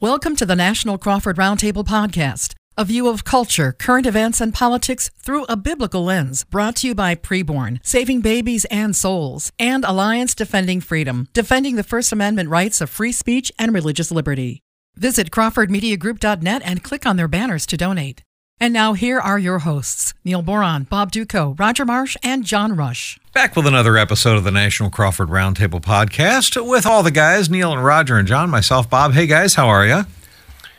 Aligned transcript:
Welcome 0.00 0.36
to 0.36 0.46
the 0.46 0.54
National 0.54 0.96
Crawford 0.96 1.38
Roundtable 1.38 1.84
Podcast, 1.84 2.54
a 2.76 2.84
view 2.84 3.08
of 3.08 3.24
culture, 3.24 3.72
current 3.72 4.06
events, 4.06 4.40
and 4.40 4.54
politics 4.54 5.10
through 5.20 5.42
a 5.48 5.56
biblical 5.56 6.04
lens, 6.04 6.44
brought 6.44 6.76
to 6.76 6.86
you 6.86 6.94
by 6.94 7.16
Preborn, 7.16 7.80
Saving 7.82 8.20
Babies 8.20 8.64
and 8.66 8.94
Souls, 8.94 9.50
and 9.58 9.84
Alliance 9.84 10.36
Defending 10.36 10.80
Freedom, 10.80 11.26
defending 11.32 11.74
the 11.74 11.82
First 11.82 12.12
Amendment 12.12 12.48
rights 12.48 12.80
of 12.80 12.88
free 12.88 13.10
speech 13.10 13.50
and 13.58 13.74
religious 13.74 14.12
liberty. 14.12 14.62
Visit 14.94 15.32
CrawfordMediaGroup.net 15.32 16.62
and 16.64 16.84
click 16.84 17.04
on 17.04 17.16
their 17.16 17.26
banners 17.26 17.66
to 17.66 17.76
donate. 17.76 18.22
And 18.60 18.72
now 18.72 18.92
here 18.92 19.18
are 19.18 19.38
your 19.40 19.58
hosts, 19.60 20.14
Neil 20.24 20.42
Boron, 20.42 20.84
Bob 20.84 21.10
Dutko, 21.10 21.58
Roger 21.58 21.84
Marsh, 21.84 22.16
and 22.22 22.44
John 22.44 22.76
Rush. 22.76 23.18
Back 23.38 23.54
with 23.54 23.68
another 23.68 23.96
episode 23.96 24.36
of 24.36 24.42
the 24.42 24.50
National 24.50 24.90
Crawford 24.90 25.28
Roundtable 25.28 25.80
Podcast 25.80 26.60
with 26.68 26.84
all 26.84 27.04
the 27.04 27.12
guys, 27.12 27.48
Neil 27.48 27.72
and 27.72 27.84
Roger 27.84 28.16
and 28.18 28.26
John, 28.26 28.50
myself, 28.50 28.90
Bob. 28.90 29.12
Hey 29.12 29.28
guys, 29.28 29.54
how 29.54 29.68
are 29.68 29.86
you? 29.86 30.02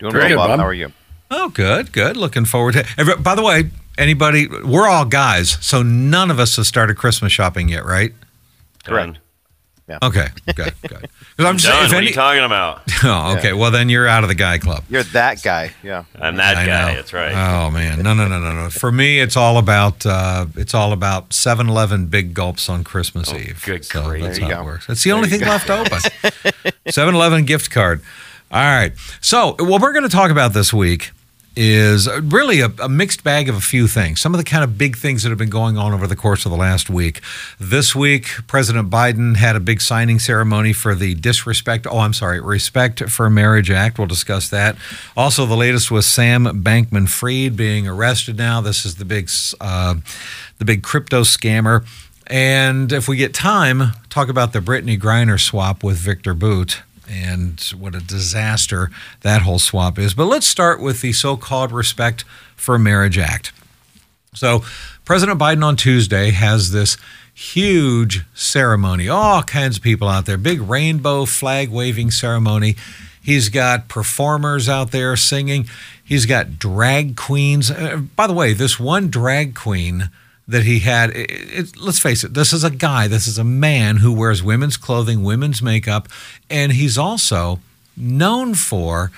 Doing 0.02 0.12
Very 0.12 0.24
well, 0.26 0.28
good, 0.28 0.36
Bob. 0.36 0.48
Bob. 0.50 0.60
How 0.60 0.66
are 0.66 0.74
you? 0.74 0.92
Oh, 1.32 1.48
good, 1.48 1.94
good. 1.94 2.18
Looking 2.18 2.44
forward 2.44 2.74
to 2.74 2.86
every- 2.98 3.16
By 3.16 3.36
the 3.36 3.44
way, 3.44 3.72
anybody, 3.98 4.50
we're 4.50 4.90
all 4.90 5.06
guys, 5.06 5.52
so 5.66 5.82
none 5.84 6.30
of 6.30 6.38
us 6.38 6.58
have 6.58 6.68
started 6.68 6.98
Christmas 6.98 7.32
shopping 7.32 7.70
yet, 7.70 7.86
right? 7.86 8.14
Correct. 8.84 9.20
Okay, 10.04 10.28
good, 10.56 10.74
good. 10.88 11.10
'Cause 11.38 11.46
I'm 11.48 11.58
just 11.58 11.68
Done. 11.72 11.86
if 11.86 11.92
what 11.94 12.04
are 12.04 12.06
you 12.06 12.14
talking 12.14 12.44
about? 12.44 12.82
Oh, 13.04 13.36
okay. 13.38 13.54
Well, 13.54 13.72
then 13.72 13.88
you're 13.90 14.08
out 14.08 14.24
of 14.24 14.30
the 14.30 14.36
guy 14.36 14.58
club. 14.58 14.84
You're 14.90 15.04
that 15.04 15.42
guy. 15.42 15.72
Yeah. 15.82 16.04
I'm 16.20 16.36
that 16.36 16.58
I 16.58 16.66
guy. 16.66 16.90
know. 16.90 16.96
That's 16.96 17.14
right. 17.14 17.32
Oh 17.34 17.72
man, 17.72 18.02
no, 18.04 18.14
no, 18.14 18.28
no, 18.28 18.40
no, 18.40 18.54
no. 18.54 18.70
For 18.70 18.92
me, 18.92 19.20
it's 19.20 19.38
all 19.38 19.58
about 19.58 20.06
uh, 20.06 20.48
it's 20.56 20.74
all 20.74 20.92
about 20.92 21.30
7-Eleven 21.30 22.08
big 22.08 22.34
gulps 22.34 22.68
on 22.70 22.84
Christmas 22.84 23.34
Eve. 23.34 23.62
Oh, 23.64 23.66
good 23.66 23.86
so 23.86 24.04
grief. 24.04 24.24
That's 24.24 24.38
There 24.40 24.50
you 24.50 24.54
how 24.56 24.62
it 24.62 24.66
works. 24.66 24.90
It's 24.90 25.04
the 25.04 25.14
only 25.14 25.30
thing 25.30 25.42
left 25.42 25.70
open. 25.70 26.00
7-Eleven 26.88 27.46
gift 27.46 27.72
card. 27.72 28.02
All 28.52 28.60
right. 28.62 28.92
So 29.22 29.56
what 29.60 29.82
we're 29.82 29.94
going 29.94 30.04
to 30.04 30.10
talk 30.16 30.32
about 30.32 30.54
this 30.54 30.74
week 30.74 31.12
is 31.62 32.08
really 32.22 32.62
a, 32.62 32.72
a 32.82 32.88
mixed 32.88 33.22
bag 33.22 33.50
of 33.50 33.56
a 33.56 33.60
few 33.60 33.86
things. 33.86 34.22
Some 34.22 34.34
of 34.34 34.38
the 34.38 34.46
kind 34.46 34.64
of 34.64 34.78
big 34.78 34.96
things 34.96 35.24
that 35.24 35.30
have 35.30 35.38
been 35.38 35.50
going 35.50 35.78
on 35.78 35.92
over 35.92 36.08
the 36.08 36.16
course 36.16 36.46
of 36.46 36.52
the 36.52 36.58
last 36.58 36.90
week. 36.90 37.20
This 37.60 37.94
week, 37.94 38.28
President 38.48 38.90
Biden 38.90 39.36
had 39.36 39.58
a 39.58 39.60
big 39.60 39.82
signing 39.82 40.20
ceremony 40.20 40.72
for 40.72 40.96
the 40.96 41.16
disrespect. 41.16 41.86
Oh, 41.86 42.00
I'm 42.00 42.14
sorry, 42.14 42.40
Respect 42.40 43.10
for 43.10 43.30
Marriage 43.30 43.70
Act. 43.70 43.98
We'll 43.98 44.08
discuss 44.08 44.48
that. 44.52 44.78
Also, 45.18 45.46
the 45.46 45.58
latest 45.58 45.92
was 45.92 46.06
Sam 46.06 46.46
Bankman-Fried 46.46 47.58
being 47.58 47.90
arrested 47.90 48.38
now. 48.38 48.62
This 48.62 48.86
is 48.86 48.96
the 48.96 49.04
big, 49.04 49.30
uh, 49.60 49.96
the 50.60 50.66
big 50.66 50.82
crypto 50.82 51.24
scammer. 51.24 51.86
And 52.28 52.94
if 52.94 53.10
we 53.10 53.18
get 53.18 53.34
time, 53.34 53.92
talk 54.10 54.30
about 54.30 54.54
the 54.54 54.60
Brittney 54.60 54.98
Griner 54.98 55.38
swap 55.38 55.84
with 55.84 55.98
Viktor 55.98 56.34
Bout 56.34 56.84
and 57.10 57.60
what 57.78 57.96
a 57.96 58.00
disaster 58.00 58.92
that 59.22 59.42
whole 59.42 59.60
swap 59.60 59.98
is. 59.98 60.14
But 60.14 60.26
let's 60.26 60.48
start 60.48 60.82
with 60.82 61.02
the 61.02 61.14
so 61.14 61.36
called 61.36 61.72
Respect 61.72 62.24
for 62.56 62.78
Marriage 62.78 63.18
Act. 63.18 63.52
So, 64.34 64.64
President 65.06 65.40
Biden 65.40 65.64
on 65.64 65.76
Tuesday 65.76 66.30
has 66.30 66.72
this 66.72 66.98
huge 67.34 68.26
ceremony, 68.36 69.10
all 69.10 69.42
kinds 69.42 69.78
of 69.78 69.84
people 69.84 70.08
out 70.08 70.26
there, 70.26 70.38
big 70.38 70.62
rainbow 70.62 71.26
flag 71.26 71.70
waving 71.70 72.12
ceremony. 72.12 72.76
He's 73.22 73.50
got 73.50 73.88
performers 73.88 74.70
out 74.70 74.92
there 74.92 75.16
singing. 75.16 75.68
He's 76.04 76.26
got 76.26 76.60
drag 76.60 77.16
queens. 77.16 77.72
Uh, 77.72 78.02
by 78.16 78.28
the 78.28 78.34
way, 78.34 78.54
this 78.54 78.80
one 78.80 79.10
drag 79.10 79.56
queen 79.56 80.10
that 80.50 80.64
he 80.64 80.80
had, 80.80 81.12
it, 81.12 81.30
it, 81.32 81.78
let's 81.78 82.00
face 82.00 82.24
it, 82.24 82.34
this 82.34 82.52
is 82.52 82.64
a 82.64 82.72
guy, 82.72 83.08
this 83.08 83.28
is 83.28 83.38
a 83.38 83.44
man 83.44 83.98
who 83.98 84.12
wears 84.12 84.42
women's 84.42 84.78
clothing, 84.78 85.24
women's 85.24 85.62
makeup, 85.62 86.08
and 86.50 86.72
he's 86.72 86.98
also 86.98 87.60
known 87.96 88.56
for 88.56 89.12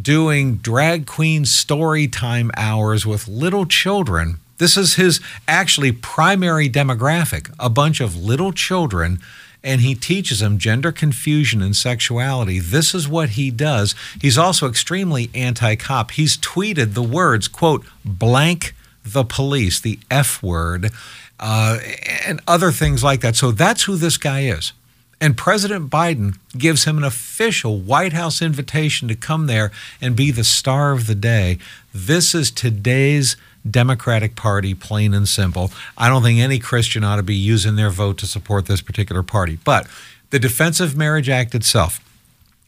doing 0.00 0.56
drag 0.56 1.04
queen 1.06 1.44
story 1.44 2.06
time 2.06 2.52
hours 2.56 3.04
with 3.04 3.26
little 3.26 3.66
children. 3.66 4.38
This 4.58 4.76
is 4.76 4.94
his 4.94 5.20
actually 5.48 5.90
primary 5.90 6.70
demographic, 6.70 7.52
a 7.58 7.68
bunch 7.68 8.00
of 8.00 8.16
little 8.16 8.52
children, 8.52 9.18
and 9.64 9.80
he 9.80 9.96
teaches 9.96 10.38
them 10.38 10.56
gender 10.56 10.92
confusion 10.92 11.62
and 11.62 11.74
sexuality. 11.74 12.60
This 12.60 12.94
is 12.94 13.08
what 13.08 13.30
he 13.30 13.50
does. 13.50 13.96
He's 14.20 14.38
also 14.38 14.68
extremely 14.68 15.30
anti-cop. 15.34 16.12
He's 16.12 16.38
tweeted 16.38 16.94
the 16.94 17.02
words, 17.02 17.48
quote, 17.48 17.84
blank 18.04 18.74
the 19.06 19.24
police, 19.24 19.80
the 19.80 19.98
F 20.10 20.42
word, 20.42 20.90
uh, 21.38 21.78
and 22.26 22.40
other 22.46 22.70
things 22.72 23.04
like 23.04 23.20
that. 23.20 23.36
So 23.36 23.50
that's 23.50 23.84
who 23.84 23.96
this 23.96 24.16
guy 24.16 24.42
is. 24.42 24.72
And 25.20 25.36
President 25.36 25.88
Biden 25.88 26.36
gives 26.56 26.84
him 26.84 26.98
an 26.98 27.04
official 27.04 27.78
White 27.78 28.12
House 28.12 28.42
invitation 28.42 29.08
to 29.08 29.14
come 29.14 29.46
there 29.46 29.70
and 30.00 30.14
be 30.14 30.30
the 30.30 30.44
star 30.44 30.92
of 30.92 31.06
the 31.06 31.14
day. 31.14 31.58
This 31.94 32.34
is 32.34 32.50
today's 32.50 33.36
Democratic 33.68 34.36
Party, 34.36 34.74
plain 34.74 35.14
and 35.14 35.28
simple. 35.28 35.70
I 35.96 36.08
don't 36.08 36.22
think 36.22 36.38
any 36.38 36.58
Christian 36.58 37.02
ought 37.02 37.16
to 37.16 37.22
be 37.22 37.34
using 37.34 37.76
their 37.76 37.90
vote 37.90 38.18
to 38.18 38.26
support 38.26 38.66
this 38.66 38.82
particular 38.82 39.22
party. 39.22 39.58
But 39.64 39.86
the 40.30 40.38
Defense 40.38 40.80
of 40.80 40.96
Marriage 40.96 41.30
Act 41.30 41.54
itself, 41.54 41.98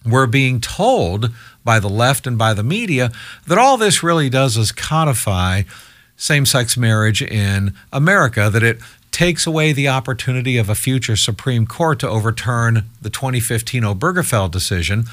we're 0.06 0.26
being 0.26 0.60
told 0.60 1.30
by 1.64 1.78
the 1.78 1.88
left 1.88 2.26
and 2.26 2.38
by 2.38 2.54
the 2.54 2.62
media 2.62 3.12
that 3.46 3.58
all 3.58 3.76
this 3.76 4.02
really 4.02 4.30
does 4.30 4.56
is 4.56 4.72
codify 4.72 5.62
same 6.18 6.44
sex 6.44 6.76
marriage 6.76 7.22
in 7.22 7.72
America, 7.92 8.50
that 8.50 8.62
it 8.62 8.80
takes 9.10 9.46
away 9.46 9.72
the 9.72 9.88
opportunity 9.88 10.58
of 10.58 10.68
a 10.68 10.74
future 10.74 11.16
Supreme 11.16 11.66
Court 11.66 11.98
to 12.00 12.08
overturn 12.08 12.84
the 13.00 13.08
2015 13.08 13.82
Obergefell 13.82 14.50
decision, 14.50 15.04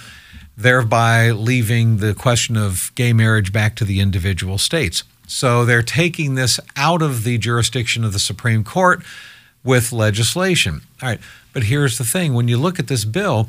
thereby 0.57 1.31
leaving 1.31 1.97
the 1.97 2.13
question 2.13 2.57
of 2.57 2.91
gay 2.95 3.13
marriage 3.13 3.53
back 3.53 3.75
to 3.75 3.85
the 3.85 4.01
individual 4.01 4.57
states. 4.57 5.03
So 5.27 5.63
they're 5.63 5.81
taking 5.81 6.35
this 6.35 6.59
out 6.75 7.01
of 7.01 7.23
the 7.23 7.37
jurisdiction 7.37 8.03
of 8.03 8.13
the 8.13 8.19
Supreme 8.19 8.63
Court 8.63 9.01
with 9.63 9.91
legislation. 9.91 10.81
All 11.01 11.09
right, 11.09 11.19
but 11.53 11.63
here's 11.63 11.97
the 11.97 12.03
thing 12.03 12.33
when 12.33 12.47
you 12.47 12.57
look 12.57 12.79
at 12.79 12.87
this 12.87 13.05
bill, 13.05 13.47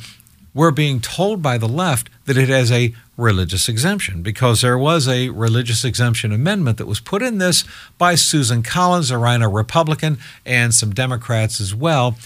we're 0.54 0.70
being 0.70 1.00
told 1.00 1.42
by 1.42 1.58
the 1.58 1.68
left 1.68 2.08
that 2.24 2.38
it 2.38 2.48
has 2.48 2.72
a 2.72 2.94
religious 3.16 3.68
exemption 3.68 4.22
because 4.22 4.60
there 4.60 4.76
was 4.78 5.08
a 5.08 5.30
religious 5.30 5.84
exemption 5.84 6.32
amendment 6.32 6.78
that 6.78 6.86
was 6.86 7.00
put 7.00 7.22
in 7.22 7.38
this 7.38 7.64
by 7.96 8.14
Susan 8.14 8.62
Collins, 8.62 9.10
a 9.10 9.18
RINO 9.18 9.48
Republican, 9.48 10.18
and 10.44 10.74
some 10.74 10.92
Democrats 10.92 11.60
as 11.60 11.74
well. 11.74 12.16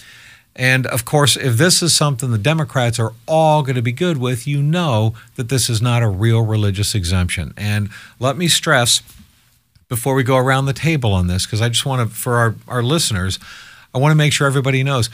And 0.56 0.86
of 0.88 1.04
course, 1.04 1.36
if 1.36 1.56
this 1.56 1.82
is 1.82 1.94
something 1.94 2.32
the 2.32 2.38
Democrats 2.38 2.98
are 2.98 3.12
all 3.26 3.62
going 3.62 3.76
to 3.76 3.82
be 3.82 3.92
good 3.92 4.18
with, 4.18 4.46
you 4.46 4.62
know 4.62 5.14
that 5.36 5.48
this 5.48 5.70
is 5.70 5.80
not 5.80 6.02
a 6.02 6.08
real 6.08 6.44
religious 6.44 6.94
exemption. 6.94 7.54
And 7.56 7.88
let 8.18 8.36
me 8.36 8.48
stress 8.48 9.00
before 9.88 10.14
we 10.14 10.22
go 10.22 10.36
around 10.36 10.66
the 10.66 10.72
table 10.72 11.12
on 11.12 11.28
this, 11.28 11.46
because 11.46 11.60
I 11.60 11.68
just 11.68 11.86
want 11.86 12.08
to, 12.08 12.14
for 12.14 12.36
our, 12.36 12.54
our 12.66 12.82
listeners, 12.82 13.38
I 13.94 13.98
want 13.98 14.12
to 14.12 14.16
make 14.16 14.32
sure 14.32 14.46
everybody 14.46 14.82
knows 14.82 15.08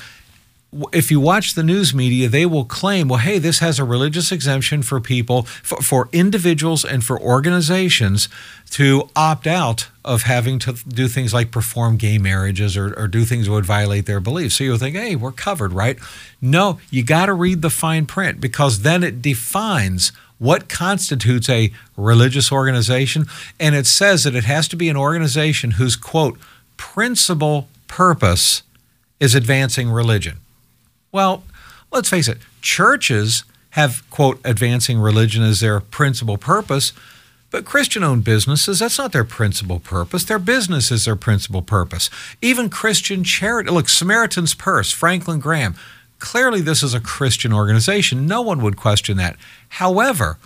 if 0.92 1.10
you 1.10 1.20
watch 1.20 1.54
the 1.54 1.62
news 1.62 1.94
media, 1.94 2.28
they 2.28 2.44
will 2.44 2.64
claim, 2.64 3.08
well, 3.08 3.20
hey, 3.20 3.38
this 3.38 3.60
has 3.60 3.78
a 3.78 3.84
religious 3.84 4.32
exemption 4.32 4.82
for 4.82 5.00
people, 5.00 5.42
for, 5.42 5.80
for, 5.80 6.08
individuals 6.12 6.84
and 6.84 7.04
for 7.04 7.20
organizations 7.20 8.28
to 8.70 9.08
opt 9.14 9.46
out 9.46 9.88
of 10.04 10.22
having 10.22 10.58
to 10.58 10.72
do 10.86 11.08
things 11.08 11.32
like 11.32 11.50
perform 11.50 11.96
gay 11.96 12.18
marriages 12.18 12.76
or, 12.76 12.92
or 12.98 13.08
do 13.08 13.24
things 13.24 13.46
that 13.46 13.52
would 13.52 13.64
violate 13.64 14.06
their 14.06 14.20
beliefs. 14.20 14.56
So 14.56 14.64
you'll 14.64 14.78
think, 14.78 14.96
hey, 14.96 15.16
we're 15.16 15.32
covered, 15.32 15.72
right? 15.72 15.98
No, 16.40 16.80
you 16.90 17.02
got 17.02 17.26
to 17.26 17.32
read 17.32 17.62
the 17.62 17.70
fine 17.70 18.06
print 18.06 18.40
because 18.40 18.82
then 18.82 19.02
it 19.02 19.22
defines 19.22 20.12
what 20.38 20.68
constitutes 20.68 21.48
a 21.48 21.72
religious 21.96 22.52
organization. 22.52 23.26
And 23.58 23.74
it 23.74 23.86
says 23.86 24.24
that 24.24 24.34
it 24.34 24.44
has 24.44 24.68
to 24.68 24.76
be 24.76 24.88
an 24.88 24.96
organization 24.96 25.72
whose, 25.72 25.96
quote, 25.96 26.38
principal 26.76 27.68
purpose 27.88 28.62
is 29.18 29.34
advancing 29.34 29.90
religion. 29.90 30.38
Well, 31.16 31.44
let's 31.90 32.10
face 32.10 32.28
it, 32.28 32.36
churches 32.60 33.44
have, 33.70 34.02
quote, 34.10 34.38
advancing 34.44 34.98
religion 34.98 35.42
as 35.42 35.60
their 35.60 35.80
principal 35.80 36.36
purpose, 36.36 36.92
but 37.50 37.64
Christian 37.64 38.04
owned 38.04 38.22
businesses, 38.22 38.80
that's 38.80 38.98
not 38.98 39.12
their 39.12 39.24
principal 39.24 39.80
purpose. 39.80 40.24
Their 40.24 40.38
business 40.38 40.90
is 40.90 41.06
their 41.06 41.16
principal 41.16 41.62
purpose. 41.62 42.10
Even 42.42 42.68
Christian 42.68 43.24
charity, 43.24 43.70
look, 43.70 43.88
Samaritan's 43.88 44.52
Purse, 44.52 44.92
Franklin 44.92 45.40
Graham, 45.40 45.74
clearly 46.18 46.60
this 46.60 46.82
is 46.82 46.92
a 46.92 47.00
Christian 47.00 47.50
organization. 47.50 48.26
No 48.26 48.42
one 48.42 48.60
would 48.60 48.76
question 48.76 49.16
that. 49.16 49.36
However, 49.70 50.36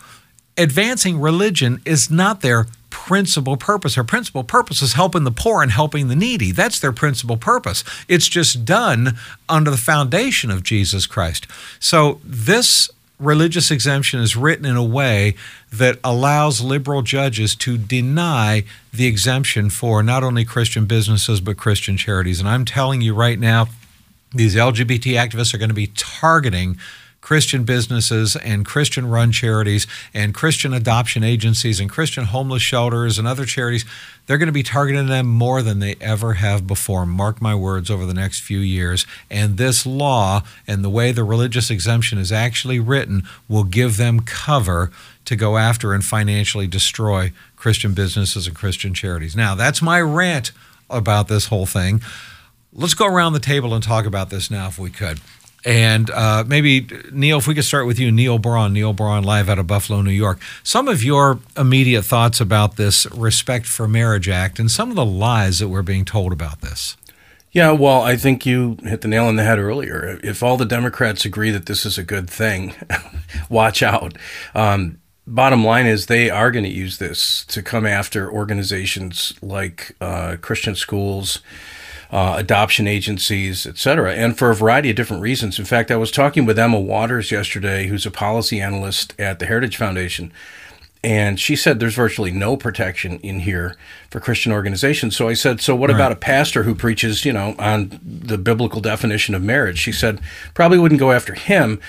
advancing 0.57 1.21
religion 1.21 1.83
is 1.85 2.13
not 2.13 2.43
their 2.43 2.69
principal 2.91 3.57
purpose. 3.57 3.95
Their 3.95 4.05
principal 4.05 4.45
purpose 4.45 4.83
is 4.83 4.93
helping 4.95 5.25
the 5.25 5.31
poor 5.31 5.63
and 5.63 5.73
helping 5.73 6.09
the 6.09 6.17
needy. 6.17 6.53
That's 6.53 6.79
their 6.79 6.93
principal 6.93 7.37
purpose. 7.37 7.85
It's 8.09 8.29
just 8.29 8.65
done 8.65 9.17
under 9.49 9.71
the 9.71 9.77
foundation 9.77 10.51
of 10.51 10.63
Jesus 10.63 11.07
Christ. 11.07 11.47
So 11.79 12.21
this 12.25 12.91
religious 13.19 13.71
exemption 13.71 14.21
is 14.21 14.35
written 14.35 14.65
in 14.65 14.77
a 14.77 14.85
way 14.85 15.35
that 15.73 15.99
allows 16.03 16.61
liberal 16.63 17.03
judges 17.03 17.55
to 17.55 17.77
deny 17.77 18.65
the 18.93 19.07
exemption 19.07 19.71
for 19.71 20.03
not 20.03 20.25
only 20.25 20.45
Christian 20.45 20.87
businesses 20.87 21.41
but 21.41 21.57
Christian 21.57 21.97
charities. 21.97 22.41
And 22.41 22.49
I'm 22.49 22.65
telling 22.65 23.03
you 23.03 23.15
right 23.15 23.39
now, 23.39 23.69
these 24.33 24.57
LGBT 24.57 25.15
activists 25.15 25.53
are 25.53 25.59
going 25.59 25.71
to 25.71 25.75
be 25.75 25.89
targeting 25.89 26.79
Christian 27.21 27.65
businesses 27.65 28.35
and 28.37 28.65
Christian 28.65 29.07
run 29.07 29.31
charities 29.31 29.87
and 30.15 30.35
Christian 30.35 30.73
adoption 30.73 31.23
agencies 31.23 31.79
and 31.79 31.91
Christian 31.91 32.25
homeless 32.25 32.63
shelters 32.63 33.19
and 33.19 33.29
other 33.29 33.45
charities, 33.45 33.85
they're 34.27 34.39
going 34.39 34.47
to 34.47 34.53
be 34.53 34.63
targeting 34.63 35.07
them 35.07 35.27
more 35.27 35.63
than 35.63 35.81
they 35.81 35.97
ever 36.01 36.35
have 36.35 36.67
before. 36.67 37.05
Mark 37.05 37.43
my 37.43 37.55
words 37.55 37.91
over 37.91 38.07
the 38.07 38.15
next 38.15 38.41
few 38.41 38.61
years. 38.61 39.07
And 39.31 39.57
this 39.57 39.85
law 39.85 40.43
and 40.67 40.83
the 40.83 40.91
way 40.91 41.13
the 41.13 41.25
religious 41.25 41.71
exemption 41.71 42.19
is 42.19 42.33
actually 42.33 42.81
written 42.81 43.25
will 43.49 43.65
give 43.65 43.97
them 43.97 44.21
cover 44.21 44.91
to 45.27 45.37
go 45.37 45.59
after 45.59 45.93
and 45.93 46.05
financially 46.05 46.67
destroy 46.67 47.33
Christian 47.57 47.93
businesses 47.93 48.47
and 48.47 48.57
Christian 48.57 48.95
charities. 48.95 49.37
Now, 49.37 49.55
that's 49.55 49.83
my 49.83 50.01
rant 50.01 50.53
about 50.89 51.29
this 51.29 51.47
whole 51.47 51.67
thing. 51.67 52.01
Let's 52.73 52.95
go 52.95 53.07
around 53.07 53.33
the 53.33 53.41
table 53.41 53.75
and 53.75 53.83
talk 53.83 54.07
about 54.07 54.31
this 54.31 54.51
now, 54.51 54.69
if 54.69 54.79
we 54.79 54.91
could. 54.91 55.21
And 55.65 56.11
uh, 56.11 56.45
maybe, 56.47 56.89
Neil, 57.13 57.39
if 57.39 57.47
we 57.47 57.55
could 57.55 57.65
start 57.65 57.87
with 57.87 57.99
you, 57.99 58.11
Neil 58.11 58.39
Boron, 58.39 58.73
Neil 58.73 58.93
Boron, 58.93 59.25
live 59.25 59.49
out 59.49 59.59
of 59.59 59.67
Buffalo, 59.67 60.01
New 60.01 60.11
York. 60.11 60.41
Some 60.63 60.89
of 60.89 61.03
your 61.03 61.39
immediate 61.57 62.03
thoughts 62.03 62.41
about 62.41 62.77
this 62.77 63.07
Respect 63.13 63.67
for 63.67 63.87
Marriage 63.87 64.29
Act 64.29 64.59
and 64.59 64.71
some 64.71 64.91
of 64.91 64.97
the 64.97 65.05
lies 65.05 65.59
that 65.59 65.69
we're 65.69 65.83
being 65.83 66.05
told 66.05 66.33
about 66.33 66.61
this. 66.63 66.97
Yeah, 67.53 67.73
well, 67.73 68.03
I 68.03 68.17
think 68.17 68.47
you 68.47 68.77
hit 68.85 69.01
the 69.01 69.09
nail 69.09 69.27
on 69.27 69.37
the 69.37 69.43
head 69.43 69.59
earlier. 69.59 70.21
If 70.23 70.43
all 70.43 70.57
the 70.57 70.65
Democrats 70.65 71.25
agree 71.25 71.51
that 71.51 71.67
this 71.67 71.85
is 71.85 71.99
a 71.99 72.05
good 72.05 72.31
thing, 72.31 72.75
watch 73.51 73.83
out. 73.83 74.17
Um, 74.55 75.01
bottom 75.27 75.65
line 75.65 75.87
is 75.87 76.07
they 76.07 76.31
are 76.31 76.53
going 76.53 76.65
to 76.65 76.71
use 76.71 76.99
this 76.99 77.45
to 77.47 77.63
come 77.63 77.87
after 77.87 78.31
organizations 78.31 79.35
like 79.43 79.97
uh, 80.01 80.37
Christian 80.41 80.77
schools 80.77 81.41
uh, 82.13 82.35
adoption 82.37 82.87
agencies, 82.87 83.67
et 83.67 83.79
cetera, 83.79 84.15
and 84.15 84.37
for 84.37 84.51
a 84.51 84.55
variety 84.55 84.91
of 84.91 84.97
different 84.97 85.23
reasons. 85.23 85.59
In 85.59 85.65
fact, 85.65 85.91
I 85.91 85.97
was 85.97 86.11
talking 86.11 86.45
with 86.45 86.59
Emma 86.59 86.81
Waters 86.81 87.31
yesterday, 87.31 87.87
who's 87.87 88.07
a 88.07 88.11
policy 88.11 88.61
analyst 88.61 89.15
at 89.19 89.39
the 89.39 89.47
Heritage 89.47 89.77
Foundation, 89.77 90.33
and 91.03 91.41
she 91.41 91.57
said 91.57 91.81
there's 91.81 91.95
virtually 91.95 92.31
no 92.31 92.59
protection 92.59 93.19
in 93.21 93.41
here 93.41 93.75
for 94.11 94.21
Christian 94.21 94.53
organizations. 94.53 95.17
So 95.17 95.29
I 95.29 95.35
said, 95.35 95.63
so 95.63 95.75
what 95.75 95.89
right. 95.89 95.97
about 95.97 96.13
a 96.13 96.17
pastor 96.17 96.65
who 96.65 96.75
preaches, 96.75 97.25
you 97.25 97.33
know, 97.33 97.55
on 97.59 97.99
the 98.03 98.37
biblical 98.37 98.83
definition 98.83 99.35
of 99.35 99.43
marriage? 99.43 99.79
She 99.79 99.93
said, 99.93 100.21
probably 100.53 100.79
wouldn't 100.79 101.01
go 101.01 101.13
after 101.13 101.33
him, 101.33 101.81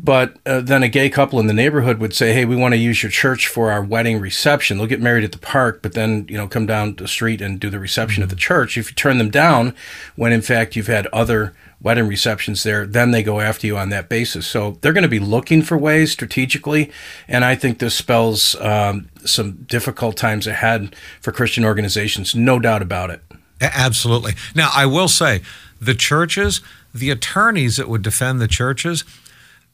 but 0.00 0.36
uh, 0.44 0.60
then 0.60 0.82
a 0.82 0.88
gay 0.88 1.08
couple 1.08 1.38
in 1.38 1.46
the 1.46 1.52
neighborhood 1.52 1.98
would 1.98 2.14
say, 2.14 2.32
hey, 2.32 2.44
we 2.44 2.56
want 2.56 2.72
to 2.72 2.78
use 2.78 3.04
your 3.04 3.12
church 3.12 3.46
for 3.46 3.70
our 3.70 3.84
wedding 3.84 4.18
reception. 4.18 4.78
They'll 4.78 4.88
get 4.88 5.00
married 5.00 5.24
at 5.24 5.32
the 5.32 5.38
park, 5.38 5.80
but 5.80 5.92
then, 5.92 6.26
you 6.28 6.36
know, 6.36 6.48
come 6.48 6.66
down 6.66 6.96
the 6.96 7.06
street 7.06 7.40
and 7.40 7.60
do 7.60 7.70
the 7.70 7.78
reception 7.78 8.24
at 8.24 8.30
the 8.30 8.36
church. 8.36 8.76
If 8.76 8.90
you 8.90 8.94
turn 8.96 9.18
them 9.18 9.30
down, 9.30 9.76
when 10.16 10.32
in 10.32 10.42
fact 10.42 10.74
you've 10.74 10.88
had 10.88 11.06
other 11.08 11.54
wedding 11.80 12.08
receptions 12.08 12.62
there, 12.62 12.86
then 12.86 13.10
they 13.10 13.22
go 13.22 13.40
after 13.40 13.66
you 13.66 13.76
on 13.76 13.90
that 13.90 14.08
basis. 14.08 14.46
So 14.46 14.78
they're 14.80 14.92
going 14.92 15.02
to 15.02 15.08
be 15.08 15.18
looking 15.18 15.62
for 15.62 15.76
ways 15.76 16.12
strategically, 16.12 16.90
and 17.28 17.44
I 17.44 17.54
think 17.54 17.78
this 17.78 17.94
spells 17.94 18.54
um, 18.56 19.08
some 19.24 19.64
difficult 19.66 20.16
times 20.16 20.46
ahead 20.46 20.96
for 21.20 21.32
Christian 21.32 21.64
organizations, 21.64 22.34
no 22.34 22.58
doubt 22.58 22.82
about 22.82 23.10
it. 23.10 23.22
Absolutely. 23.60 24.32
Now, 24.54 24.70
I 24.74 24.86
will 24.86 25.08
say 25.08 25.42
the 25.80 25.94
churches, 25.94 26.60
the 26.94 27.10
attorneys 27.10 27.76
that 27.76 27.88
would 27.88 28.02
defend 28.02 28.40
the 28.40 28.48
churches, 28.48 29.04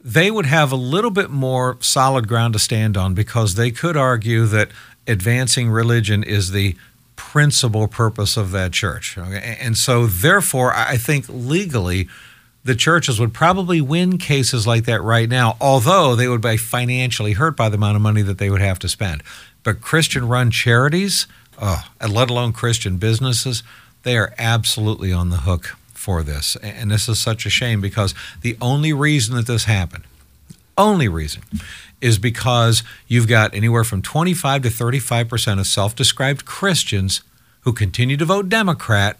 they 0.01 0.31
would 0.31 0.47
have 0.47 0.73
a 0.73 0.77
little 0.77 1.11
bit 1.11 1.31
more 1.31 1.77
solid 1.81 2.27
ground 2.27 2.55
to 2.55 2.59
stand 2.59 2.97
on 2.97 3.15
because 3.15 3.55
they 3.55 3.71
could 3.71 3.97
argue 3.97 4.47
that 4.47 4.71
advancing 5.07 5.71
religion 5.71 6.23
is 6.23 6.51
the 6.51 6.77
principal 7.31 7.87
purpose 7.87 8.37
of 8.37 8.51
that 8.51 8.73
church. 8.73 9.17
Okay? 9.17 9.57
And 9.61 9.77
so, 9.77 10.07
therefore, 10.07 10.75
I 10.75 10.97
think 10.97 11.25
legally, 11.29 12.09
the 12.65 12.75
churches 12.75 13.21
would 13.21 13.33
probably 13.33 13.81
win 13.81 14.19
cases 14.19 14.67
like 14.67 14.85
that 14.85 15.01
right 15.03 15.29
now, 15.29 15.57
although 15.61 16.17
they 16.17 16.29
would 16.29 16.41
be 16.41 16.57
financially 16.57 17.33
hurt 17.33 17.57
by 17.57 17.69
the 17.69 17.77
amount 17.77 17.97
of 17.97 18.03
money 18.03 18.23
that 18.23 18.39
they 18.39 18.51
would 18.51 18.61
have 18.61 18.79
to 18.81 18.89
spend. 18.89 19.23
But 19.63 19.81
Christian 19.81 20.29
run 20.29 20.51
charities, 20.51 21.27
oh, 21.61 21.85
and 22.01 22.13
let 22.13 22.29
alone 22.29 22.53
Christian 22.53 22.99
businesses, 22.99 23.63
they 24.03 24.19
are 24.19 24.35
absolutely 24.37 25.13
on 25.13 25.31
the 25.31 25.39
hook 25.39 25.77
for 25.95 26.23
this. 26.23 26.57
And 26.57 26.91
this 26.91 27.09
is 27.09 27.19
such 27.19 27.47
a 27.47 27.51
shame 27.51 27.81
because 27.81 28.15
the 28.43 28.57
only 28.61 28.93
reason 28.93 29.37
that 29.37 29.47
this 29.47 29.65
happened, 29.65 30.05
only 30.77 31.09
reason, 31.09 31.43
is 32.03 32.19
because 32.19 32.83
you've 33.07 33.29
got 33.29 33.55
anywhere 33.55 33.85
from 33.85 34.03
25 34.03 34.63
to 34.63 34.71
35 34.71 35.29
percent 35.29 35.61
of 35.61 35.67
self 35.67 35.95
described 35.97 36.45
Christians 36.45 37.23
who 37.61 37.73
continue 37.73 38.17
to 38.17 38.25
vote 38.25 38.49
Democrat 38.49 39.19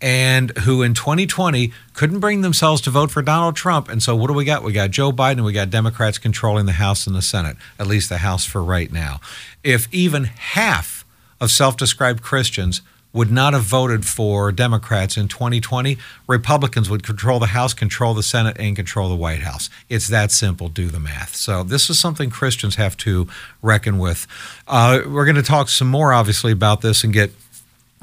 and 0.00 0.50
who 0.58 0.82
in 0.82 0.92
2020 0.92 1.72
couldn't 1.94 2.20
bring 2.20 2.42
themselves 2.42 2.82
to 2.82 2.90
vote 2.90 3.10
for 3.10 3.22
Donald 3.22 3.56
Trump. 3.56 3.88
And 3.88 4.02
so, 4.02 4.14
what 4.14 4.26
do 4.26 4.34
we 4.34 4.44
got? 4.44 4.62
We 4.62 4.72
got 4.72 4.90
Joe 4.90 5.12
Biden 5.12 5.44
we 5.44 5.52
got 5.52 5.70
Democrats 5.70 6.18
controlling 6.18 6.66
the 6.66 6.72
House 6.72 7.06
and 7.06 7.16
the 7.16 7.22
Senate, 7.22 7.56
at 7.78 7.86
least 7.86 8.08
the 8.08 8.18
House 8.18 8.44
for 8.44 8.62
right 8.62 8.92
now. 8.92 9.20
If 9.64 9.92
even 9.92 10.24
half 10.24 11.04
of 11.40 11.50
self 11.50 11.76
described 11.76 12.22
Christians 12.22 12.82
would 13.16 13.32
not 13.32 13.54
have 13.54 13.62
voted 13.62 14.04
for 14.04 14.52
Democrats 14.52 15.16
in 15.16 15.26
2020, 15.26 15.96
Republicans 16.26 16.90
would 16.90 17.02
control 17.02 17.38
the 17.38 17.46
House, 17.46 17.72
control 17.72 18.12
the 18.12 18.22
Senate, 18.22 18.58
and 18.60 18.76
control 18.76 19.08
the 19.08 19.16
White 19.16 19.40
House. 19.40 19.70
It's 19.88 20.06
that 20.08 20.30
simple. 20.30 20.68
Do 20.68 20.88
the 20.88 21.00
math. 21.00 21.34
So, 21.34 21.62
this 21.62 21.88
is 21.88 21.98
something 21.98 22.28
Christians 22.28 22.76
have 22.76 22.94
to 22.98 23.26
reckon 23.62 23.98
with. 23.98 24.26
Uh, 24.68 25.00
we're 25.06 25.24
going 25.24 25.36
to 25.36 25.42
talk 25.42 25.70
some 25.70 25.88
more, 25.88 26.12
obviously, 26.12 26.52
about 26.52 26.82
this 26.82 27.02
and 27.02 27.12
get 27.12 27.32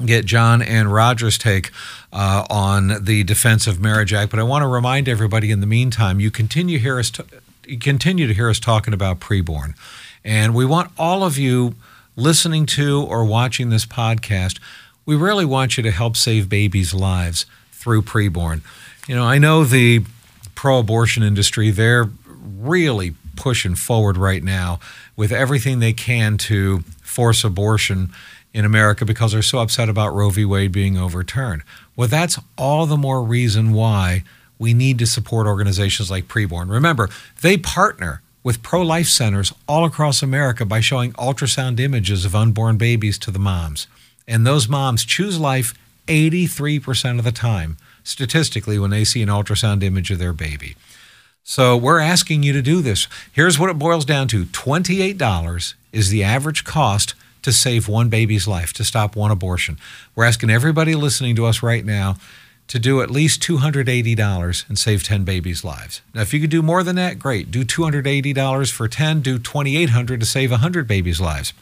get 0.04 0.24
John 0.24 0.60
and 0.60 0.92
Roger's 0.92 1.38
take 1.38 1.70
uh, 2.12 2.44
on 2.50 3.04
the 3.04 3.22
Defense 3.22 3.68
of 3.68 3.80
Marriage 3.80 4.12
Act. 4.12 4.32
But 4.32 4.40
I 4.40 4.42
want 4.42 4.62
to 4.62 4.68
remind 4.68 5.08
everybody 5.08 5.52
in 5.52 5.60
the 5.60 5.66
meantime, 5.66 6.18
you 6.18 6.32
continue 6.32 6.80
hear 6.80 6.98
us 6.98 7.10
t- 7.12 7.22
you 7.66 7.78
continue 7.78 8.26
to 8.26 8.34
hear 8.34 8.50
us 8.50 8.58
talking 8.58 8.92
about 8.92 9.20
preborn, 9.20 9.74
and 10.24 10.56
we 10.56 10.64
want 10.64 10.90
all 10.98 11.22
of 11.22 11.38
you 11.38 11.76
listening 12.16 12.66
to 12.66 13.02
or 13.02 13.24
watching 13.24 13.70
this 13.70 13.86
podcast 13.86 14.58
we 15.06 15.16
really 15.16 15.44
want 15.44 15.76
you 15.76 15.82
to 15.82 15.90
help 15.90 16.16
save 16.16 16.48
babies' 16.48 16.94
lives 16.94 17.46
through 17.72 18.02
preborn. 18.02 18.62
You 19.06 19.14
know, 19.14 19.24
I 19.24 19.38
know 19.38 19.64
the 19.64 20.04
pro 20.54 20.78
abortion 20.78 21.22
industry, 21.22 21.70
they're 21.70 22.08
really 22.36 23.14
pushing 23.36 23.74
forward 23.74 24.16
right 24.16 24.42
now 24.42 24.80
with 25.16 25.32
everything 25.32 25.78
they 25.78 25.92
can 25.92 26.38
to 26.38 26.80
force 27.02 27.44
abortion 27.44 28.10
in 28.52 28.64
America 28.64 29.04
because 29.04 29.32
they're 29.32 29.42
so 29.42 29.58
upset 29.58 29.88
about 29.88 30.14
Roe 30.14 30.30
v. 30.30 30.44
Wade 30.44 30.72
being 30.72 30.96
overturned. 30.96 31.62
Well, 31.96 32.08
that's 32.08 32.38
all 32.56 32.86
the 32.86 32.96
more 32.96 33.22
reason 33.22 33.72
why 33.72 34.22
we 34.58 34.72
need 34.72 34.98
to 35.00 35.06
support 35.06 35.46
organizations 35.46 36.10
like 36.10 36.28
Preborn. 36.28 36.70
Remember, 36.70 37.10
they 37.42 37.56
partner 37.56 38.22
with 38.44 38.62
pro 38.62 38.82
life 38.82 39.08
centers 39.08 39.52
all 39.66 39.84
across 39.84 40.22
America 40.22 40.64
by 40.64 40.80
showing 40.80 41.12
ultrasound 41.14 41.80
images 41.80 42.24
of 42.24 42.34
unborn 42.34 42.76
babies 42.76 43.18
to 43.18 43.30
the 43.30 43.38
moms. 43.38 43.88
And 44.26 44.46
those 44.46 44.68
moms 44.68 45.04
choose 45.04 45.38
life 45.38 45.74
83% 46.06 47.18
of 47.18 47.24
the 47.24 47.32
time, 47.32 47.76
statistically, 48.02 48.78
when 48.78 48.90
they 48.90 49.04
see 49.04 49.22
an 49.22 49.28
ultrasound 49.28 49.82
image 49.82 50.10
of 50.10 50.18
their 50.18 50.32
baby. 50.32 50.76
So 51.42 51.76
we're 51.76 52.00
asking 52.00 52.42
you 52.42 52.52
to 52.54 52.62
do 52.62 52.80
this. 52.80 53.06
Here's 53.32 53.58
what 53.58 53.70
it 53.70 53.78
boils 53.78 54.04
down 54.04 54.28
to 54.28 54.46
$28 54.46 55.74
is 55.92 56.08
the 56.08 56.24
average 56.24 56.64
cost 56.64 57.14
to 57.42 57.52
save 57.52 57.86
one 57.86 58.08
baby's 58.08 58.48
life, 58.48 58.72
to 58.72 58.84
stop 58.84 59.14
one 59.14 59.30
abortion. 59.30 59.78
We're 60.14 60.24
asking 60.24 60.48
everybody 60.48 60.94
listening 60.94 61.36
to 61.36 61.44
us 61.44 61.62
right 61.62 61.84
now 61.84 62.16
to 62.68 62.78
do 62.78 63.02
at 63.02 63.10
least 63.10 63.42
$280 63.42 64.68
and 64.68 64.78
save 64.78 65.02
10 65.02 65.24
babies' 65.24 65.62
lives. 65.62 66.00
Now, 66.14 66.22
if 66.22 66.32
you 66.32 66.40
could 66.40 66.48
do 66.48 66.62
more 66.62 66.82
than 66.82 66.96
that, 66.96 67.18
great. 67.18 67.50
Do 67.50 67.62
$280 67.62 68.72
for 68.72 68.88
10, 68.88 69.20
do 69.20 69.38
2,800 69.38 70.20
to 70.20 70.26
save 70.26 70.50
100 70.50 70.88
babies' 70.88 71.20
lives. 71.20 71.52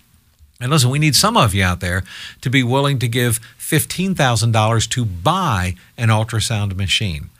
And 0.62 0.70
listen, 0.70 0.90
we 0.90 1.00
need 1.00 1.16
some 1.16 1.36
of 1.36 1.54
you 1.54 1.64
out 1.64 1.80
there 1.80 2.04
to 2.40 2.48
be 2.48 2.62
willing 2.62 3.00
to 3.00 3.08
give 3.08 3.40
$15,000 3.58 4.88
to 4.90 5.04
buy 5.04 5.74
an 5.98 6.08
ultrasound 6.08 6.76
machine. 6.76 7.30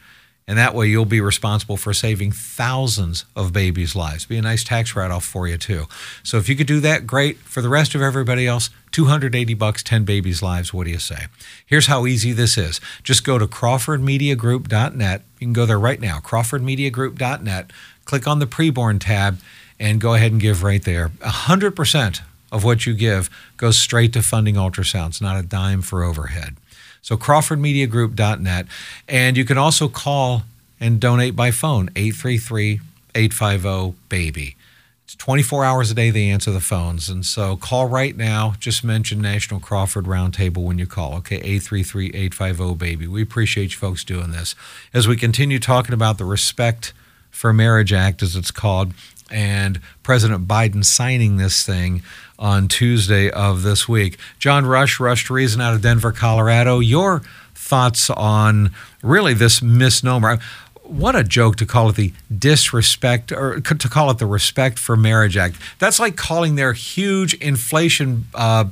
And 0.48 0.58
that 0.58 0.74
way 0.74 0.88
you'll 0.88 1.04
be 1.04 1.20
responsible 1.20 1.76
for 1.76 1.94
saving 1.94 2.32
thousands 2.32 3.24
of 3.36 3.52
babies' 3.52 3.94
lives. 3.94 4.26
Be 4.26 4.38
a 4.38 4.42
nice 4.42 4.64
tax 4.64 4.96
write 4.96 5.12
off 5.12 5.24
for 5.24 5.46
you, 5.46 5.56
too. 5.56 5.86
So 6.24 6.36
if 6.36 6.48
you 6.48 6.56
could 6.56 6.66
do 6.66 6.80
that, 6.80 7.06
great. 7.06 7.38
For 7.38 7.62
the 7.62 7.68
rest 7.68 7.94
of 7.94 8.02
everybody 8.02 8.46
else, 8.48 8.68
280 8.90 9.54
bucks, 9.54 9.84
10 9.84 10.04
babies' 10.04 10.42
lives. 10.42 10.74
What 10.74 10.84
do 10.84 10.90
you 10.90 10.98
say? 10.98 11.26
Here's 11.64 11.86
how 11.86 12.06
easy 12.06 12.32
this 12.32 12.58
is. 12.58 12.80
Just 13.04 13.24
go 13.24 13.38
to 13.38 13.46
crawfordmediagroup.net. 13.46 15.22
You 15.38 15.46
can 15.46 15.52
go 15.52 15.64
there 15.64 15.78
right 15.78 16.00
now, 16.00 16.18
crawfordmediagroup.net. 16.18 17.72
Click 18.04 18.26
on 18.26 18.40
the 18.40 18.46
preborn 18.46 18.98
tab 18.98 19.38
and 19.78 20.00
go 20.00 20.14
ahead 20.14 20.32
and 20.32 20.40
give 20.40 20.64
right 20.64 20.82
there. 20.82 21.10
100% 21.20 22.20
of 22.52 22.62
what 22.62 22.86
you 22.86 22.94
give 22.94 23.30
goes 23.56 23.78
straight 23.78 24.12
to 24.12 24.22
funding 24.22 24.54
ultrasounds, 24.54 25.20
not 25.20 25.38
a 25.38 25.42
dime 25.42 25.82
for 25.82 26.04
overhead. 26.04 26.56
So 27.00 27.16
crawfordmediagroup.net. 27.16 28.66
And 29.08 29.36
you 29.36 29.44
can 29.44 29.58
also 29.58 29.88
call 29.88 30.42
and 30.78 31.00
donate 31.00 31.34
by 31.34 31.50
phone, 31.50 31.90
833 31.96 32.80
850 33.14 33.96
BABY. 34.08 34.56
It's 35.04 35.14
24 35.16 35.64
hours 35.64 35.90
a 35.90 35.94
day 35.94 36.10
they 36.10 36.28
answer 36.30 36.52
the 36.52 36.60
phones. 36.60 37.08
And 37.08 37.26
so 37.26 37.56
call 37.56 37.86
right 37.86 38.16
now. 38.16 38.54
Just 38.60 38.84
mention 38.84 39.20
National 39.20 39.60
Crawford 39.60 40.04
Roundtable 40.04 40.64
when 40.64 40.78
you 40.78 40.86
call. 40.86 41.14
Okay, 41.16 41.36
833 41.36 42.06
850 42.14 42.74
BABY. 42.76 43.06
We 43.06 43.22
appreciate 43.22 43.72
you 43.72 43.78
folks 43.78 44.04
doing 44.04 44.30
this. 44.30 44.54
As 44.94 45.08
we 45.08 45.16
continue 45.16 45.58
talking 45.58 45.94
about 45.94 46.18
the 46.18 46.24
Respect 46.24 46.92
for 47.30 47.52
Marriage 47.52 47.92
Act, 47.92 48.22
as 48.22 48.36
it's 48.36 48.50
called, 48.50 48.92
and 49.30 49.80
President 50.02 50.46
Biden 50.46 50.84
signing 50.84 51.38
this 51.38 51.64
thing 51.64 52.02
on 52.42 52.66
Tuesday 52.66 53.30
of 53.30 53.62
this 53.62 53.88
week. 53.88 54.18
John 54.40 54.66
Rush, 54.66 54.98
Rush 54.98 55.26
to 55.28 55.32
Reason 55.32 55.60
out 55.60 55.74
of 55.74 55.80
Denver, 55.80 56.10
Colorado. 56.10 56.80
Your 56.80 57.22
thoughts 57.54 58.10
on 58.10 58.72
really 59.02 59.32
this 59.32 59.62
misnomer? 59.62 60.38
What 60.82 61.14
a 61.14 61.22
joke 61.22 61.56
to 61.56 61.64
call 61.66 61.88
it 61.90 61.94
the 61.96 62.12
disrespect 62.36 63.30
or 63.30 63.60
to 63.60 63.88
call 63.88 64.10
it 64.10 64.18
the 64.18 64.26
Respect 64.26 64.78
for 64.78 64.96
Marriage 64.96 65.36
Act. 65.36 65.56
That's 65.78 66.00
like 66.00 66.16
calling 66.16 66.56
their 66.56 66.72
huge 66.72 67.34
inflation 67.34 68.26
uh, 68.34 68.64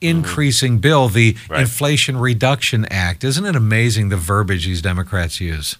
increasing 0.00 0.78
bill 0.78 1.08
the 1.08 1.36
Right. 1.48 1.62
Inflation 1.62 2.18
Reduction 2.18 2.84
Act. 2.90 3.24
Isn't 3.24 3.46
it 3.46 3.56
amazing 3.56 4.10
the 4.10 4.16
verbiage 4.18 4.66
these 4.66 4.82
Democrats 4.82 5.40
use? 5.40 5.76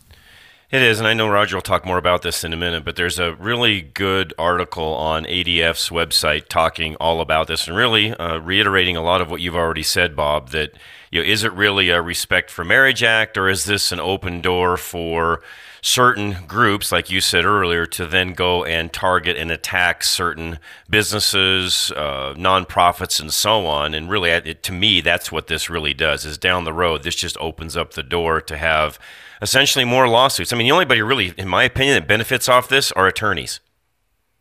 It 0.75 0.83
is, 0.83 0.99
and 0.99 1.07
I 1.07 1.15
know 1.15 1.29
Roger 1.29 1.57
will 1.57 1.63
talk 1.63 1.87
more 1.87 1.99
about 1.99 2.23
this 2.23 2.43
in 2.43 2.53
a 2.53 2.57
minute, 2.57 2.85
but 2.85 2.97
there's 2.97 3.21
a 3.21 3.37
really 3.37 3.81
good 3.81 4.35
article 4.37 4.95
on 4.95 5.25
ADF's 5.25 5.89
website 5.91 6.49
talking 6.49 6.97
all 6.97 7.21
about 7.21 7.47
this 7.47 7.69
and 7.69 7.77
really 7.77 8.13
uh, 8.13 8.39
reiterating 8.39 8.97
a 8.97 9.01
lot 9.01 9.21
of 9.21 9.31
what 9.31 9.41
you've 9.41 9.55
already 9.55 9.85
said, 9.85 10.17
Bob, 10.17 10.49
that 10.49 10.73
you 11.15 11.23
know, 11.23 11.29
is 11.29 11.45
it 11.45 11.53
really 11.53 11.91
a 11.91 12.03
Respect 12.03 12.51
for 12.51 12.65
Marriage 12.65 13.05
Act 13.05 13.39
or 13.39 13.49
is 13.49 13.67
this 13.67 13.93
an 13.93 14.01
open 14.01 14.41
door 14.41 14.77
for 14.77 15.43
certain 15.81 16.45
groups, 16.49 16.91
like 16.91 17.09
you 17.09 17.21
said 17.21 17.45
earlier, 17.45 17.87
to 17.87 18.05
then 18.05 18.33
go 18.33 18.65
and 18.65 18.93
target 18.93 19.37
and 19.37 19.53
attack 19.53 20.03
certain 20.03 20.59
businesses, 20.91 21.93
uh, 21.93 22.35
nonprofits, 22.37 23.21
and 23.21 23.33
so 23.33 23.65
on. 23.65 23.95
And 23.95 24.11
really, 24.11 24.31
it, 24.31 24.65
to 24.65 24.73
me, 24.73 25.01
that's 25.01 25.31
what 25.31 25.47
this 25.47 25.71
really 25.71 25.95
does. 25.95 26.25
Is 26.25 26.37
down 26.37 26.65
the 26.65 26.73
road, 26.73 27.05
this 27.05 27.15
just 27.15 27.37
opens 27.39 27.77
up 27.77 27.93
the 27.93 28.03
door 28.03 28.41
to 28.41 28.57
have 28.57 28.99
essentially 29.41 29.85
more 29.85 30.09
lawsuits. 30.09 30.53
I 30.53 30.57
mean, 30.57 30.67
the 30.67 30.73
only 30.73 30.85
body 30.85 31.03
really, 31.03 31.33
in 31.39 31.47
my 31.47 31.63
opinion, 31.63 31.95
that 31.95 32.09
benefits 32.09 32.49
off 32.49 32.69
this 32.69 32.91
are 32.91 33.07
attorneys. 33.07 33.61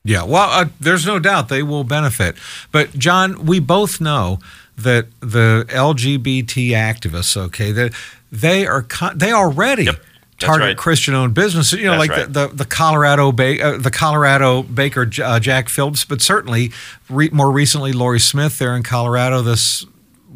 Yeah, 0.06 0.24
well, 0.24 0.50
uh, 0.50 0.66
there's 0.82 1.06
no 1.06 1.20
doubt 1.20 1.48
they 1.48 1.64
will 1.64 1.84
benefit. 1.84 2.36
But 2.72 2.94
John, 2.94 3.46
we 3.46 3.60
both 3.60 4.02
know 4.02 4.40
that 4.78 5.08
the 5.20 5.66
LGBT 5.70 6.70
activists, 6.70 7.38
okay, 7.38 7.72
that 7.72 7.94
they 8.32 8.66
are 8.66 8.82
con- 8.82 9.18
they 9.18 9.32
already 9.32 9.84
Yep, 9.86 10.02
target 10.40 10.66
right. 10.68 10.78
Christian-owned 10.78 11.34
businesses. 11.34 11.80
You 11.80 11.86
know, 11.86 11.92
That's 11.98 12.10
like 12.10 12.18
right. 12.18 12.34
the, 12.34 12.48
the 12.48 12.56
the 12.56 12.66
Colorado 12.66 13.32
ba- 13.32 13.64
uh, 13.64 13.78
the 13.78 13.92
Colorado 13.92 14.64
baker 14.64 15.10
uh, 15.24 15.40
Jack 15.40 15.70
Phillips, 15.70 16.06
but 16.06 16.22
certainly 16.22 16.72
re- 17.10 17.30
more 17.32 17.52
recently 17.52 17.94
Lorie 17.94 18.20
Smith 18.20 18.58
there 18.58 18.76
in 18.76 18.84
Colorado. 18.84 19.42
This 19.42 19.86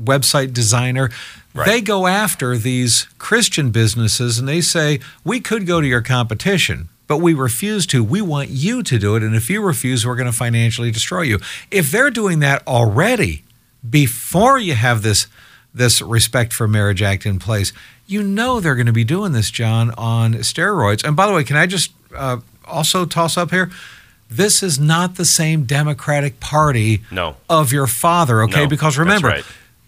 website 0.02 0.54
designer. 0.54 1.10
Right. 1.54 1.66
They 1.66 1.82
go 1.82 2.06
after 2.06 2.56
these 2.56 3.08
Christian 3.18 3.72
businesses 3.72 4.38
and 4.38 4.48
they 4.48 4.62
say, 4.62 5.00
We 5.24 5.40
could 5.40 5.66
go 5.66 5.82
to 5.82 5.88
your 5.88 6.04
competition, 6.04 6.90
but 7.08 7.18
we 7.18 7.34
refuse 7.34 7.88
to. 7.88 8.04
We 8.04 8.22
want 8.22 8.50
you 8.50 8.84
to 8.84 9.00
do 9.00 9.16
it. 9.16 9.24
And 9.24 9.36
if 9.36 9.50
you 9.50 9.64
refuse, 9.64 10.06
we're 10.06 10.16
going 10.16 10.32
to 10.32 10.38
financially 10.38 10.92
destroy 10.92 11.22
you. 11.24 11.40
If 11.72 11.90
they're 11.90 12.12
doing 12.12 12.40
that 12.42 12.62
already 12.68 13.42
before 13.90 14.58
you 14.58 14.74
have 14.76 15.02
this, 15.02 15.28
this 15.74 16.02
Respect 16.02 16.54
for 16.54 16.68
Marriage 16.68 17.02
Act 17.02 17.26
in 17.26 17.40
place, 17.40 17.74
you 18.08 18.24
know 18.24 18.60
they're 18.60 18.76
going 18.76 18.86
to 18.88 18.94
be 18.94 19.04
doing 19.04 19.34
this, 19.34 19.52
John, 19.52 19.92
on 19.98 20.34
steroids. 20.36 21.04
And 21.06 21.16
by 21.16 21.28
the 21.28 21.34
way, 21.34 21.44
can 21.44 21.58
I 21.58 21.66
just 21.66 21.92
uh, 22.16 22.38
also 22.66 23.06
toss 23.06 23.38
up 23.38 23.52
here? 23.52 23.70
This 24.30 24.62
is 24.62 24.80
not 24.80 25.16
the 25.16 25.26
same 25.26 25.64
Democratic 25.64 26.40
Party 26.40 27.02
No. 27.12 27.38
of 27.50 27.72
your 27.72 27.88
father, 27.88 28.42
okay? 28.44 28.64
No, 28.64 28.68
because 28.68 28.98
remember, 28.98 29.30
right. 29.30 29.46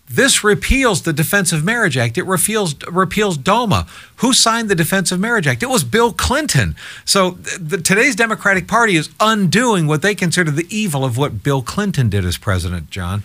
this 0.10 0.46
repeals 0.46 1.02
the 1.02 1.12
Defense 1.12 1.52
of 1.52 1.66
Marriage 1.66 1.98
Act. 1.98 2.18
It 2.18 2.26
repeals 2.26 2.76
repeals 2.88 3.38
DOMA. 3.38 3.86
Who 4.18 4.32
signed 4.34 4.70
the 4.70 4.76
Defense 4.76 5.12
of 5.12 5.20
Marriage 5.20 5.46
Act? 5.46 5.62
It 5.62 5.70
was 5.70 5.84
Bill 5.84 6.14
Clinton. 6.14 6.76
So 7.04 7.32
the, 7.60 7.80
today's 7.80 8.16
Democratic 8.16 8.66
Party 8.66 8.96
is 8.96 9.10
undoing 9.20 9.88
what 9.88 10.02
they 10.02 10.16
consider 10.16 10.52
the 10.52 10.68
evil 10.70 11.04
of 11.04 11.18
what 11.18 11.44
Bill 11.44 11.62
Clinton 11.62 12.08
did 12.10 12.24
as 12.24 12.38
president. 12.38 12.90
John. 12.90 13.24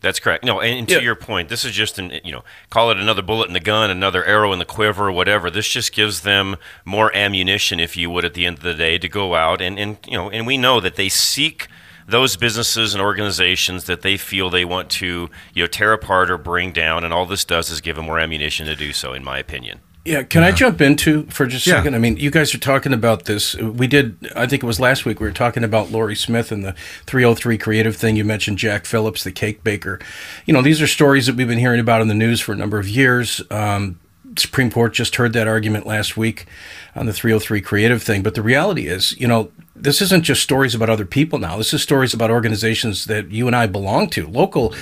That's 0.00 0.20
correct. 0.20 0.44
No, 0.44 0.60
and, 0.60 0.78
and 0.78 0.88
to 0.88 0.94
Yeah. 0.94 1.00
your 1.00 1.14
point, 1.16 1.48
this 1.48 1.64
is 1.64 1.72
just 1.72 1.98
an 1.98 2.20
you 2.24 2.30
know 2.32 2.44
call 2.70 2.90
it 2.92 2.98
another 2.98 3.22
bullet 3.22 3.48
in 3.48 3.52
the 3.52 3.60
gun, 3.60 3.90
another 3.90 4.24
arrow 4.24 4.52
in 4.52 4.58
the 4.60 4.64
quiver, 4.64 5.10
whatever. 5.10 5.50
This 5.50 5.68
just 5.68 5.92
gives 5.92 6.20
them 6.20 6.56
more 6.84 7.14
ammunition, 7.16 7.80
if 7.80 7.96
you 7.96 8.08
would, 8.10 8.24
at 8.24 8.34
the 8.34 8.46
end 8.46 8.58
of 8.58 8.62
the 8.62 8.74
day, 8.74 8.98
to 8.98 9.08
go 9.08 9.34
out 9.34 9.60
and 9.60 9.78
and 9.78 9.98
you 10.06 10.16
know, 10.16 10.30
and 10.30 10.46
we 10.46 10.56
know 10.56 10.78
that 10.80 10.94
they 10.96 11.08
seek 11.08 11.66
those 12.06 12.36
businesses 12.36 12.94
and 12.94 13.02
organizations 13.02 13.84
that 13.84 14.02
they 14.02 14.16
feel 14.16 14.50
they 14.50 14.64
want 14.64 14.88
to 14.90 15.28
you 15.54 15.62
know 15.64 15.66
tear 15.66 15.92
apart 15.92 16.30
or 16.30 16.38
bring 16.38 16.70
down, 16.72 17.02
and 17.02 17.12
all 17.12 17.26
this 17.26 17.44
does 17.44 17.68
is 17.68 17.80
give 17.80 17.96
them 17.96 18.04
more 18.06 18.20
ammunition 18.20 18.66
to 18.66 18.76
do 18.76 18.92
so, 18.92 19.12
in 19.12 19.24
my 19.24 19.38
opinion. 19.38 19.80
Yeah, 20.04 20.24
can 20.24 20.42
I 20.42 20.50
jump 20.50 20.80
into 20.80 21.26
for 21.26 21.46
just 21.46 21.64
a 21.66 21.70
Yeah. 21.70 21.76
second? 21.76 21.94
I 21.94 21.98
mean, 21.98 22.16
you 22.16 22.32
guys 22.32 22.52
are 22.54 22.58
talking 22.58 22.92
about 22.92 23.26
this. 23.26 23.54
We 23.54 23.86
did, 23.86 24.16
I 24.34 24.46
think 24.46 24.64
it 24.64 24.66
was 24.66 24.80
last 24.80 25.04
week, 25.04 25.20
we 25.20 25.26
were 25.26 25.32
talking 25.32 25.62
about 25.62 25.92
Lorie 25.92 26.16
Smith 26.16 26.50
and 26.50 26.64
the 26.64 26.74
303 27.06 27.56
creative 27.56 27.94
thing. 27.94 28.16
You 28.16 28.24
mentioned 28.24 28.58
Jack 28.58 28.84
Phillips, 28.84 29.22
the 29.22 29.30
cake 29.30 29.62
baker. 29.62 30.00
You 30.44 30.54
know, 30.54 30.62
these 30.62 30.82
are 30.82 30.88
stories 30.88 31.26
that 31.26 31.36
we've 31.36 31.46
been 31.46 31.60
hearing 31.60 31.78
about 31.78 32.02
in 32.02 32.08
the 32.08 32.14
news 32.14 32.40
for 32.40 32.52
a 32.52 32.56
number 32.56 32.78
of 32.80 32.88
years. 32.88 33.40
Um, 33.48 34.00
Supreme 34.36 34.70
Court 34.70 34.94
just 34.94 35.16
heard 35.16 35.32
that 35.32 35.48
argument 35.48 35.86
last 35.86 36.16
week 36.16 36.46
on 36.94 37.06
the 37.06 37.12
303 37.12 37.60
creative 37.60 38.02
thing. 38.02 38.22
But 38.22 38.34
the 38.34 38.42
reality 38.42 38.86
is, 38.86 39.18
you 39.18 39.26
know, 39.26 39.50
this 39.74 40.00
isn't 40.02 40.22
just 40.22 40.42
stories 40.42 40.74
about 40.74 40.90
other 40.90 41.04
people 41.04 41.38
now. 41.38 41.56
This 41.56 41.74
is 41.74 41.82
stories 41.82 42.14
about 42.14 42.30
organizations 42.30 43.06
that 43.06 43.30
you 43.30 43.46
and 43.46 43.56
I 43.56 43.66
belong 43.66 44.08
to, 44.10 44.26
local 44.28 44.74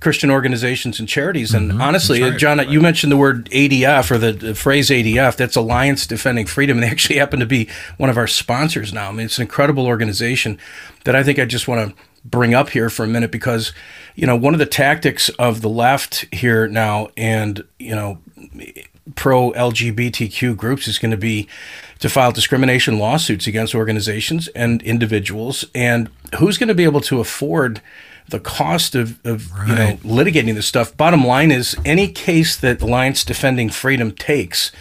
Christian 0.00 0.30
organizations 0.30 1.00
and 1.00 1.08
charities. 1.08 1.54
And 1.54 1.72
mm-hmm. 1.72 1.80
honestly, 1.80 2.22
right. 2.22 2.38
John, 2.38 2.70
you 2.70 2.80
mentioned 2.80 3.10
the 3.10 3.16
word 3.16 3.46
ADF 3.50 4.10
or 4.10 4.18
the, 4.18 4.32
the 4.32 4.54
phrase 4.54 4.90
ADF. 4.90 5.36
That's 5.36 5.56
Alliance 5.56 6.06
Defending 6.06 6.46
Freedom. 6.46 6.76
And 6.76 6.84
they 6.84 6.90
actually 6.90 7.18
happen 7.18 7.40
to 7.40 7.46
be 7.46 7.68
one 7.96 8.10
of 8.10 8.18
our 8.18 8.26
sponsors 8.26 8.92
now. 8.92 9.08
I 9.08 9.12
mean, 9.12 9.26
it's 9.26 9.38
an 9.38 9.42
incredible 9.42 9.86
organization 9.86 10.58
that 11.04 11.16
I 11.16 11.22
think 11.22 11.38
I 11.38 11.46
just 11.46 11.66
want 11.66 11.88
to 11.88 12.02
bring 12.24 12.54
up 12.54 12.70
here 12.70 12.88
for 12.90 13.04
a 13.04 13.08
minute 13.08 13.30
because, 13.30 13.72
you 14.14 14.26
know, 14.26 14.36
one 14.36 14.54
of 14.54 14.58
the 14.58 14.66
tactics 14.66 15.30
of 15.30 15.62
the 15.62 15.68
left 15.68 16.26
here 16.32 16.68
now 16.68 17.08
and, 17.16 17.64
you 17.78 17.94
know, 17.94 18.18
pro 19.14 19.52
LGBTQ 19.52 20.56
groups 20.56 20.88
is 20.88 20.98
going 20.98 21.10
to 21.10 21.16
be 21.16 21.48
to 21.98 22.08
file 22.08 22.32
discrimination 22.32 22.98
lawsuits 22.98 23.46
against 23.46 23.74
organizations 23.74 24.48
and 24.48 24.82
individuals. 24.82 25.64
And 25.74 26.10
who's 26.38 26.58
going 26.58 26.68
to 26.68 26.74
be 26.74 26.84
able 26.84 27.00
to 27.02 27.20
afford 27.20 27.80
the 28.28 28.40
cost 28.40 28.94
of, 28.94 29.24
of 29.26 29.50
you 29.66 29.74
know 29.74 29.98
litigating 30.02 30.54
this 30.54 30.66
stuff? 30.66 30.96
Bottom 30.96 31.24
line 31.24 31.50
is 31.50 31.76
any 31.84 32.08
case 32.08 32.56
that 32.56 32.82
Alliance 32.82 33.24
Defending 33.24 33.70
Freedom 33.70 34.12
takes. 34.12 34.72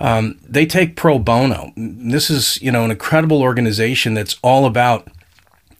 Um, 0.00 0.38
they 0.48 0.64
take 0.64 0.94
pro 0.94 1.18
bono. 1.18 1.72
This 1.76 2.30
is, 2.30 2.62
you 2.62 2.70
know, 2.70 2.84
an 2.84 2.92
incredible 2.92 3.42
organization 3.42 4.14
that's 4.14 4.36
all 4.42 4.64
about 4.64 5.08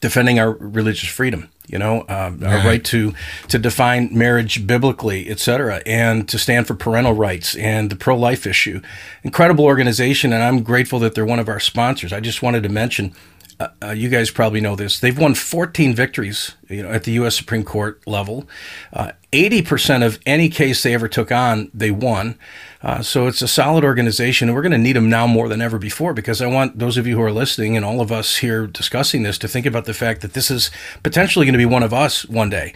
defending 0.01 0.39
our 0.39 0.51
religious 0.51 1.09
freedom 1.09 1.49
you 1.69 1.77
know 1.79 2.01
um, 2.09 2.43
our 2.43 2.57
Right. 2.59 2.65
right 2.65 2.83
to 2.85 3.13
to 3.47 3.57
define 3.59 4.09
marriage 4.17 4.65
biblically 4.67 5.29
et 5.29 5.39
cetera, 5.39 5.81
and 5.85 6.27
to 6.29 6.37
stand 6.37 6.67
for 6.67 6.73
parental 6.75 7.13
rights 7.13 7.55
and 7.55 7.89
the 7.89 7.95
pro-life 7.95 8.45
issue. 8.47 8.81
Incredible 9.23 9.65
organization 9.65 10.33
and 10.33 10.43
i'm 10.43 10.63
grateful 10.63 10.99
that 10.99 11.15
they're 11.15 11.25
one 11.25 11.39
of 11.39 11.47
our 11.49 11.59
sponsors. 11.59 12.11
I 12.11 12.19
just 12.19 12.41
wanted 12.41 12.63
to 12.63 12.69
mention 12.69 13.13
uh, 13.59 13.67
uh, 13.83 13.91
you 13.91 14.07
guys 14.07 14.31
probably 14.31 14.61
know 14.61 14.75
this. 14.77 14.99
They've 14.99 15.17
won 15.17 15.33
14 15.35 15.93
victories 15.95 16.55
you 16.69 16.83
know 16.83 16.91
at 16.91 17.03
the 17.03 17.13
us 17.13 17.35
supreme 17.37 17.63
court 17.63 18.01
level. 18.07 18.47
Uh, 18.93 19.11
80% 19.31 20.03
of 20.05 20.17
any 20.25 20.49
case 20.49 20.81
they 20.81 20.93
ever 20.93 21.07
took 21.07 21.31
on 21.31 21.69
they 21.73 21.91
won 21.91 22.35
uh, 22.81 23.01
so 23.01 23.27
it's 23.27 23.41
a 23.41 23.47
solid 23.47 23.83
organization, 23.83 24.47
and 24.47 24.55
we're 24.55 24.61
going 24.61 24.71
to 24.71 24.77
need 24.77 24.95
them 24.95 25.09
now 25.09 25.27
more 25.27 25.49
than 25.49 25.61
ever 25.61 25.77
before 25.77 26.13
because 26.13 26.41
I 26.41 26.47
want 26.47 26.79
those 26.79 26.97
of 26.97 27.05
you 27.05 27.15
who 27.17 27.21
are 27.21 27.31
listening 27.31 27.75
and 27.75 27.83
all 27.85 27.99
of 27.99 28.11
us 28.11 28.37
here 28.37 28.67
discussing 28.67 29.23
this 29.23 29.37
to 29.39 29.47
think 29.49 29.65
about 29.65 29.85
the 29.85 29.93
fact 29.93 30.21
that 30.21 30.33
this 30.33 30.49
is 30.49 30.71
potentially 31.03 31.45
going 31.45 31.53
to 31.53 31.57
be 31.59 31.65
one 31.65 31.83
of 31.83 31.93
us 31.93 32.25
one 32.25 32.49
day. 32.49 32.73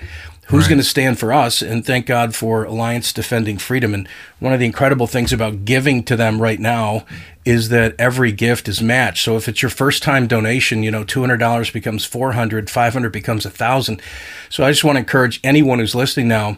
Who's 0.48 0.63
Right. 0.63 0.72
going 0.72 0.79
to 0.79 0.83
stand 0.83 1.19
for 1.19 1.31
us? 1.31 1.62
And 1.62 1.86
thank 1.86 2.05
God 2.05 2.36
for 2.36 2.65
Alliance 2.65 3.13
Defending 3.13 3.57
Freedom. 3.57 3.93
And 3.93 4.10
one 4.39 4.51
of 4.51 4.60
the 4.60 4.65
incredible 4.65 5.07
things 5.07 5.31
about 5.31 5.63
giving 5.63 6.03
to 6.03 6.17
them 6.17 6.41
right 6.41 6.60
now 6.60 7.05
is 7.45 7.69
that 7.69 7.95
every 7.98 8.33
gift 8.33 8.67
is 8.67 8.81
matched. 8.81 9.24
So 9.24 9.38
if 9.38 9.48
it's 9.48 9.62
your 9.62 9.69
first 9.69 10.03
time 10.03 10.27
donation, 10.27 10.83
you 10.83 10.91
know, 10.91 11.05
$200 11.05 11.72
becomes 11.72 12.03
400, 12.03 12.69
500 12.69 13.10
becomes 13.13 13.45
1000. 13.45 14.01
So 14.50 14.65
I 14.65 14.72
just 14.72 14.83
want 14.83 14.98
to 14.98 15.00
encourage 15.00 15.39
anyone 15.45 15.79
who's 15.79 15.95
listening 15.95 16.27
now 16.27 16.57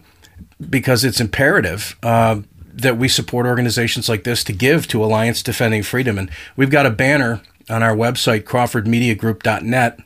because 0.67 1.03
it's 1.03 1.21
imperative 1.21 1.95
uh, 2.01 2.37
that 2.75 2.97
we 2.97 3.07
support 3.07 3.45
organizations 3.45 4.09
like 4.09 4.23
this 4.23 4.43
to 4.43 4.53
give 4.53 4.87
to 4.89 5.03
Alliance 5.03 5.41
Defending 5.41 5.83
Freedom. 5.83 6.17
And 6.17 6.29
we've 6.55 6.69
got 6.69 6.85
a 6.85 6.89
banner 6.89 7.41
on 7.69 7.81
our 7.81 7.95
website, 7.95 8.43
crawfordmediagroup.net. 8.43 9.99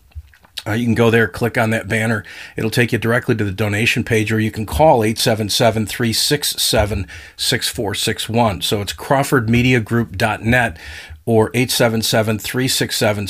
Uh, 0.67 0.73
you 0.73 0.85
can 0.85 0.93
go 0.93 1.09
there, 1.09 1.27
click 1.27 1.57
on 1.57 1.71
that 1.71 1.87
banner. 1.87 2.23
It'll 2.55 2.69
take 2.69 2.91
you 2.91 2.99
directly 2.99 3.33
to 3.35 3.43
the 3.43 3.51
donation 3.51 4.03
page, 4.03 4.31
or 4.31 4.39
you 4.39 4.51
can 4.51 4.65
call 4.65 5.03
877 5.03 5.87
367 5.87 7.07
6461. 7.37 8.61
So 8.61 8.81
it's 8.81 8.93
crawfordmediagroup.net 8.93 10.77
or 11.25 11.49
877 11.53 12.39
367 12.39 13.27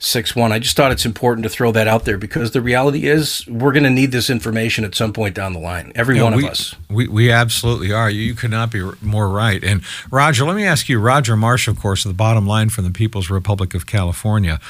6 0.00 0.36
1. 0.36 0.52
I 0.52 0.58
just 0.58 0.76
thought 0.76 0.92
it's 0.92 1.04
important 1.04 1.42
to 1.42 1.48
throw 1.48 1.72
that 1.72 1.88
out 1.88 2.04
there 2.04 2.18
because 2.18 2.52
the 2.52 2.60
reality 2.60 3.06
is 3.06 3.46
we're 3.48 3.72
going 3.72 3.84
to 3.84 3.90
need 3.90 4.12
this 4.12 4.30
information 4.30 4.84
at 4.84 4.94
some 4.94 5.12
point 5.12 5.34
down 5.34 5.52
the 5.52 5.58
line. 5.58 5.92
Every 5.94 6.16
Yeah, 6.16 6.24
one 6.24 6.36
we, 6.36 6.44
of 6.44 6.50
us. 6.50 6.76
We, 6.88 7.08
we 7.08 7.32
absolutely 7.32 7.92
are. 7.92 8.08
You, 8.08 8.20
you 8.20 8.34
could 8.34 8.50
not 8.50 8.70
be 8.70 8.88
more 9.02 9.28
right. 9.28 9.62
And 9.62 9.82
Roger, 10.10 10.44
let 10.44 10.54
me 10.54 10.64
ask 10.64 10.88
you, 10.88 11.00
Roger 11.00 11.36
Marsh, 11.36 11.66
of 11.66 11.78
course, 11.78 12.04
the 12.04 12.12
bottom 12.12 12.46
line 12.46 12.68
from 12.68 12.84
the 12.84 12.90
People's 12.90 13.28
Republic 13.28 13.74
of 13.74 13.86
California. 13.86 14.60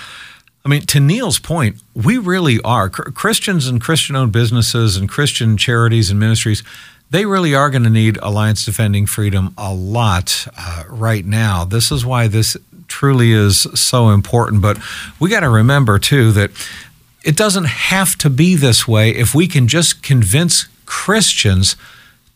I 0.65 0.69
mean, 0.69 0.83
to 0.83 1.01
Neil's 1.01 1.39
point, 1.39 1.83
we 1.95 2.19
really 2.19 2.61
are 2.63 2.89
Christians 2.89 3.69
and 3.69 3.81
Christian-owned 3.81 4.33
businesses 4.33 4.97
and 4.97 5.09
Christian 5.09 5.57
charities 5.57 6.11
and 6.11 6.19
ministries. 6.19 6.63
They 7.11 7.25
really 7.25 7.55
are 7.55 7.71
going 7.71 7.85
to 7.85 7.91
need 7.91 8.19
Alliance 8.19 8.67
Defending 8.67 9.07
Freedom 9.07 9.55
a 9.57 9.73
lot 9.73 10.47
uh, 10.59 10.85
right 10.89 11.25
now. 11.25 11.65
This 11.65 11.91
is 11.91 12.05
why 12.05 12.29
this 12.29 12.55
truly 12.88 13.33
is 13.33 13.66
so 13.75 14.11
important. 14.11 14.62
But 14.62 14.78
we 15.21 15.30
got 15.30 15.40
to 15.40 15.49
remember 15.49 15.99
too 15.99 16.33
that 16.33 16.50
it 17.23 17.37
doesn't 17.37 17.66
have 17.66 18.16
to 18.18 18.30
be 18.30 18.54
this 18.54 18.88
way 18.88 19.11
if 19.11 19.35
we 19.35 19.47
can 19.47 19.68
just 19.68 20.02
convince 20.02 20.66
Christians 20.87 21.76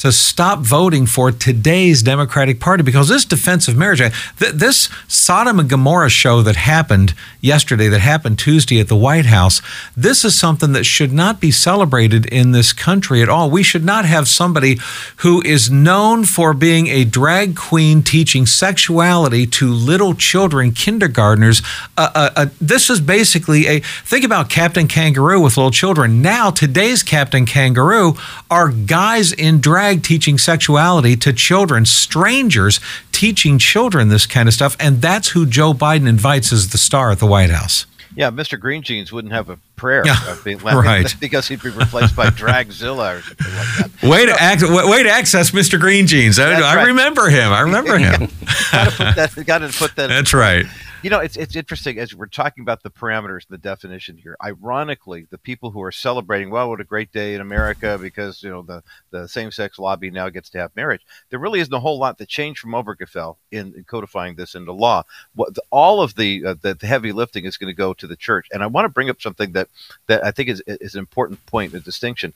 to 0.02 0.10
stop 0.10 0.58
voting 0.58 1.06
for 1.06 1.30
today's 1.30 2.02
Democratic 2.02 2.58
Party 2.58 2.82
because 2.82 3.08
this 3.08 3.24
defense 3.24 3.68
of 3.68 3.76
marriage, 3.76 4.00
th- 4.00 4.52
this 4.52 4.88
Sodom 5.06 5.60
and 5.60 5.70
Gomorrah 5.70 6.10
show 6.10 6.42
that 6.42 6.56
happened 6.56 7.14
yesterday, 7.40 7.86
that 7.86 8.00
happened 8.00 8.36
Tuesday 8.36 8.80
at 8.80 8.88
the 8.88 8.96
White 8.96 9.26
House, 9.26 9.62
this 9.96 10.24
is 10.24 10.36
something 10.36 10.72
that 10.72 10.82
should 10.82 11.12
not 11.12 11.40
be 11.40 11.52
celebrated 11.52 12.26
in 12.26 12.50
this 12.50 12.72
country 12.72 13.22
at 13.22 13.28
all. 13.28 13.48
We 13.48 13.62
should 13.62 13.84
not 13.84 14.04
have 14.04 14.26
somebody 14.26 14.80
who 15.18 15.40
is 15.42 15.70
known 15.70 16.24
for 16.24 16.52
being 16.52 16.88
a 16.88 17.04
drag 17.04 17.54
queen 17.54 18.02
teaching 18.02 18.44
sexuality 18.44 19.46
to 19.46 19.72
little 19.72 20.14
children, 20.14 20.72
kindergartners. 20.72 21.62
Uh, 21.96 22.10
uh, 22.12 22.30
uh, 22.34 22.46
this 22.60 22.90
is 22.90 23.00
basically 23.00 23.68
a 23.68 23.78
think 23.78 24.24
about 24.24 24.50
Captain 24.50 24.88
Kangaroo 24.88 25.40
with 25.40 25.56
little 25.56 25.70
children. 25.70 26.22
Now, 26.22 26.50
today's 26.50 27.04
Captain 27.04 27.46
Kangaroo 27.46 28.14
are 28.50 28.70
guys 28.70 29.32
in 29.32 29.60
drag 29.60 29.91
teaching 30.00 30.38
sexuality 30.38 31.16
to 31.16 31.32
children, 31.32 31.84
strangers 31.84 32.80
teaching 33.12 33.58
children 33.58 34.08
this 34.08 34.26
kind 34.26 34.48
of 34.48 34.54
stuff. 34.54 34.76
And 34.80 35.02
that's 35.02 35.28
who 35.28 35.46
Joe 35.46 35.72
Biden 35.72 36.08
invites 36.08 36.52
as 36.52 36.70
the 36.70 36.78
star 36.78 37.10
at 37.10 37.18
the 37.18 37.26
White 37.26 37.50
House. 37.50 37.86
Yeah, 38.14 38.30
Mr. 38.30 38.60
Green 38.60 38.82
Jeans 38.82 39.10
wouldn't 39.10 39.32
have 39.32 39.48
a 39.48 39.58
prayer 39.76 40.04
being 40.44 40.58
right. 40.58 41.14
because 41.20 41.48
he'd 41.48 41.62
be 41.62 41.70
replaced 41.70 42.14
by 42.14 42.26
Dragzilla 42.26 43.18
or 43.18 43.22
something 43.22 43.54
like 43.54 44.00
that. 44.00 44.08
Way 44.08 44.26
to 44.26 44.32
act, 44.38 44.62
way 44.62 45.02
to 45.02 45.10
access 45.10 45.52
Mr. 45.52 45.80
Green 45.80 46.06
Jeans. 46.06 46.38
I, 46.38 46.52
I 46.52 46.76
right. 46.76 46.86
remember 46.88 47.30
him. 47.30 47.52
I 47.52 47.60
remember 47.60 47.96
him. 47.96 48.28
Got 48.72 48.90
to 48.90 48.96
put 48.96 49.16
that. 49.16 49.46
Got 49.46 49.58
to 49.58 49.68
put 49.68 49.96
that. 49.96 50.06
That's 50.08 50.34
right. 50.34 50.66
You 51.02 51.10
know, 51.10 51.18
it's 51.18 51.36
it's 51.36 51.56
interesting 51.56 51.98
as 51.98 52.14
we're 52.14 52.26
talking 52.26 52.62
about 52.62 52.84
the 52.84 52.90
parameters, 52.90 53.48
the 53.48 53.58
definition 53.58 54.16
here. 54.16 54.36
Ironically, 54.42 55.26
the 55.30 55.38
people 55.38 55.72
who 55.72 55.82
are 55.82 55.90
celebrating, 55.90 56.48
well, 56.48 56.68
what 56.68 56.80
a 56.80 56.84
great 56.84 57.10
day 57.10 57.34
in 57.34 57.40
America 57.40 57.98
because 58.00 58.40
you 58.40 58.50
know 58.50 58.62
the 58.62 58.84
the 59.10 59.26
same 59.26 59.50
sex 59.50 59.80
lobby 59.80 60.10
now 60.10 60.28
gets 60.28 60.48
to 60.50 60.58
have 60.58 60.76
marriage. 60.76 61.04
There 61.30 61.40
really 61.40 61.58
isn't 61.58 61.74
a 61.74 61.80
whole 61.80 61.98
lot 61.98 62.18
that 62.18 62.28
changed 62.28 62.60
from 62.60 62.70
Obergefell 62.70 63.36
in, 63.50 63.74
in 63.74 63.82
codifying 63.82 64.36
this 64.36 64.54
into 64.54 64.72
law. 64.72 65.02
What 65.34 65.56
the, 65.56 65.62
all 65.70 66.00
of 66.02 66.14
the, 66.14 66.44
uh, 66.46 66.54
the 66.62 66.74
the 66.74 66.86
heavy 66.86 67.10
lifting 67.10 67.46
is 67.46 67.56
going 67.56 67.72
to 67.72 67.76
go 67.76 67.94
to 67.94 68.06
the 68.06 68.16
church. 68.16 68.46
And 68.52 68.62
I 68.62 68.68
want 68.68 68.84
to 68.84 68.88
bring 68.88 69.10
up 69.10 69.20
something 69.20 69.52
that 69.52 69.68
that 70.06 70.24
I 70.24 70.30
think 70.30 70.50
is 70.50 70.62
is 70.68 70.94
an 70.94 71.00
important 71.00 71.44
point, 71.46 71.74
a 71.74 71.80
distinction. 71.80 72.32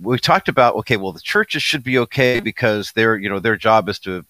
We 0.00 0.18
talked 0.18 0.48
about 0.48 0.74
okay, 0.74 0.96
well, 0.96 1.12
the 1.12 1.20
churches 1.20 1.62
should 1.62 1.84
be 1.84 1.98
okay 1.98 2.40
because 2.40 2.90
their 2.92 3.16
you 3.16 3.28
know 3.28 3.38
their 3.38 3.56
job 3.56 3.88
is 3.88 4.00
to 4.00 4.24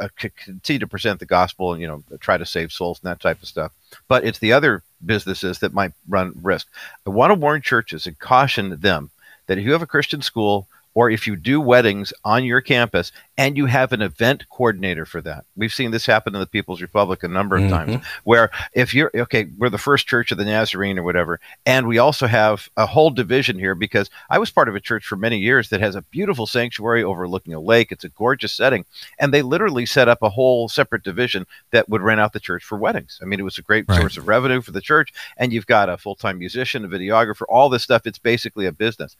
uh, 0.00 0.08
continue 0.16 0.78
to 0.78 0.86
present 0.86 1.20
the 1.20 1.26
gospel 1.26 1.72
and 1.72 1.80
you 1.80 1.88
know 1.88 2.02
try 2.20 2.36
to 2.36 2.46
save 2.46 2.72
souls 2.72 3.00
and 3.02 3.10
that 3.10 3.20
type 3.20 3.42
of 3.42 3.48
stuff. 3.48 3.72
But 4.08 4.24
it's 4.24 4.38
the 4.38 4.52
other 4.52 4.82
businesses 5.04 5.60
that 5.60 5.72
might 5.72 5.92
run 6.08 6.32
risk. 6.42 6.68
I 7.06 7.10
want 7.10 7.30
to 7.30 7.34
warn 7.34 7.62
churches 7.62 8.06
and 8.06 8.18
caution 8.18 8.80
them 8.80 9.10
that 9.46 9.58
if 9.58 9.64
you 9.64 9.72
have 9.72 9.82
a 9.82 9.86
Christian 9.86 10.22
school 10.22 10.66
or 10.98 11.12
if 11.12 11.28
you 11.28 11.36
do 11.36 11.60
weddings 11.60 12.12
on 12.24 12.44
your 12.44 12.60
campus 12.60 13.12
and 13.36 13.56
you 13.56 13.66
have 13.66 13.92
an 13.92 14.02
event 14.02 14.44
coordinator 14.50 15.06
for 15.06 15.20
that. 15.20 15.44
We've 15.54 15.72
seen 15.72 15.92
this 15.92 16.04
happen 16.04 16.34
in 16.34 16.40
the 16.40 16.46
People's 16.46 16.82
Republic 16.82 17.22
a 17.22 17.28
number 17.28 17.54
of 17.54 17.62
mm-hmm. 17.62 17.92
times 17.92 18.06
where 18.24 18.50
if 18.72 18.92
you're 18.92 19.12
okay, 19.14 19.46
we're 19.56 19.70
the 19.70 19.78
first 19.78 20.08
church 20.08 20.32
of 20.32 20.38
the 20.38 20.44
Nazarene 20.44 20.98
or 20.98 21.04
whatever, 21.04 21.38
and 21.64 21.86
we 21.86 21.98
also 21.98 22.26
have 22.26 22.68
a 22.76 22.84
whole 22.84 23.10
division 23.10 23.60
here 23.60 23.76
because 23.76 24.10
I 24.28 24.40
was 24.40 24.50
part 24.50 24.68
of 24.68 24.74
a 24.74 24.80
church 24.80 25.06
for 25.06 25.14
many 25.14 25.38
years 25.38 25.68
that 25.68 25.80
has 25.80 25.94
a 25.94 26.02
beautiful 26.02 26.48
sanctuary 26.48 27.04
overlooking 27.04 27.54
a 27.54 27.60
lake. 27.60 27.92
It's 27.92 28.02
a 28.02 28.08
gorgeous 28.08 28.52
setting, 28.52 28.84
and 29.20 29.32
they 29.32 29.42
literally 29.42 29.86
set 29.86 30.08
up 30.08 30.20
a 30.20 30.30
whole 30.30 30.68
separate 30.68 31.04
division 31.04 31.46
that 31.70 31.88
would 31.88 32.02
rent 32.02 32.20
out 32.20 32.32
the 32.32 32.40
church 32.40 32.64
for 32.64 32.76
weddings. 32.76 33.20
I 33.22 33.24
mean, 33.24 33.38
it 33.38 33.44
was 33.44 33.58
a 33.58 33.62
great 33.62 33.84
Right. 33.88 34.00
source 34.00 34.16
of 34.16 34.26
revenue 34.26 34.62
for 34.62 34.72
the 34.72 34.80
church, 34.80 35.12
and 35.36 35.52
you've 35.52 35.68
got 35.68 35.88
a 35.88 35.96
full-time 35.96 36.40
musician, 36.40 36.84
a 36.84 36.88
videographer, 36.88 37.44
all 37.48 37.68
this 37.68 37.84
stuff. 37.84 38.04
It's 38.04 38.18
basically 38.18 38.66
a 38.66 38.72
business. 38.72 39.16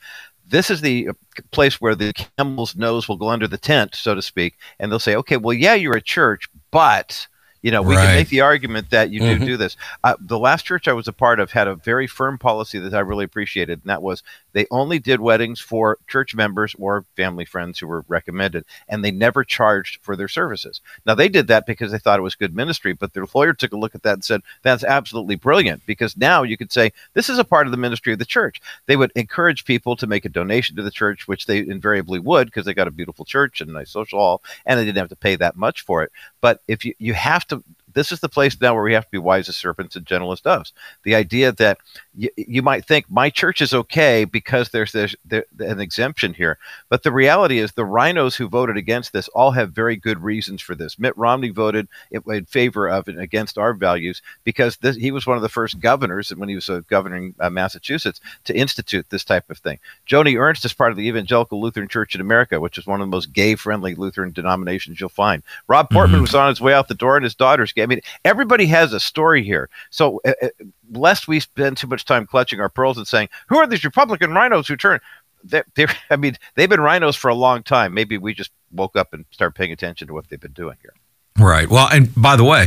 This 0.49 0.71
is 0.71 0.81
the 0.81 1.09
uh, 1.09 1.13
place 1.51 1.81
where 1.81 1.95
the 1.95 2.13
camel's 2.37 2.77
nose 2.77 3.09
will 3.09 3.17
go 3.17 3.29
under 3.29 3.47
the 3.47 3.59
tent, 3.59 3.95
so 3.95 4.15
to 4.15 4.23
speak, 4.23 4.55
and 4.79 4.91
they'll 4.91 4.99
say, 4.99 5.17
"Okay, 5.17 5.37
well, 5.37 5.55
yeah, 5.55 5.75
you're 5.75 5.97
a 5.97 6.03
church, 6.03 6.49
but." 6.71 7.27
You 7.63 7.71
know, 7.71 7.83
we 7.83 7.97
Right. 7.97 8.07
can 8.07 8.15
make 8.15 8.29
the 8.29 8.41
argument 8.41 8.91
that 8.91 9.11
you 9.11 9.21
Mhm. 9.21 9.41
do 9.41 9.47
do 9.47 9.57
this. 9.57 9.77
Uh, 10.05 10.15
the 10.21 10.39
last 10.39 10.65
church 10.65 10.87
I 10.87 10.93
was 10.93 11.09
a 11.09 11.13
part 11.13 11.41
of 11.41 11.51
had 11.51 11.67
a 11.67 11.75
very 11.75 12.07
firm 12.07 12.39
policy 12.39 12.79
that 12.79 12.95
I 12.95 13.01
really 13.01 13.25
appreciated, 13.25 13.81
and 13.83 13.91
that 13.91 14.03
was 14.03 14.23
they 14.53 14.67
only 14.71 14.99
did 14.99 15.21
weddings 15.21 15.61
for 15.61 15.99
church 16.09 16.35
members 16.35 16.75
or 16.79 17.05
family 17.17 17.45
friends 17.45 17.79
who 17.79 17.87
were 17.87 18.05
recommended, 18.09 18.65
and 18.89 19.05
they 19.05 19.11
never 19.11 19.45
charged 19.45 19.99
for 20.03 20.17
their 20.17 20.29
services. 20.29 20.81
Now 21.07 21.15
they 21.15 21.29
did 21.29 21.49
that 21.49 21.67
because 21.67 21.93
they 21.93 21.99
thought 21.99 22.19
it 22.19 22.23
was 22.23 22.35
good 22.35 22.55
ministry, 22.55 22.93
but 22.93 23.13
their 23.13 23.27
lawyer 23.35 23.53
took 23.53 23.73
a 23.73 23.77
look 23.77 23.95
at 23.95 24.03
that 24.03 24.15
and 24.15 24.25
said 24.25 24.43
that's 24.63 24.85
absolutely 24.85 25.37
brilliant 25.37 25.83
because 25.87 26.17
now 26.17 26.43
you 26.43 26.57
could 26.57 26.73
say 26.73 26.93
this 27.15 27.29
is 27.29 27.39
a 27.39 27.45
part 27.45 27.67
of 27.67 27.71
the 27.73 27.77
ministry 27.77 28.13
of 28.13 28.19
the 28.19 28.25
church. 28.25 28.61
They 28.87 28.97
would 28.97 29.13
encourage 29.15 29.65
people 29.65 29.97
to 29.97 30.07
make 30.07 30.25
a 30.25 30.29
donation 30.29 30.77
to 30.77 30.83
the 30.83 30.91
church, 30.91 31.27
which 31.29 31.47
they 31.47 31.59
invariably 31.59 32.19
would 32.19 32.47
because 32.47 32.65
they 32.67 32.75
got 32.75 32.89
a 32.89 32.93
beautiful 32.93 33.25
church 33.25 33.61
and 33.61 33.71
a 33.71 33.73
nice 33.73 33.91
social 33.91 34.19
hall, 34.19 34.43
and 34.65 34.79
they 34.79 34.85
didn't 34.85 34.99
have 34.99 35.09
to 35.09 35.17
pay 35.17 35.37
that 35.37 35.57
much 35.57 35.83
for 35.83 36.03
it. 36.03 36.13
But 36.41 36.61
if 36.69 36.85
you 36.85 36.95
you 36.99 37.15
have 37.15 37.47
to 37.49 37.63
this 37.99 38.13
is 38.13 38.21
the 38.21 38.29
place 38.29 38.61
now 38.61 38.75
where 38.75 38.85
we 38.85 38.93
have 38.93 39.05
to 39.07 39.11
be 39.11 39.19
wise 39.19 39.49
as 39.49 39.57
serpents 39.57 39.97
and 39.97 40.07
gentle 40.07 40.31
as 40.31 40.41
doves. 40.41 40.73
The 41.03 41.17
idea 41.17 41.51
that 41.53 41.79
you, 42.15 42.31
you 42.37 42.63
might 42.63 42.85
think 42.85 43.11
my 43.11 43.29
church 43.29 43.61
is 43.61 43.75
okay 43.75 44.25
because 44.25 44.69
there's, 44.69 44.93
there's 44.93 45.17
there, 45.25 45.45
an 45.59 45.81
exemption 45.81 46.33
here, 46.33 46.59
but 46.89 47.03
the 47.03 47.11
reality 47.11 47.59
is 47.59 47.73
the 47.73 47.83
RINOs 47.83 48.37
who 48.37 48.49
voted 48.49 48.77
against 48.77 49.13
this 49.13 49.27
all 49.29 49.51
have 49.51 49.73
very 49.73 49.97
good 49.97 50.23
reasons 50.23 50.63
for 50.63 50.77
this. 50.77 50.97
Mitt 50.97 51.17
Romney 51.17 51.51
voted 51.51 51.89
in 52.13 52.23
in 52.29 52.45
favor 52.45 52.89
of 52.89 53.09
and 53.09 53.19
against 53.19 53.59
our 53.59 53.75
values 53.75 54.23
because 54.45 54.77
this, 54.77 54.95
he 54.95 55.11
was 55.11 55.27
one 55.27 55.37
of 55.37 55.43
the 55.43 55.49
first 55.49 55.81
governors 55.81 56.31
when 56.31 56.49
he 56.49 56.55
was 56.55 56.71
uh, 56.71 56.83
governing 56.89 57.35
uh, 57.41 57.51
Massachusetts 57.51 58.21
to 58.45 58.57
institute 58.57 59.07
this 59.11 59.25
type 59.25 59.51
of 59.51 59.59
thing. 59.59 59.81
Joni 60.07 60.39
Ernst 60.39 60.65
is 60.65 60.73
part 60.73 60.93
of 60.93 60.97
the 60.97 61.09
Evangelical 61.09 61.61
Lutheran 61.61 61.89
Church 61.89 62.15
in 62.15 62.21
America, 62.21 62.61
which 62.61 62.79
is 62.79 62.87
one 62.87 63.01
of 63.01 63.07
the 63.07 63.11
most 63.11 63.33
gay-friendly 63.33 63.97
Lutheran 63.97 64.31
denominations 64.31 65.01
you'll 65.01 65.09
find. 65.09 65.43
Rob 65.67 65.91
Portman 65.91 66.21
was 66.21 66.35
on 66.35 66.49
his 66.49 66.61
way 66.61 66.73
out 66.73 66.87
the 66.87 66.95
door, 66.95 67.17
and 67.17 67.25
his 67.25 67.35
daughter's 67.35 67.73
gay. 67.73 67.88
I 67.89 67.95
mean, 67.95 68.01
everybody 68.23 68.67
has 68.67 68.93
a 68.93 69.01
story 69.01 69.43
here. 69.43 69.71
So, 69.89 70.21
uh, 70.27 70.33
uh, 70.43 70.49
lest 70.93 71.27
we 71.27 71.41
spend 71.41 71.79
too 71.79 71.87
much 71.87 72.05
time 72.05 72.27
clutching 72.27 72.61
our 72.61 72.69
pearls 72.69 72.99
and 72.99 73.09
saying, 73.09 73.31
"Who 73.49 73.57
are 73.57 73.67
these 73.67 73.83
Republican 73.83 74.33
RINOs 74.33 74.69
who 74.69 74.77
turn?" 74.77 75.01
They're, 75.43 75.65
they're, 75.75 75.89
I 76.11 76.17
mean, 76.17 76.37
they've 76.55 76.69
been 76.69 76.81
RINOs 76.81 77.17
for 77.17 77.29
a 77.29 77.35
long 77.35 77.63
time. 77.63 77.95
Maybe 77.95 78.19
we 78.19 78.35
just 78.35 78.51
woke 78.71 78.95
up 78.95 79.15
and 79.15 79.25
started 79.31 79.55
paying 79.55 79.73
attention 79.73 80.07
to 80.09 80.13
what 80.13 80.29
they've 80.29 80.39
been 80.39 80.53
doing 80.53 80.77
here. 80.83 80.93
Right. 81.39 81.71
Well, 81.71 81.89
and 81.91 82.15
by 82.15 82.37
the 82.37 82.45
way, 82.45 82.67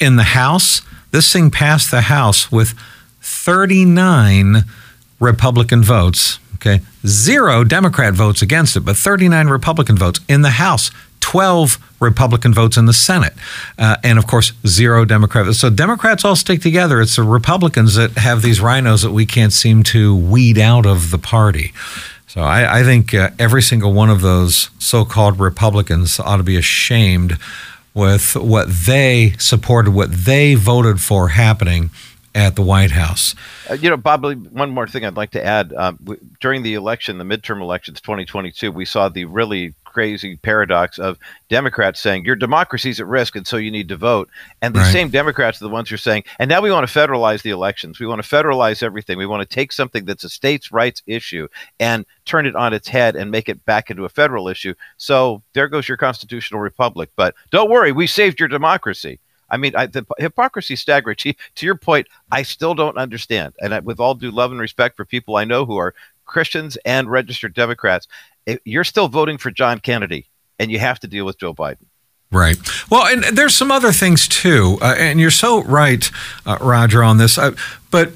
in 0.00 0.16
the 0.16 0.22
House, 0.22 0.82
this 1.10 1.32
thing 1.32 1.50
passed 1.50 1.90
the 1.90 2.02
House 2.02 2.52
with 2.52 2.74
39 3.22 4.64
Republican 5.18 5.82
votes. 5.82 6.38
Okay. 6.62 6.80
Zero 7.04 7.64
Democrat 7.64 8.14
votes 8.14 8.40
against 8.40 8.76
it, 8.76 8.80
but 8.80 8.96
39 8.96 9.48
Republican 9.48 9.96
votes 9.96 10.20
in 10.28 10.42
the 10.42 10.50
House, 10.50 10.92
12 11.18 11.76
Republican 11.98 12.54
votes 12.54 12.76
in 12.76 12.86
the 12.86 12.92
Senate, 12.92 13.32
uh, 13.80 13.96
and 14.04 14.16
of 14.16 14.28
course, 14.28 14.52
zero 14.64 15.04
Democrat. 15.04 15.52
So 15.54 15.70
Democrats 15.70 16.24
all 16.24 16.36
stick 16.36 16.62
together. 16.62 17.00
It's 17.00 17.16
the 17.16 17.24
Republicans 17.24 17.96
that 17.96 18.12
have 18.12 18.42
these 18.42 18.60
RINOs 18.60 19.02
that 19.02 19.10
we 19.10 19.26
can't 19.26 19.52
seem 19.52 19.82
to 19.84 20.14
weed 20.14 20.56
out 20.56 20.86
of 20.86 21.10
the 21.10 21.18
party. 21.18 21.72
So 22.28 22.42
I, 22.42 22.78
I 22.78 22.82
think 22.84 23.12
uh, 23.12 23.30
every 23.40 23.62
single 23.62 23.92
one 23.92 24.08
of 24.08 24.20
those 24.20 24.70
so-called 24.78 25.40
Republicans 25.40 26.20
ought 26.20 26.36
to 26.36 26.44
be 26.44 26.56
ashamed 26.56 27.38
with 27.92 28.36
what 28.36 28.68
they 28.68 29.34
supported, 29.38 29.90
what 29.90 30.12
they 30.12 30.54
voted 30.54 31.00
for 31.00 31.28
happening 31.28 31.90
at 32.34 32.56
the 32.56 32.62
White 32.62 32.90
House. 32.92 33.34
Uh, 33.70 33.74
you 33.74 33.90
know, 33.90 33.96
Bob, 33.96 34.24
one 34.50 34.70
more 34.70 34.86
thing 34.86 35.04
I'd 35.04 35.16
like 35.16 35.30
to 35.32 35.44
add. 35.44 35.72
Um, 35.74 35.98
w- 36.02 36.20
during 36.40 36.62
the 36.62 36.74
election, 36.74 37.18
the 37.18 37.24
midterm 37.24 37.60
elections 37.60 38.00
2022, 38.00 38.70
we 38.72 38.84
saw 38.84 39.08
the 39.08 39.24
really 39.26 39.74
crazy 39.84 40.36
paradox 40.36 40.98
of 40.98 41.18
Democrats 41.50 42.00
saying, 42.00 42.24
Your 42.24 42.34
democracy's 42.36 42.98
at 42.98 43.06
risk, 43.06 43.36
and 43.36 43.46
so 43.46 43.58
you 43.58 43.70
need 43.70 43.88
to 43.90 43.96
vote. 43.96 44.30
And 44.62 44.74
the 44.74 44.80
Right. 44.80 44.92
same 44.92 45.10
Democrats 45.10 45.60
are 45.60 45.64
the 45.64 45.68
ones 45.70 45.90
who 45.90 45.94
are 45.96 45.98
saying, 45.98 46.24
And 46.38 46.48
now 46.48 46.62
we 46.62 46.72
want 46.72 46.88
to 46.88 46.98
federalize 46.98 47.42
the 47.42 47.50
elections. 47.50 48.00
We 48.00 48.06
want 48.06 48.22
to 48.24 48.28
federalize 48.28 48.82
everything. 48.82 49.18
We 49.18 49.26
want 49.26 49.46
to 49.48 49.54
take 49.54 49.70
something 49.70 50.06
that's 50.06 50.24
a 50.24 50.30
states' 50.30 50.72
rights 50.72 51.02
issue 51.06 51.46
and 51.78 52.06
turn 52.24 52.46
it 52.46 52.56
on 52.56 52.72
its 52.72 52.88
head 52.88 53.16
and 53.16 53.30
make 53.30 53.50
it 53.50 53.62
back 53.66 53.90
into 53.90 54.06
a 54.06 54.08
federal 54.08 54.48
issue. 54.48 54.72
So 54.96 55.42
there 55.52 55.68
goes 55.68 55.86
your 55.88 55.98
constitutional 55.98 56.60
republic. 56.60 57.10
But 57.14 57.34
don't 57.50 57.70
worry, 57.70 57.92
we 57.92 58.06
saved 58.06 58.40
your 58.40 58.48
democracy. 58.48 59.18
I 59.52 59.58
mean, 59.58 59.76
I, 59.76 59.86
the 59.86 60.04
hypocrisy 60.18 60.74
staggering. 60.74 61.16
To, 61.16 61.34
to 61.56 61.66
your 61.66 61.76
point, 61.76 62.08
I 62.32 62.42
still 62.42 62.74
don't 62.74 62.98
understand. 62.98 63.54
And 63.60 63.74
I, 63.74 63.78
with 63.80 64.00
all 64.00 64.14
due 64.14 64.32
love 64.32 64.50
and 64.50 64.60
respect 64.60 64.96
for 64.96 65.04
people 65.04 65.36
I 65.36 65.44
know 65.44 65.64
who 65.64 65.76
are 65.76 65.94
Christians 66.24 66.76
and 66.84 67.10
registered 67.10 67.54
Democrats, 67.54 68.08
you're 68.64 68.84
still 68.84 69.08
voting 69.08 69.38
for 69.38 69.50
John 69.50 69.78
Kennedy, 69.78 70.26
and 70.58 70.72
you 70.72 70.78
have 70.78 70.98
to 71.00 71.06
deal 71.06 71.24
with 71.24 71.38
Joe 71.38 71.54
Biden. 71.54 71.86
Right. 72.32 72.56
Well, 72.90 73.06
and 73.06 73.36
there's 73.36 73.54
some 73.54 73.70
other 73.70 73.92
things 73.92 74.26
too, 74.26 74.78
uh, 74.80 74.94
and 74.96 75.20
you're 75.20 75.30
so 75.30 75.62
right, 75.64 76.10
uh, 76.46 76.56
Roger, 76.62 77.04
on 77.04 77.18
this. 77.18 77.36
Uh, 77.36 77.52
but 77.90 78.12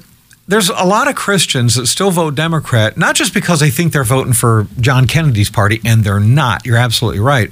there's 0.47 0.69
a 0.69 0.85
lot 0.85 1.07
of 1.07 1.15
Christians 1.15 1.75
that 1.75 1.85
still 1.85 2.09
vote 2.09 2.33
Democrat, 2.33 2.97
not 2.97 3.15
just 3.15 3.31
because 3.33 3.59
they 3.59 3.69
think 3.69 3.93
they're 3.93 4.03
voting 4.03 4.33
for 4.33 4.65
John 4.79 5.05
Kennedy's 5.05 5.51
party, 5.51 5.79
and 5.85 6.03
they're 6.03 6.19
not. 6.19 6.65
You're 6.65 6.77
absolutely 6.77 7.19
right. 7.19 7.51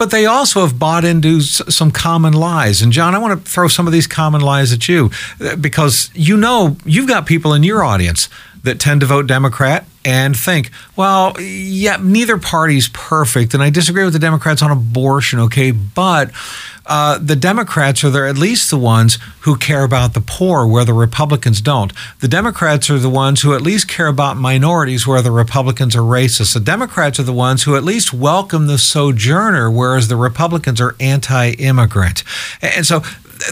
But 0.00 0.10
they 0.10 0.24
also 0.24 0.62
have 0.62 0.78
bought 0.78 1.04
into 1.04 1.42
some 1.42 1.90
common 1.90 2.32
lies. 2.32 2.80
And 2.80 2.90
John, 2.90 3.14
I 3.14 3.18
want 3.18 3.44
to 3.44 3.50
throw 3.50 3.68
some 3.68 3.86
of 3.86 3.92
these 3.92 4.06
common 4.06 4.40
lies 4.40 4.72
at 4.72 4.88
you 4.88 5.10
uh, 5.42 5.56
because 5.56 6.08
you 6.14 6.38
know 6.38 6.78
you've 6.86 7.06
got 7.06 7.26
people 7.26 7.52
in 7.52 7.62
your 7.62 7.84
audience 7.84 8.30
that 8.62 8.80
tend 8.80 9.02
to 9.02 9.06
vote 9.06 9.26
Democrat 9.26 9.84
and 10.04 10.36
think, 10.36 10.70
well, 10.96 11.38
yeah, 11.40 11.98
neither 12.00 12.38
party's 12.38 12.88
perfect. 12.88 13.52
And 13.52 13.62
I 13.62 13.70
disagree 13.70 14.04
with 14.04 14.14
the 14.14 14.18
Democrats 14.18 14.62
on 14.62 14.70
abortion, 14.70 15.38
okay? 15.40 15.72
But 15.72 16.30
uh, 16.86 17.18
the 17.18 17.36
Democrats 17.36 18.02
are 18.02 18.26
at 18.26 18.38
least 18.38 18.70
the 18.70 18.78
ones 18.78 19.18
who 19.40 19.56
care 19.56 19.84
about 19.84 20.14
the 20.14 20.20
poor, 20.20 20.66
where 20.66 20.84
the 20.84 20.94
Republicans 20.94 21.60
don't. 21.60 21.92
The 22.20 22.28
Democrats 22.28 22.88
are 22.88 22.98
the 22.98 23.10
ones 23.10 23.42
who 23.42 23.54
at 23.54 23.62
least 23.62 23.88
care 23.88 24.06
about 24.06 24.36
minorities, 24.36 25.06
where 25.06 25.22
the 25.22 25.30
Republicans 25.30 25.94
are 25.94 26.00
racist. 26.00 26.54
The 26.54 26.60
Democrats 26.60 27.20
are 27.20 27.24
the 27.24 27.32
ones 27.32 27.64
who 27.64 27.76
at 27.76 27.84
least 27.84 28.14
welcome 28.14 28.66
the 28.66 28.78
sojourner, 28.78 29.70
whereas 29.70 30.08
the 30.08 30.16
Republicans 30.16 30.80
are 30.80 30.96
anti 30.98 31.50
immigrant. 31.50 32.24
And 32.62 32.86
so 32.86 33.02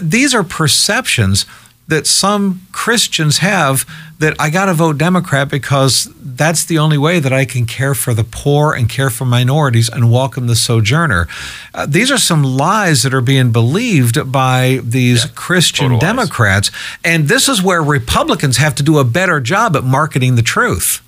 these 0.01 0.33
are 0.33 0.43
perceptions 0.43 1.45
that 1.89 2.05
some 2.05 2.61
Christians 2.71 3.39
have 3.39 3.85
that 4.19 4.35
I 4.39 4.49
got 4.49 4.65
to 4.65 4.73
vote 4.73 4.97
Democrat 4.97 5.49
because 5.49 6.13
that's 6.21 6.63
the 6.63 6.77
only 6.77 6.97
way 6.97 7.19
that 7.19 7.33
I 7.33 7.45
can 7.45 7.65
care 7.65 7.95
for 7.95 8.13
the 8.13 8.23
poor 8.23 8.73
and 8.73 8.87
care 8.87 9.09
for 9.09 9.25
minorities 9.25 9.89
and 9.89 10.11
welcome 10.11 10.47
the 10.47 10.55
sojourner. 10.55 11.27
Uh, 11.73 11.85
these 11.87 12.11
are 12.11 12.17
some 12.17 12.43
lies 12.43 13.03
that 13.03 13.13
are 13.13 13.21
being 13.21 13.51
believed 13.51 14.31
by 14.31 14.81
these 14.83 15.25
yeah, 15.25 15.31
Christian 15.33 15.97
Democrats. 15.97 16.69
And 17.03 17.27
this 17.27 17.49
is 17.49 17.61
where 17.61 17.81
Republicans 17.81 18.57
have 18.57 18.75
to 18.75 18.83
do 18.83 18.99
a 18.99 19.03
better 19.03 19.39
job 19.39 19.75
at 19.75 19.83
marketing 19.83 20.35
the 20.35 20.43
truth. 20.43 21.01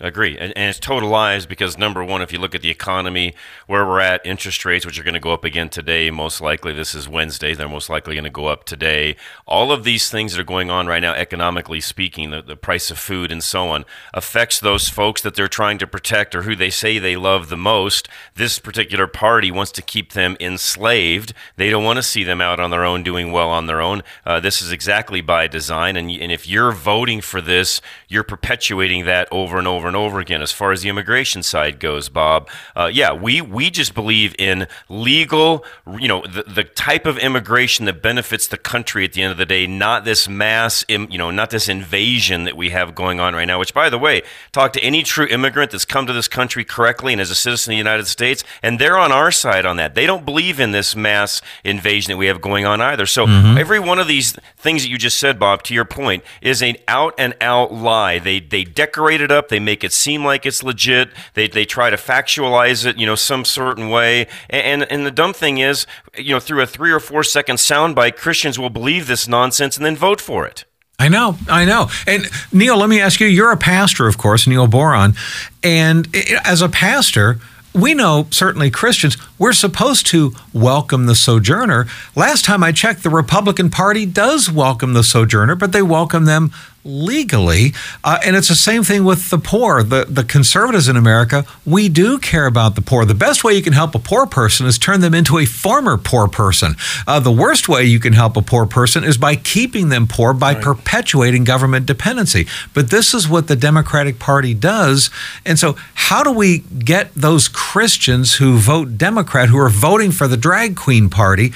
Agree. 0.00 0.38
And, 0.38 0.56
and, 0.56 0.70
it's 0.70 0.78
total 0.78 1.10
lies 1.10 1.44
because, 1.44 1.76
number 1.76 2.02
one, 2.02 2.22
if 2.22 2.32
you 2.32 2.38
look 2.38 2.54
at 2.54 2.62
the 2.62 2.70
economy, 2.70 3.34
where 3.66 3.84
we're 3.84 4.00
at, 4.00 4.24
interest 4.24 4.64
rates, 4.64 4.86
which 4.86 4.98
are 4.98 5.02
going 5.02 5.14
to 5.14 5.20
go 5.20 5.32
up 5.32 5.44
again 5.44 5.68
today, 5.68 6.10
most 6.10 6.40
likely, 6.40 6.72
this 6.72 6.94
is 6.94 7.06
Wednesday, 7.06 7.54
they're 7.54 7.68
most 7.68 7.90
likely 7.90 8.14
going 8.14 8.24
to 8.24 8.30
go 8.30 8.46
up 8.46 8.64
today. 8.64 9.14
All 9.46 9.70
of 9.70 9.84
these 9.84 10.08
things 10.08 10.32
that 10.32 10.40
are 10.40 10.44
going 10.44 10.70
on 10.70 10.86
right 10.86 11.02
now, 11.02 11.12
economically 11.12 11.82
speaking, 11.82 12.30
the, 12.30 12.40
the 12.40 12.56
price 12.56 12.90
of 12.90 12.98
food 12.98 13.30
and 13.30 13.44
so 13.44 13.68
on, 13.68 13.84
affects 14.14 14.58
those 14.58 14.88
folks 14.88 15.20
that 15.20 15.34
they're 15.34 15.48
trying 15.48 15.76
to 15.78 15.86
protect 15.86 16.34
or 16.34 16.42
who 16.42 16.56
they 16.56 16.70
say 16.70 16.98
they 16.98 17.16
love 17.16 17.50
the 17.50 17.56
most. 17.56 18.08
This 18.36 18.58
particular 18.58 19.06
party 19.06 19.50
wants 19.50 19.72
to 19.72 19.82
keep 19.82 20.12
them 20.14 20.34
enslaved. 20.40 21.34
They 21.56 21.68
don't 21.68 21.84
want 21.84 21.98
to 21.98 22.02
see 22.02 22.24
them 22.24 22.40
out 22.40 22.58
on 22.58 22.70
their 22.70 22.84
own, 22.84 23.02
doing 23.02 23.32
well 23.32 23.50
on 23.50 23.66
their 23.66 23.82
own. 23.82 24.02
Uh, 24.24 24.40
this 24.40 24.62
is 24.62 24.72
exactly 24.72 25.20
by 25.20 25.46
design. 25.46 25.96
And, 25.96 26.10
and 26.10 26.32
if 26.32 26.48
you're 26.48 26.72
voting 26.72 27.20
for 27.20 27.42
this, 27.42 27.82
you're 28.08 28.24
perpetuating 28.24 29.04
that 29.04 29.28
over 29.30 29.58
and 29.58 29.68
over 29.68 29.89
and 29.90 29.96
over 29.96 30.20
again. 30.20 30.40
As 30.40 30.52
far 30.52 30.72
as 30.72 30.82
the 30.82 30.88
immigration 30.88 31.42
side 31.42 31.80
goes, 31.80 32.08
Bob, 32.08 32.48
uh, 32.74 32.90
yeah, 32.92 33.12
we 33.12 33.40
we 33.40 33.70
just 33.70 33.94
believe 33.94 34.34
in 34.38 34.66
legal, 34.88 35.64
you 35.98 36.08
know, 36.08 36.22
the, 36.22 36.44
the 36.44 36.64
type 36.64 37.06
of 37.06 37.18
immigration 37.18 37.84
that 37.86 38.00
benefits 38.00 38.46
the 38.46 38.56
country 38.56 39.04
at 39.04 39.12
the 39.12 39.22
end 39.22 39.32
of 39.32 39.38
the 39.38 39.46
day, 39.46 39.66
not 39.66 40.04
this 40.04 40.28
mass, 40.28 40.84
you 40.88 41.18
know, 41.18 41.30
not 41.30 41.50
this 41.50 41.68
invasion 41.68 42.44
that 42.44 42.56
we 42.56 42.70
have 42.70 42.94
going 42.94 43.20
on 43.20 43.34
right 43.34 43.46
now. 43.46 43.58
Which, 43.58 43.74
by 43.74 43.90
the 43.90 43.98
way, 43.98 44.22
talk 44.52 44.72
to 44.74 44.80
any 44.80 45.02
true 45.02 45.26
immigrant 45.26 45.72
that's 45.72 45.84
come 45.84 46.06
to 46.06 46.12
this 46.12 46.28
country 46.28 46.64
correctly 46.64 47.12
and 47.12 47.20
as 47.20 47.30
a 47.30 47.34
citizen 47.34 47.72
of 47.72 47.74
the 47.74 47.78
United 47.78 48.06
States, 48.06 48.44
and 48.62 48.78
they're 48.78 48.96
on 48.96 49.12
our 49.12 49.30
side 49.30 49.66
on 49.66 49.76
that. 49.76 49.94
They 49.94 50.06
don't 50.06 50.24
believe 50.24 50.60
in 50.60 50.70
this 50.70 50.94
mass 50.94 51.42
invasion 51.64 52.12
that 52.12 52.16
we 52.16 52.26
have 52.26 52.40
going 52.40 52.64
on 52.64 52.80
either. 52.80 53.06
So 53.06 53.26
mm-hmm. 53.26 53.58
every 53.58 53.80
one 53.80 53.98
of 53.98 54.06
these 54.06 54.32
things 54.56 54.82
that 54.82 54.88
you 54.88 54.98
just 54.98 55.18
said, 55.18 55.38
Bob, 55.38 55.62
to 55.64 55.74
your 55.74 55.84
point, 55.84 56.22
is 56.40 56.62
an 56.62 56.76
out 56.86 57.14
and 57.18 57.34
out 57.40 57.72
lie. 57.72 58.18
They 58.18 58.40
they 58.40 58.64
decorate 58.64 59.20
it 59.20 59.32
up, 59.32 59.48
they 59.48 59.60
make 59.60 59.79
it 59.84 59.92
seem 59.92 60.24
like 60.24 60.46
it's 60.46 60.62
legit. 60.62 61.10
They, 61.34 61.48
they 61.48 61.64
try 61.64 61.90
to 61.90 61.96
factualize 61.96 62.86
it, 62.86 62.98
you 62.98 63.06
know, 63.06 63.14
some 63.14 63.44
certain 63.44 63.88
way. 63.88 64.26
And, 64.48 64.82
and, 64.82 64.92
and 64.92 65.06
the 65.06 65.10
dumb 65.10 65.32
thing 65.32 65.58
is, 65.58 65.86
you 66.16 66.34
know, 66.34 66.40
through 66.40 66.62
a 66.62 66.66
three 66.66 66.92
or 66.92 67.00
four 67.00 67.22
second 67.22 67.56
soundbite, 67.56 68.16
Christians 68.16 68.58
will 68.58 68.70
believe 68.70 69.06
this 69.06 69.28
nonsense 69.28 69.76
and 69.76 69.84
then 69.84 69.96
vote 69.96 70.20
for 70.20 70.46
it. 70.46 70.64
I 70.98 71.08
know, 71.08 71.38
I 71.48 71.64
know. 71.64 71.88
And 72.06 72.26
Neil, 72.52 72.76
let 72.76 72.90
me 72.90 73.00
ask 73.00 73.20
you, 73.20 73.26
you're 73.26 73.52
a 73.52 73.56
pastor, 73.56 74.06
of 74.06 74.18
course, 74.18 74.46
Neil 74.46 74.66
Boron. 74.66 75.14
And 75.62 76.14
as 76.44 76.60
a 76.60 76.68
pastor, 76.68 77.38
we 77.74 77.94
know 77.94 78.26
certainly 78.30 78.70
Christians, 78.70 79.16
we're 79.38 79.52
supposed 79.52 80.06
to 80.08 80.32
welcome 80.52 81.06
the 81.06 81.14
sojourner. 81.14 81.86
Last 82.14 82.44
time 82.44 82.62
I 82.62 82.72
checked, 82.72 83.02
the 83.02 83.10
Republican 83.10 83.70
Party 83.70 84.06
does 84.06 84.50
welcome 84.50 84.92
the 84.92 85.04
sojourner, 85.04 85.54
but 85.54 85.72
they 85.72 85.82
welcome 85.82 86.24
them 86.24 86.52
legally. 86.84 87.72
Uh, 88.02 88.18
and 88.24 88.36
it's 88.36 88.48
the 88.48 88.54
same 88.54 88.82
thing 88.82 89.04
with 89.04 89.30
the 89.30 89.38
poor. 89.38 89.82
The, 89.82 90.06
the 90.08 90.24
conservatives 90.24 90.88
in 90.88 90.96
America, 90.96 91.44
we 91.66 91.88
do 91.88 92.18
care 92.18 92.46
about 92.46 92.74
the 92.74 92.82
poor. 92.82 93.04
The 93.04 93.14
best 93.14 93.44
way 93.44 93.54
you 93.54 93.62
can 93.62 93.72
help 93.72 93.94
a 93.94 93.98
poor 93.98 94.26
person 94.26 94.66
is 94.66 94.78
turn 94.78 95.00
them 95.00 95.14
into 95.14 95.38
a 95.38 95.44
former 95.44 95.96
poor 95.98 96.28
person. 96.28 96.76
Uh, 97.06 97.20
the 97.20 97.32
worst 97.32 97.68
way 97.68 97.84
you 97.84 98.00
can 98.00 98.14
help 98.14 98.36
a 98.36 98.42
poor 98.42 98.66
person 98.66 99.04
is 99.04 99.18
by 99.18 99.36
keeping 99.36 99.88
them 99.90 100.06
poor 100.06 100.32
by 100.32 100.54
right. 100.54 100.62
perpetuating 100.62 101.44
government 101.44 101.86
dependency. 101.86 102.46
But 102.74 102.90
this 102.90 103.12
is 103.12 103.28
what 103.28 103.48
the 103.48 103.56
Democratic 103.56 104.18
Party 104.18 104.54
does. 104.54 105.10
And 105.44 105.58
so, 105.58 105.76
how 105.94 106.22
do 106.22 106.32
we 106.32 106.60
get 106.60 107.14
those 107.14 107.48
Christians 107.48 108.34
who 108.34 108.56
vote 108.56 108.96
Democrat, 108.96 109.48
who 109.48 109.58
are 109.58 109.68
voting 109.68 110.10
for 110.12 110.26
the 110.26 110.36
drag 110.36 110.76
queen 110.76 111.10
party? 111.10 111.52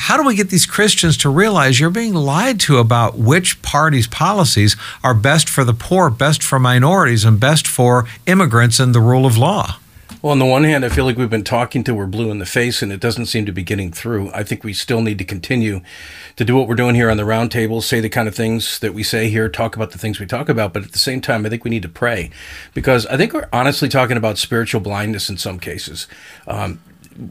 How 0.00 0.16
do 0.16 0.26
we 0.26 0.34
get 0.34 0.48
these 0.48 0.64
Christians 0.64 1.18
to 1.18 1.28
realize 1.28 1.78
you're 1.78 1.90
being 1.90 2.14
lied 2.14 2.58
to 2.60 2.78
about 2.78 3.18
which 3.18 3.60
party's 3.60 4.06
policies 4.06 4.74
are 5.04 5.12
best 5.12 5.46
for 5.46 5.62
the 5.62 5.74
poor, 5.74 6.08
best 6.08 6.42
for 6.42 6.58
minorities, 6.58 7.22
and 7.26 7.38
best 7.38 7.66
for 7.66 8.06
immigrants 8.24 8.80
and 8.80 8.94
the 8.94 9.00
rule 9.00 9.26
of 9.26 9.36
law? 9.36 9.76
Well, 10.22 10.32
on 10.32 10.38
the 10.38 10.46
one 10.46 10.64
hand, 10.64 10.86
I 10.86 10.88
feel 10.88 11.04
like 11.04 11.18
we've 11.18 11.28
been 11.28 11.44
talking 11.44 11.84
to 11.84 11.94
we're 11.94 12.06
blue 12.06 12.30
in 12.30 12.38
the 12.38 12.46
face 12.46 12.80
and 12.80 12.90
it 12.90 13.00
doesn't 13.00 13.26
seem 13.26 13.44
to 13.44 13.52
be 13.52 13.62
getting 13.62 13.92
through. 13.92 14.30
I 14.32 14.42
think 14.42 14.64
we 14.64 14.72
still 14.72 15.02
need 15.02 15.18
to 15.18 15.24
continue 15.24 15.82
to 16.36 16.44
do 16.46 16.56
what 16.56 16.66
we're 16.66 16.74
doing 16.76 16.94
here 16.94 17.10
on 17.10 17.18
the 17.18 17.22
roundtable, 17.22 17.82
say 17.82 18.00
the 18.00 18.08
kind 18.08 18.26
of 18.26 18.34
things 18.34 18.78
that 18.80 18.94
we 18.94 19.02
say 19.02 19.28
here, 19.28 19.50
talk 19.50 19.76
about 19.76 19.90
the 19.90 19.98
things 19.98 20.18
we 20.18 20.26
talk 20.26 20.48
about. 20.48 20.72
But 20.72 20.84
at 20.84 20.92
the 20.92 20.98
same 20.98 21.20
time, 21.20 21.44
I 21.44 21.50
think 21.50 21.64
we 21.64 21.70
need 21.70 21.82
to 21.82 21.88
pray 21.90 22.30
because 22.72 23.04
I 23.06 23.18
think 23.18 23.34
we're 23.34 23.48
honestly 23.52 23.88
talking 23.88 24.16
about 24.16 24.38
spiritual 24.38 24.80
blindness 24.80 25.28
in 25.28 25.36
some 25.36 25.58
cases. 25.58 26.06
Um, 26.46 26.80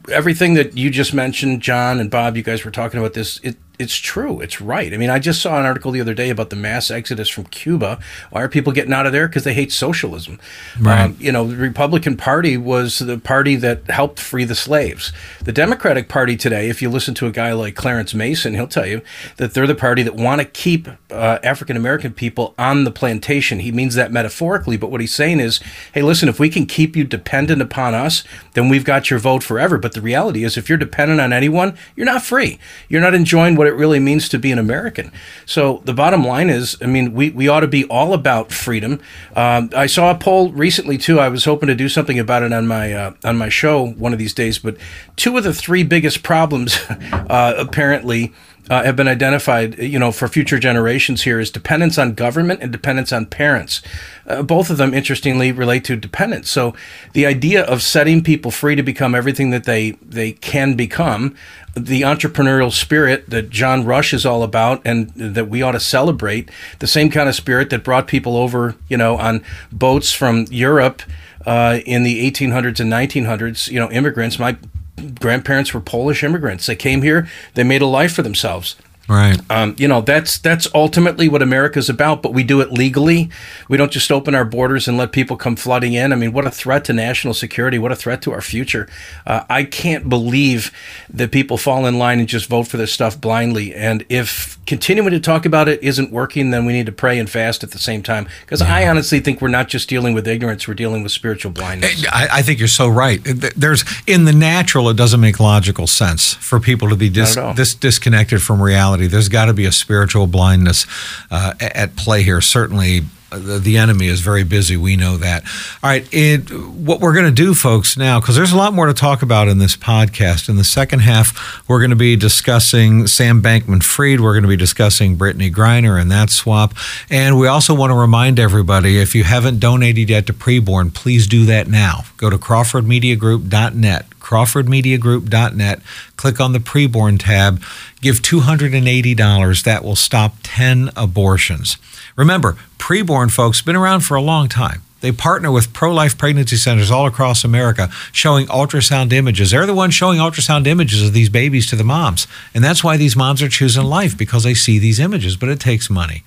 everything 0.08 0.54
that 0.54 0.76
you 0.76 0.90
just 0.90 1.14
mentioned, 1.14 1.62
John 1.62 2.00
and 2.00 2.10
Bob, 2.10 2.36
you 2.36 2.42
guys 2.42 2.64
were 2.64 2.70
talking 2.70 3.00
about 3.00 3.14
this. 3.14 3.38
It, 3.42 3.56
it's 3.80 3.96
true. 3.96 4.40
It's 4.40 4.60
right. 4.60 4.92
I 4.92 4.98
mean, 4.98 5.08
I 5.08 5.18
just 5.18 5.40
saw 5.40 5.58
an 5.58 5.64
article 5.64 5.90
the 5.90 6.02
other 6.02 6.12
day 6.12 6.28
about 6.28 6.50
the 6.50 6.56
mass 6.56 6.90
exodus 6.90 7.30
from 7.30 7.44
Cuba. 7.44 7.98
Why 8.28 8.42
are 8.42 8.48
people 8.48 8.74
getting 8.74 8.92
out 8.92 9.06
of 9.06 9.12
there? 9.12 9.26
Because 9.26 9.44
they 9.44 9.54
hate 9.54 9.72
socialism. 9.72 10.38
Right. 10.78 11.04
Um, 11.04 11.16
you 11.18 11.32
know, 11.32 11.46
the 11.46 11.56
Republican 11.56 12.18
Party 12.18 12.58
was 12.58 12.98
the 12.98 13.16
party 13.16 13.56
that 13.56 13.88
helped 13.88 14.20
free 14.20 14.44
the 14.44 14.54
slaves. 14.54 15.14
The 15.42 15.52
Democratic 15.52 16.10
Party 16.10 16.36
today, 16.36 16.68
if 16.68 16.82
you 16.82 16.90
listen 16.90 17.14
to 17.14 17.26
a 17.26 17.30
guy 17.30 17.54
like 17.54 17.74
Clarence 17.74 18.12
Mason, 18.12 18.52
he'll 18.52 18.68
tell 18.68 18.84
you 18.84 19.00
that 19.38 19.54
they're 19.54 19.66
the 19.66 19.74
party 19.74 20.02
that 20.02 20.14
want 20.14 20.42
to 20.42 20.44
keep 20.44 20.86
uh, 21.10 21.38
African 21.42 21.74
American 21.74 22.12
people 22.12 22.54
on 22.58 22.84
the 22.84 22.90
plantation. 22.90 23.60
He 23.60 23.72
means 23.72 23.94
that 23.94 24.12
metaphorically, 24.12 24.76
but 24.76 24.90
what 24.90 25.00
he's 25.00 25.14
saying 25.14 25.40
is, 25.40 25.58
hey, 25.94 26.02
listen, 26.02 26.28
if 26.28 26.38
we 26.38 26.50
can 26.50 26.66
keep 26.66 26.96
you 26.96 27.04
dependent 27.04 27.62
upon 27.62 27.94
us, 27.94 28.24
then 28.52 28.68
we've 28.68 28.84
got 28.84 29.08
your 29.08 29.18
vote 29.18 29.42
forever. 29.42 29.78
But 29.78 29.94
the 29.94 30.02
reality 30.02 30.44
is, 30.44 30.58
if 30.58 30.68
you're 30.68 30.76
dependent 30.76 31.18
on 31.18 31.32
anyone, 31.32 31.78
you're 31.96 32.04
not 32.04 32.22
free. 32.22 32.58
You're 32.86 33.00
not 33.00 33.14
enjoying 33.14 33.56
what 33.56 33.69
it 33.70 33.74
really 33.76 33.98
means 33.98 34.28
to 34.28 34.38
be 34.38 34.52
an 34.52 34.58
American. 34.58 35.10
So 35.46 35.82
the 35.84 35.94
bottom 35.94 36.24
line 36.24 36.50
is, 36.50 36.76
I 36.82 36.86
mean, 36.86 37.14
we, 37.14 37.30
we 37.30 37.48
ought 37.48 37.60
to 37.60 37.68
be 37.68 37.84
all 37.86 38.12
about 38.12 38.52
freedom. 38.52 39.00
Um, 39.34 39.70
I 39.74 39.86
saw 39.86 40.10
a 40.10 40.14
poll 40.14 40.52
recently 40.52 40.98
too. 40.98 41.18
I 41.18 41.28
was 41.28 41.44
hoping 41.44 41.68
to 41.68 41.74
do 41.74 41.88
something 41.88 42.18
about 42.18 42.42
it 42.42 42.52
on 42.52 42.66
my 42.66 42.92
uh, 42.92 43.12
on 43.24 43.38
my 43.38 43.48
show 43.48 43.86
one 43.86 44.12
of 44.12 44.18
these 44.18 44.34
days. 44.34 44.58
But 44.58 44.76
two 45.16 45.36
of 45.38 45.44
the 45.44 45.54
three 45.54 45.82
biggest 45.82 46.22
problems, 46.22 46.78
uh, 46.90 47.54
apparently 47.56 48.32
uh, 48.68 48.84
have 48.84 48.96
been 48.96 49.08
identified, 49.08 49.78
you 49.78 49.98
know, 49.98 50.12
for 50.12 50.28
future 50.28 50.58
generations 50.58 51.22
here 51.22 51.40
is 51.40 51.50
dependence 51.50 51.98
on 51.98 52.14
government 52.14 52.60
and 52.62 52.70
dependence 52.70 53.12
on 53.12 53.26
parents. 53.26 53.80
Uh, 54.26 54.42
both 54.42 54.70
of 54.70 54.76
them, 54.76 54.94
interestingly, 54.94 55.50
relate 55.50 55.84
to 55.84 55.96
dependence. 55.96 56.50
So 56.50 56.74
the 57.12 57.26
idea 57.26 57.64
of 57.64 57.82
setting 57.82 58.22
people 58.22 58.50
free 58.50 58.76
to 58.76 58.82
become 58.82 59.14
everything 59.14 59.50
that 59.50 59.64
they 59.64 59.92
they 60.02 60.32
can 60.32 60.74
become, 60.74 61.34
the 61.74 62.02
entrepreneurial 62.02 62.72
spirit 62.72 63.30
that 63.30 63.50
John 63.50 63.84
Rush 63.84 64.12
is 64.12 64.26
all 64.26 64.42
about, 64.42 64.82
and 64.84 65.10
that 65.14 65.48
we 65.48 65.62
ought 65.62 65.72
to 65.72 65.80
celebrate, 65.80 66.50
the 66.80 66.86
same 66.86 67.10
kind 67.10 67.28
of 67.28 67.34
spirit 67.34 67.70
that 67.70 67.82
brought 67.82 68.06
people 68.06 68.36
over, 68.36 68.76
you 68.88 68.96
know, 68.96 69.16
on 69.16 69.42
boats 69.72 70.12
from 70.12 70.46
Europe. 70.50 71.02
Uh, 71.46 71.80
in 71.86 72.02
the 72.02 72.30
1800s 72.30 72.80
and 72.80 72.92
1900s, 72.92 73.70
you 73.70 73.80
know, 73.80 73.90
immigrants. 73.90 74.38
My 74.38 74.58
grandparents 75.00 75.74
were 75.74 75.80
Polish 75.80 76.22
immigrants. 76.22 76.66
They 76.66 76.76
came 76.76 77.02
here, 77.02 77.28
they 77.54 77.64
made 77.64 77.82
a 77.82 77.86
life 77.86 78.12
for 78.12 78.22
themselves. 78.22 78.76
Right. 79.08 79.40
Um, 79.50 79.74
you 79.76 79.88
know, 79.88 80.02
that's 80.02 80.38
that's 80.38 80.68
ultimately 80.72 81.28
what 81.28 81.42
America's 81.42 81.88
about, 81.88 82.22
but 82.22 82.32
we 82.32 82.44
do 82.44 82.60
it 82.60 82.70
legally. 82.70 83.28
We 83.68 83.76
don't 83.76 83.90
just 83.90 84.12
open 84.12 84.36
our 84.36 84.44
borders 84.44 84.86
and 84.86 84.96
let 84.96 85.10
people 85.10 85.36
come 85.36 85.56
flooding 85.56 85.94
in. 85.94 86.12
I 86.12 86.16
mean, 86.16 86.32
what 86.32 86.46
a 86.46 86.50
threat 86.50 86.84
to 86.84 86.92
national 86.92 87.34
security! 87.34 87.76
What 87.76 87.90
a 87.90 87.96
threat 87.96 88.22
to 88.22 88.32
our 88.32 88.40
future! 88.40 88.88
Uh, 89.26 89.42
I 89.50 89.64
can't 89.64 90.08
believe 90.08 90.70
that 91.08 91.32
people 91.32 91.56
fall 91.56 91.86
in 91.86 91.98
line 91.98 92.20
and 92.20 92.28
just 92.28 92.46
vote 92.46 92.68
for 92.68 92.76
this 92.76 92.92
stuff 92.92 93.20
blindly. 93.20 93.74
And 93.74 94.06
if 94.08 94.64
continuing 94.64 95.10
to 95.10 95.18
talk 95.18 95.44
about 95.44 95.68
it 95.68 95.82
isn't 95.82 96.12
working, 96.12 96.52
then 96.52 96.64
we 96.64 96.72
need 96.72 96.86
to 96.86 96.92
pray 96.92 97.18
and 97.18 97.28
fast 97.28 97.64
at 97.64 97.72
the 97.72 97.78
same 97.78 98.04
time. 98.04 98.28
Because 98.42 98.62
I 98.62 98.86
honestly 98.86 99.18
think 99.18 99.40
we're 99.40 99.48
not 99.48 99.68
just 99.68 99.88
dealing 99.88 100.14
with 100.14 100.28
ignorance; 100.28 100.68
we're 100.68 100.74
dealing 100.74 101.02
with 101.02 101.10
spiritual 101.10 101.50
blindness. 101.50 102.06
I, 102.12 102.28
I 102.30 102.42
think 102.42 102.60
you're 102.60 102.68
so 102.68 102.88
right. 102.88 103.20
There's 103.24 103.84
in 104.06 104.24
the 104.24 104.32
natural, 104.32 104.88
it 104.88 104.96
doesn't 104.96 105.20
make 105.20 105.40
logical 105.40 105.88
sense 105.88 106.34
for 106.34 106.60
people 106.60 106.88
to 106.90 106.96
be 106.96 107.08
dis, 107.08 107.36
this 107.56 107.74
disconnected 107.74 108.40
from 108.40 108.62
reality. 108.62 108.99
There's 109.06 109.28
got 109.28 109.46
to 109.46 109.52
be 109.52 109.66
a 109.66 109.72
spiritual 109.72 110.26
blindness 110.26 110.86
uh, 111.30 111.54
at 111.60 111.96
play 111.96 112.22
here. 112.22 112.40
Certainly, 112.40 113.02
the, 113.30 113.58
the 113.58 113.76
enemy 113.76 114.06
is 114.06 114.20
very 114.20 114.44
busy. 114.44 114.76
We 114.76 114.96
know 114.96 115.16
that. 115.16 115.44
All 115.82 115.90
right, 115.90 116.06
it, 116.12 116.50
what 116.50 117.00
we're 117.00 117.14
going 117.14 117.26
to 117.26 117.30
do, 117.30 117.54
folks, 117.54 117.96
now 117.96 118.20
because 118.20 118.36
there's 118.36 118.52
a 118.52 118.56
lot 118.56 118.74
more 118.74 118.86
to 118.86 118.94
talk 118.94 119.22
about 119.22 119.48
in 119.48 119.58
this 119.58 119.76
podcast. 119.76 120.48
In 120.48 120.56
the 120.56 120.64
second 120.64 121.00
half, 121.00 121.68
we're 121.68 121.78
going 121.78 121.90
to 121.90 121.96
be 121.96 122.16
discussing 122.16 123.06
Sam 123.06 123.42
Bankman-Fried. 123.42 124.20
We're 124.20 124.32
going 124.32 124.42
to 124.42 124.48
be 124.48 124.56
discussing 124.56 125.16
Brittney 125.16 125.52
Griner 125.52 126.00
and 126.00 126.10
that 126.10 126.30
swap, 126.30 126.74
and 127.08 127.38
we 127.38 127.46
also 127.46 127.74
want 127.74 127.90
to 127.90 127.96
remind 127.96 128.38
everybody 128.38 128.98
if 128.98 129.14
you 129.14 129.24
haven't 129.24 129.60
donated 129.60 130.10
yet 130.10 130.26
to 130.26 130.32
Preborn, 130.32 130.92
please 130.92 131.26
do 131.26 131.44
that 131.46 131.68
now. 131.68 132.04
Go 132.16 132.30
to 132.30 132.38
CrawfordMediaGroup.net 132.38 134.06
crawfordmediagroup.net 134.20 135.80
click 136.16 136.40
on 136.40 136.52
the 136.52 136.58
preborn 136.60 137.18
tab 137.18 137.60
give 138.00 138.16
$280 138.16 139.64
that 139.64 139.82
will 139.82 139.96
stop 139.96 140.36
10 140.42 140.90
abortions 140.94 141.78
remember 142.20 142.56
preborn 142.78 143.30
folks 143.30 143.62
been 143.62 143.76
around 143.76 144.00
for 144.00 144.14
a 144.14 144.22
long 144.22 144.48
time 144.48 144.82
they 145.00 145.10
partner 145.10 145.50
with 145.50 145.72
pro-life 145.72 146.16
pregnancy 146.18 146.56
centers 146.56 146.90
all 146.90 147.06
across 147.06 147.44
america 147.44 147.88
showing 148.12 148.46
ultrasound 148.46 149.12
images 149.12 149.50
they're 149.50 149.66
the 149.66 149.74
ones 149.74 149.94
showing 149.94 150.18
ultrasound 150.18 150.66
images 150.66 151.02
of 151.02 151.12
these 151.12 151.28
babies 151.28 151.66
to 151.66 151.76
the 151.76 151.84
moms 151.84 152.26
and 152.54 152.62
that's 152.62 152.84
why 152.84 152.96
these 152.96 153.16
moms 153.16 153.42
are 153.42 153.48
choosing 153.48 153.84
life 153.84 154.16
because 154.16 154.44
they 154.44 154.54
see 154.54 154.78
these 154.78 155.00
images 155.00 155.36
but 155.36 155.48
it 155.48 155.58
takes 155.58 155.90
money 155.90 156.22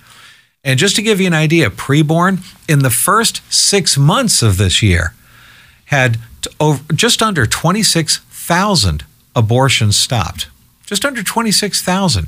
and 0.64 0.80
just 0.80 0.96
to 0.96 1.02
give 1.02 1.20
you 1.20 1.28
an 1.28 1.34
idea 1.34 1.70
preborn 1.70 2.44
in 2.70 2.80
the 2.80 2.90
first 2.90 3.42
six 3.54 3.98
months 3.98 4.42
of 4.42 4.58
this 4.58 4.82
year 4.82 5.14
had 5.86 6.18
over, 6.60 6.82
just 6.94 7.22
under 7.22 7.46
26,000 7.46 9.04
abortions 9.36 9.96
stopped. 9.96 10.48
Just 10.86 11.06
under 11.06 11.24
26,000. 11.24 12.28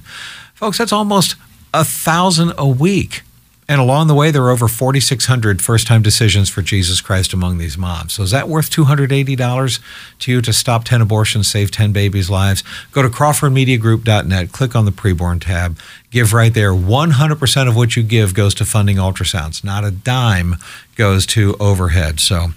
Folks, 0.53 0.77
that's 0.77 0.93
almost 0.93 1.35
a 1.73 1.83
thousand 1.83 2.53
a 2.57 2.67
week. 2.67 3.23
And 3.67 3.81
along 3.81 4.07
the 4.07 4.13
way, 4.13 4.29
there 4.29 4.43
were 4.43 4.51
over 4.51 4.67
4,600 4.67 5.61
first 5.61 5.87
time 5.87 6.03
decisions 6.03 6.49
for 6.49 6.61
Jesus 6.61 7.01
Christ 7.01 7.33
among 7.33 7.57
these 7.57 7.77
moms. 7.77 8.13
So 8.13 8.23
is 8.23 8.31
that 8.31 8.47
worth 8.47 8.69
$280 8.69 9.79
to 10.19 10.31
you 10.31 10.41
to 10.41 10.53
stop 10.53 10.83
10 10.83 11.01
abortions, 11.01 11.49
save 11.49 11.71
10 11.71 11.91
babies' 11.91 12.29
lives? 12.29 12.63
Go 12.91 13.01
to 13.01 13.09
CrawfordMediaGroup.net, 13.09 14.51
click 14.51 14.75
on 14.75 14.85
the 14.85 14.91
preborn 14.91 15.41
tab, 15.41 15.79
give 16.11 16.33
right 16.33 16.53
there. 16.53 16.71
100% 16.71 17.67
of 17.67 17.75
what 17.75 17.95
you 17.95 18.03
give 18.03 18.33
goes 18.33 18.53
to 18.55 18.65
funding 18.65 18.97
ultrasounds. 18.97 19.63
Not 19.63 19.83
a 19.83 19.91
dime 19.91 20.55
goes 20.95 21.25
to 21.27 21.55
overhead. 21.59 22.19
So 22.19 22.47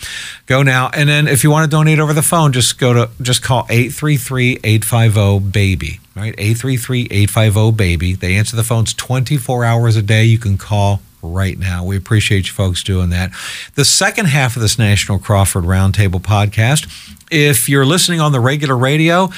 go 0.47 0.63
now. 0.63 0.91
And 0.95 1.09
then 1.09 1.27
if 1.27 1.43
you 1.43 1.51
want 1.51 1.65
to 1.65 1.71
donate 1.71 1.99
over 1.99 2.13
the 2.13 2.23
phone, 2.23 2.53
just 2.53 2.79
go 2.79 2.93
to, 2.93 3.11
just 3.21 3.43
call 3.43 3.65
833-850-BABY, 3.65 6.01
right? 6.15 6.37
833-850-BABY. 6.37 8.15
They 8.15 8.37
answer 8.37 8.55
the 8.55 8.65
phones 8.65 8.95
24 8.95 9.65
hours 9.65 9.97
a 9.97 10.03
day. 10.03 10.25
You 10.25 10.39
can 10.39 10.57
call 10.57 11.01
right 11.21 11.59
now. 11.59 11.85
We 11.85 11.97
appreciate 11.97 12.47
you 12.47 12.53
folks 12.53 12.85
doing 12.85 13.11
that. 13.11 13.33
The 13.75 13.85
second 13.85 14.27
half 14.27 14.55
of 14.55 14.63
this 14.63 14.79
National 14.79 15.19
Crawford 15.19 15.65
Roundtable 15.65 16.21
podcast, 16.21 16.87
if 17.31 17.69
you're 17.69 17.85
listening 17.85 18.21
on 18.21 18.31
the 18.31 18.39
regular 18.39 18.77
radio, 18.77 19.31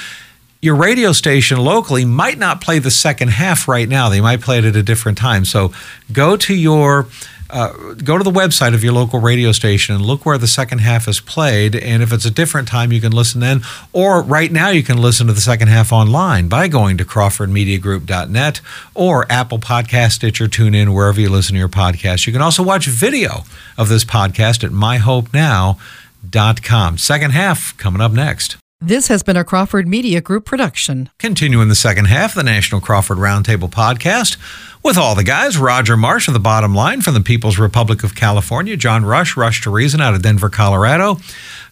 your 0.63 0.75
radio 0.75 1.13
station 1.13 1.59
locally 1.59 2.05
might 2.05 2.39
not 2.39 2.61
play 2.61 2.79
the 2.79 2.91
second 2.91 3.29
half 3.29 3.67
right 3.67 3.89
now. 3.89 4.09
They 4.09 4.21
might 4.21 4.41
play 4.41 4.59
it 4.59 4.65
at 4.65 4.77
a 4.77 4.83
different 4.83 5.19
time. 5.19 5.45
So 5.45 5.73
go 6.13 6.37
to 6.37 6.55
your 6.55 7.07
uh, 7.53 7.95
go 7.95 8.17
to 8.17 8.23
the 8.23 8.31
website 8.31 8.75
of 8.75 8.85
your 8.85 8.93
local 8.93 9.19
radio 9.19 9.51
station 9.53 9.93
and 9.95 10.05
look 10.05 10.25
where 10.25 10.39
the 10.39 10.47
second 10.47 10.79
half 10.79 11.09
is 11.09 11.19
played. 11.21 11.75
And 11.75 12.01
if 12.03 12.13
it's 12.13 12.25
a 12.25 12.31
different 12.31 12.69
time, 12.69 12.93
you 12.93 13.01
can 13.01 13.11
listen 13.11 13.41
then. 13.41 13.63
Or 13.93 14.23
right 14.23 14.53
now, 14.53 14.69
you 14.69 14.85
can 14.85 14.99
listen 14.99 15.27
to 15.27 15.33
the 15.33 15.41
second 15.41 15.67
half 15.69 15.93
online 15.93 16.49
by 16.49 16.69
going 16.69 16.97
to 16.99 17.05
CrawfordMediaGroup.net 17.05 18.61
or 18.95 19.27
Apple 19.31 19.59
Podcast, 19.59 20.13
Stitcher, 20.13 20.47
TuneIn, 20.47 20.95
wherever 20.95 21.21
you 21.21 21.29
listen 21.29 21.55
to 21.55 21.59
your 21.59 21.69
podcast. 21.69 22.25
You 22.27 22.33
can 22.33 22.43
also 22.43 22.63
watch 22.63 22.87
video 22.87 23.43
of 23.77 23.89
this 23.89 24.05
podcast 24.05 24.63
at 24.63 24.71
MyHopeNow.com. 24.71 26.99
Second 26.99 27.31
half 27.33 27.77
coming 27.79 28.01
up 28.01 28.13
next. 28.13 28.60
This 28.83 29.09
has 29.09 29.23
been 29.23 29.37
a 29.37 29.45
Crawford 29.45 29.87
Media 29.87 30.23
Group 30.23 30.47
production. 30.47 31.11
Continuing 31.19 31.69
the 31.69 31.75
second 31.75 32.07
half 32.07 32.31
of 32.31 32.37
the 32.37 32.51
National 32.51 32.81
Crawford 32.81 33.19
Roundtable 33.19 33.69
podcast 33.69 34.39
with 34.83 34.97
all 34.97 35.15
the 35.15 35.23
guys 35.23 35.59
Roger 35.59 35.99
Marsh 35.99 36.29
of 36.29 36.33
the 36.33 36.41
bottom 36.41 36.75
line 36.75 37.03
from 37.03 37.13
the 37.13 37.21
People's 37.21 37.59
Republic 37.59 38.03
of 38.03 38.15
California, 38.15 38.79
John 38.79 39.05
Rush, 39.05 39.37
Rush 39.37 39.61
to 39.65 39.71
Reason 39.71 40.01
out 40.01 40.15
of 40.15 40.23
Denver, 40.23 40.49
Colorado, 40.49 41.19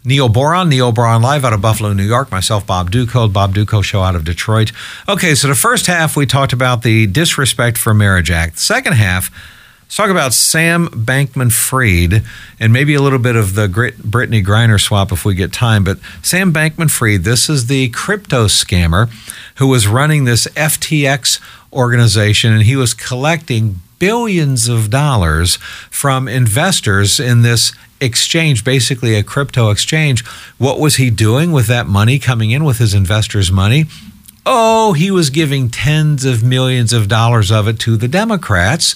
Neil 0.05 0.29
Boron, 0.29 0.69
Neil 0.69 0.93
Boron 0.93 1.23
Live 1.23 1.47
out 1.47 1.55
of 1.55 1.63
Buffalo, 1.63 1.95
New 1.95 2.05
York, 2.05 2.31
myself, 2.31 2.67
Bob 2.67 2.91
Dutko, 2.91 3.33
Bob 3.33 3.55
Dutko 3.55 3.83
Show 3.83 4.03
out 4.03 4.15
of 4.15 4.25
Detroit. 4.25 4.73
Okay, 5.09 5.35
so 5.35 5.49
the 5.49 5.55
first 5.55 5.87
half 5.87 6.15
we 6.15 6.27
talked 6.27 6.53
about 6.53 6.83
the 6.83 7.07
Disrespect 7.07 7.79
for 7.79 7.95
Marriage 7.95 8.31
Act. 8.31 8.57
The 8.57 8.61
second 8.61 8.93
half, 8.93 9.31
Let's 9.89 9.97
talk 9.97 10.11
about 10.11 10.35
Sam 10.35 10.89
Bankman 10.89 11.51
Fried 11.51 12.23
and 12.61 12.75
maybe 12.75 12.93
a 12.93 13.01
little 13.01 13.19
bit 13.19 13.37
of 13.37 13.55
the 13.55 13.69
Brittney 13.69 14.45
Griner 14.45 14.79
swap 14.79 15.13
if 15.13 15.25
we 15.25 15.35
get 15.35 15.51
time. 15.51 15.83
But 15.83 15.99
Sam 16.21 16.53
Bankman 16.53 16.91
Fried, 16.91 17.25
this 17.25 17.49
is 17.49 17.69
the 17.69 17.89
crypto 17.89 18.49
scammer 18.49 19.09
who 19.55 19.67
was 19.67 19.89
running 19.89 20.25
this 20.25 20.47
FTX 20.49 21.41
organization 21.73 22.53
and 22.53 22.65
he 22.65 22.77
was 22.77 22.93
collecting 22.93 23.81
billions 23.99 24.69
of 24.69 24.91
dollars 24.91 25.57
from 25.91 26.29
investors 26.29 27.19
in 27.19 27.41
this 27.41 27.73
exchange, 27.99 28.65
basically 28.65 29.15
a 29.15 29.23
crypto 29.23 29.71
exchange. 29.71 30.23
What 30.59 30.79
was 30.79 30.97
he 30.97 31.09
doing 31.09 31.51
with 31.51 31.67
that 31.69 31.87
money 31.87 32.19
coming 32.19 32.51
in 32.51 32.63
with 32.63 32.77
his 32.77 32.93
investors' 32.93 33.51
money? 33.51 33.87
Oh, 34.51 34.95
he 34.95 35.11
was 35.11 35.29
giving 35.29 35.69
tens 35.69 36.25
of 36.25 36.43
millions 36.43 36.95
of 36.95 37.07
dollars 37.07 37.51
of 37.53 37.69
it 37.69 37.79
to 37.81 37.99
the 37.99 38.09
Democrats 38.09 38.95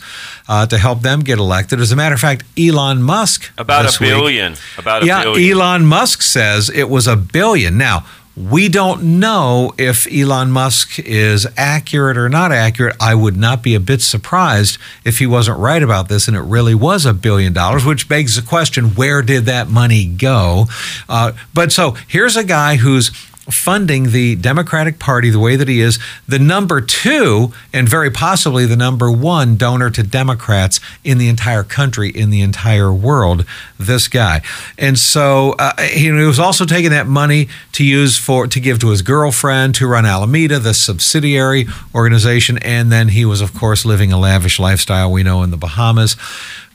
uh, 0.48 0.64
to 0.66 0.78
help 0.78 1.02
them 1.02 1.20
get 1.20 1.38
elected. 1.38 1.78
As 1.78 1.92
a 1.92 1.96
matter 1.96 2.14
of 2.14 2.20
fact, 2.22 2.44
Elon 2.58 3.02
Musk 3.02 3.52
About 3.58 3.84
a 3.84 4.02
week- 4.02 4.10
billion. 4.10 4.54
About 4.78 5.02
a 5.02 5.06
yeah, 5.06 5.24
billion. 5.24 5.58
Elon 5.58 5.84
Musk 5.86 6.22
says 6.22 6.70
it 6.70 6.88
was 6.88 7.06
a 7.06 7.16
billion. 7.16 7.76
Now, 7.76 8.06
we 8.34 8.70
don't 8.70 9.20
know 9.20 9.74
if 9.76 10.06
Elon 10.10 10.50
Musk 10.52 10.98
is 11.00 11.46
accurate 11.58 12.16
or 12.16 12.30
not 12.30 12.50
accurate. 12.50 12.96
I 12.98 13.14
would 13.14 13.36
not 13.36 13.62
be 13.62 13.74
a 13.74 13.80
bit 13.80 14.00
surprised 14.00 14.78
if 15.04 15.18
he 15.18 15.26
wasn't 15.26 15.58
right 15.58 15.82
about 15.82 16.08
this 16.08 16.28
and 16.28 16.36
it 16.36 16.40
really 16.40 16.74
was 16.74 17.04
a 17.04 17.12
billion 17.12 17.52
dollars, 17.52 17.84
which 17.84 18.08
begs 18.08 18.36
the 18.36 18.40
question 18.42 18.94
where 18.94 19.20
did 19.20 19.44
that 19.44 19.68
money 19.68 20.06
go? 20.06 20.64
Uh, 21.10 21.32
but 21.52 21.72
so 21.72 21.90
here's 22.08 22.34
a 22.34 22.42
guy 22.44 22.76
who's 22.76 23.10
funding 23.50 24.10
the 24.10 24.36
Democratic 24.36 24.98
Party 24.98 25.30
the 25.30 25.38
way 25.38 25.56
that 25.56 25.68
he 25.68 25.80
is, 25.80 25.98
the 26.28 26.38
number 26.38 26.80
two 26.80 27.52
and 27.72 27.88
very 27.88 28.10
possibly 28.10 28.66
the 28.66 28.76
number 28.76 29.10
one 29.10 29.56
donor 29.56 29.90
to 29.90 30.02
Democrats 30.02 30.78
in 31.02 31.18
the 31.18 31.28
entire 31.28 31.64
country, 31.64 32.08
in 32.10 32.30
the 32.30 32.40
entire 32.40 32.92
world, 32.92 33.44
this 33.78 34.06
guy. 34.06 34.42
And 34.78 34.98
so 34.98 35.52
uh, 35.58 35.80
he 35.82 36.10
was 36.12 36.38
also 36.38 36.64
taking 36.64 36.90
that 36.90 37.06
money 37.06 37.48
to 37.72 37.84
use 37.84 38.16
for 38.16 38.46
to 38.46 38.60
give 38.60 38.78
to 38.80 38.90
his 38.90 39.02
girlfriend 39.02 39.74
to 39.76 39.86
run 39.86 40.06
Alameda, 40.06 40.58
the 40.58 40.74
subsidiary 40.74 41.66
organization, 41.94 42.58
and 42.58 42.92
then 42.92 43.08
he 43.08 43.24
was 43.24 43.40
of 43.40 43.54
course 43.54 43.84
living 43.84 44.12
a 44.12 44.18
lavish 44.18 44.60
lifestyle 44.60 45.10
we 45.10 45.22
know 45.22 45.42
in 45.42 45.50
the 45.50 45.56
Bahamas. 45.56 46.16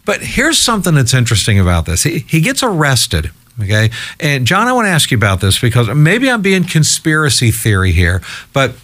But 0.06 0.22
here's 0.22 0.58
something 0.58 0.96
that's 0.96 1.14
interesting 1.14 1.60
about 1.60 1.86
this. 1.86 2.04
He, 2.04 2.20
he 2.20 2.40
gets 2.40 2.64
arrested. 2.64 3.32
Okay. 3.62 3.90
And 4.20 4.46
John, 4.46 4.68
I 4.68 4.74
want 4.74 4.86
to 4.86 4.92
ask 4.92 5.10
you 5.12 5.18
about 5.18 5.42
this 5.42 5.60
because 5.60 5.90
maybe 5.90 6.30
I'm 6.30 6.42
being 6.42 6.64
conspiracy 6.64 7.52
theory 7.52 7.92
here, 7.92 8.22
but 8.54 8.76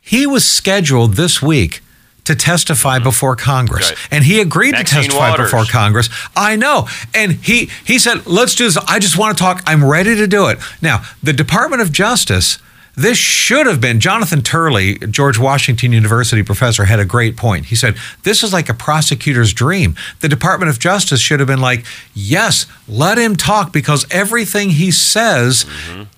he 0.00 0.26
was 0.26 0.44
scheduled 0.44 1.14
this 1.14 1.40
week 1.40 1.80
to 2.24 2.34
testify 2.34 2.96
mm-hmm. 2.96 3.04
before 3.04 3.36
Congress. 3.36 3.90
Right. 3.90 4.08
And 4.10 4.24
he 4.24 4.40
agreed 4.40 4.72
Maxine 4.72 5.02
to 5.02 5.08
testify 5.08 5.30
Waters. 5.30 5.46
before 5.50 5.64
Congress. 5.64 6.08
I 6.34 6.56
know. 6.56 6.88
And 7.14 7.32
he 7.32 7.70
he 7.84 7.98
said, 7.98 8.26
"Let's 8.26 8.54
do 8.54 8.64
this. 8.64 8.76
I 8.76 8.98
just 8.98 9.16
want 9.16 9.36
to 9.36 9.42
talk. 9.42 9.62
I'm 9.66 9.84
ready 9.84 10.16
to 10.16 10.26
do 10.26 10.48
it." 10.48 10.58
Now, 10.82 11.04
the 11.22 11.32
Department 11.32 11.82
of 11.82 11.92
Justice 11.92 12.58
This 12.96 13.18
should 13.18 13.66
have 13.66 13.80
been 13.80 13.98
Jonathan 13.98 14.40
Turley, 14.40 14.98
George 14.98 15.38
Washington 15.38 15.92
University 15.92 16.42
professor, 16.44 16.84
had 16.84 17.00
a 17.00 17.04
great 17.04 17.36
point. 17.36 17.66
He 17.66 17.74
said, 17.74 17.96
This 18.22 18.42
is 18.44 18.52
like 18.52 18.68
a 18.68 18.74
prosecutor's 18.74 19.52
dream. 19.52 19.96
The 20.20 20.28
Department 20.28 20.70
of 20.70 20.78
Justice 20.78 21.20
should 21.20 21.40
have 21.40 21.48
been 21.48 21.60
like, 21.60 21.84
Yes, 22.14 22.66
let 22.86 23.18
him 23.18 23.34
talk 23.34 23.72
because 23.72 24.06
everything 24.10 24.70
he 24.70 24.90
says 24.92 25.66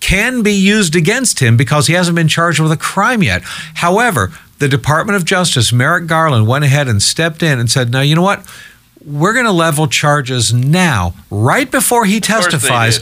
can 0.01 0.43
be 0.43 0.53
used 0.53 0.95
against 0.95 1.41
him 1.41 1.57
because 1.57 1.87
he 1.87 1.95
hasn't 1.95 2.15
been 2.17 2.29
charged 2.29 2.61
with 2.61 2.73
a 2.73 2.77
crime 2.77 3.23
yet. 3.23 3.43
However, 3.75 4.33
the 4.59 4.69
Department 4.69 5.17
of 5.17 5.25
Justice, 5.25 5.73
Merrick 5.73 6.07
Garland, 6.07 6.47
went 6.47 6.65
ahead 6.65 6.89
and 6.89 7.03
stepped 7.03 7.43
in 7.43 7.59
and 7.59 7.71
said, 7.71 7.91
No, 7.91 8.03
you 8.03 8.15
know 8.15 8.23
what? 8.23 8.47
We're 9.05 9.35
going 9.35 9.45
to 9.47 9.53
level 9.53 9.87
charges 9.87 10.53
now, 10.53 11.15
right 11.31 11.71
before 11.71 12.07
he 12.07 12.19
testifies. 12.21 12.99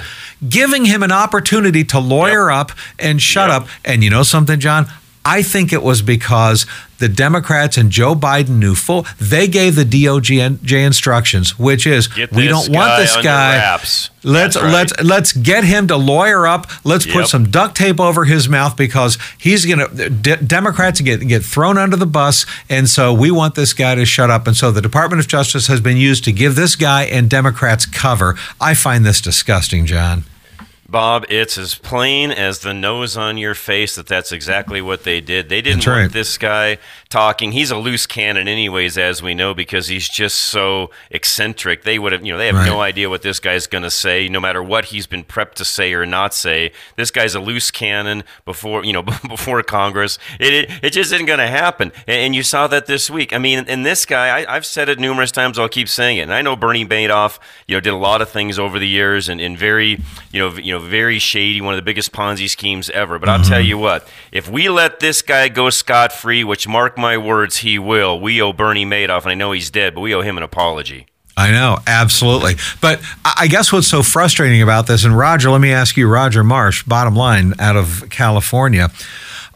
Giving 0.49 0.85
him 0.85 1.03
an 1.03 1.12
opportunity 1.12 1.85
to 1.85 1.99
lawyer 1.99 2.51
up 2.51 2.73
and 2.99 3.20
shut 3.23 3.49
Yep. 3.51 3.62
up. 3.62 3.68
And 3.85 4.03
you 4.05 4.11
know 4.11 4.23
something, 4.23 4.59
John? 4.61 4.87
I 5.25 5.43
think 5.43 5.73
it 5.73 5.83
was 5.83 6.03
because 6.03 6.67
the 6.99 7.09
Democrats 7.09 7.77
and 7.77 7.91
Joe 7.91 8.15
Biden 8.15 8.59
knew 8.59 8.75
full. 8.75 9.07
They 9.19 9.49
gave 9.49 9.75
the 9.75 9.85
DOJ 9.85 10.87
instructions, 10.87 11.59
which 11.59 11.87
is 11.87 12.15
we 12.31 12.47
don't 12.47 12.69
want 12.69 12.99
this 13.01 13.17
guy. 13.17 13.57
wraps. 13.57 14.11
Let's 14.23 14.57
right. 14.57 14.73
let's 14.73 15.03
let's 15.03 15.33
get 15.33 15.65
him 15.65 15.89
to 15.89 15.97
lawyer 15.97 16.47
up. 16.47 16.67
Let's 16.85 17.07
put 17.07 17.29
some 17.29 17.51
duct 17.51 17.77
tape 17.77 18.01
over 18.01 18.25
his 18.25 18.49
mouth 18.49 18.77
because 18.77 19.19
he's 19.39 19.67
going 19.67 19.79
to 19.79 20.11
de- 20.11 20.37
Democrats 20.37 21.01
get 21.01 21.27
get 21.27 21.45
thrown 21.45 21.79
under 21.79 21.97
the 21.97 22.07
bus, 22.07 22.47
and 22.69 22.89
so 22.89 23.13
we 23.13 23.31
want 23.31 23.55
this 23.55 23.73
guy 23.73 23.95
to 23.95 24.05
shut 24.05 24.31
up. 24.31 24.47
And 24.47 24.57
so 24.57 24.71
the 24.71 24.83
Department 24.83 25.21
of 25.21 25.29
Justice 25.29 25.67
has 25.67 25.81
been 25.81 25.97
used 25.97 26.25
to 26.25 26.33
give 26.33 26.55
this 26.55 26.77
guy 26.77 27.05
and 27.05 27.29
Democrats 27.29 27.87
cover. 27.87 28.37
I 28.61 28.75
find 28.75 29.05
this 29.05 29.21
disgusting, 29.21 29.87
John. 29.87 30.25
Bob, 30.95 31.27
it's 31.29 31.59
as 31.59 31.75
plain 31.75 32.31
as 32.31 32.61
the 32.61 32.73
nose 32.73 33.17
on 33.17 33.37
your 33.37 33.57
face 33.57 33.97
that 33.97 34.07
that's 34.07 34.31
exactly 34.31 34.81
what 34.81 35.03
they 35.03 35.21
did. 35.21 35.49
They 35.49 35.61
didn't 35.61 35.79
That's 35.85 35.87
want 35.89 36.13
this 36.13 36.39
guy 36.39 36.79
talking. 37.09 37.51
He's 37.51 37.73
a 37.73 37.77
loose 37.77 38.07
cannon, 38.07 38.47
anyways, 38.47 38.97
as 38.97 39.21
we 39.21 39.35
know, 39.35 39.55
because 39.55 39.89
he's 39.89 40.09
just 40.09 40.37
so 40.41 40.91
eccentric. 41.11 41.83
They 41.83 41.99
would 41.99 42.13
have, 42.13 42.25
you 42.25 42.33
know, 42.33 42.39
they 42.39 42.47
have 42.47 42.55
Right. 42.55 42.67
no 42.67 42.81
idea 42.81 43.11
what 43.11 43.23
this 43.23 43.41
guy's 43.41 43.67
going 43.67 43.83
to 43.83 43.91
say, 43.91 44.29
no 44.29 44.39
matter 44.39 44.63
what 44.63 44.85
he's 44.87 45.09
been 45.09 45.25
prepped 45.25 45.55
to 45.55 45.65
say 45.65 45.93
or 45.95 46.07
not 46.07 46.33
say. 46.33 46.71
This 46.95 47.11
guy's 47.11 47.35
a 47.35 47.41
loose 47.41 47.73
cannon 47.73 48.23
before, 48.45 48.85
you 48.85 48.93
know, 48.93 49.03
before 49.29 49.61
Congress. 49.65 50.17
It 50.39 50.53
it, 50.55 50.71
it 50.81 50.91
just 50.91 51.13
isn't 51.13 51.27
going 51.27 51.41
to 51.41 51.49
happen. 51.49 51.91
And, 52.07 52.17
and 52.27 52.35
you 52.37 52.45
saw 52.45 52.69
that 52.69 52.87
this 52.87 53.11
week. 53.11 53.33
I 53.33 53.39
mean, 53.39 53.65
and 53.67 53.85
this 53.85 54.07
guy, 54.07 54.29
I, 54.45 54.57
I've 54.57 54.65
said 54.67 54.89
it 54.89 55.01
numerous 55.01 55.33
times. 55.33 55.59
I'll 55.59 55.69
keep 55.69 55.89
saying 55.89 56.19
it. 56.19 56.23
And 56.23 56.33
I 56.33 56.41
know 56.43 56.55
Bernie 56.55 56.87
Madoff, 56.87 57.41
you 57.67 57.75
know, 57.75 57.81
did 57.81 57.93
a 57.93 57.97
lot 57.97 58.23
of 58.23 58.29
things 58.31 58.61
over 58.61 58.79
the 58.79 58.87
years 58.89 59.29
and, 59.29 59.41
and 59.41 59.59
very, 59.59 59.99
you 60.31 60.39
know, 60.39 60.55
you 60.57 60.73
know, 60.73 60.84
very 60.85 61.18
shady. 61.18 61.61
One 61.61 61.75
of 61.75 61.79
the 61.79 61.83
biggest 61.83 62.12
Ponzi 62.12 62.49
schemes 62.49 62.90
ever. 62.90 63.18
But 63.18 63.29
I'll 63.29 63.44
tell 63.44 63.61
you 63.61 63.79
what, 63.79 64.09
if 64.33 64.49
we 64.49 64.68
let 64.68 65.01
this 65.01 65.23
guy 65.23 65.49
go 65.49 65.70
scot 65.70 66.12
free, 66.12 66.44
which 66.44 66.68
mark 66.68 66.97
my 66.97 67.16
words, 67.16 67.59
he 67.59 67.79
will. 67.79 68.20
We 68.20 68.40
owe 68.40 68.53
Bernie 68.53 68.87
Madoff, 68.87 69.23
and 69.23 69.31
I 69.31 69.35
know 69.35 69.53
he's 69.53 69.70
dead, 69.70 69.94
but 69.94 70.01
we 70.01 70.14
owe 70.14 70.23
him 70.23 70.37
an 70.37 70.42
apology. 70.42 71.07
I 71.37 71.51
know, 71.51 71.79
absolutely. 71.87 72.55
But 72.81 73.01
I 73.25 73.33
I 73.44 73.47
guess 73.49 73.73
what's 73.73 73.88
so 73.88 74.03
frustrating 74.03 74.62
about 74.62 74.87
this, 74.87 75.05
and 75.05 75.16
Roger, 75.16 75.51
let 75.51 75.61
me 75.61 75.73
ask 75.73 75.97
you, 75.97 76.09
Roger 76.09 76.44
Marsh, 76.44 76.83
bottom 76.85 77.16
line, 77.16 77.55
out 77.59 77.77
of 77.77 78.05
California. 78.09 78.90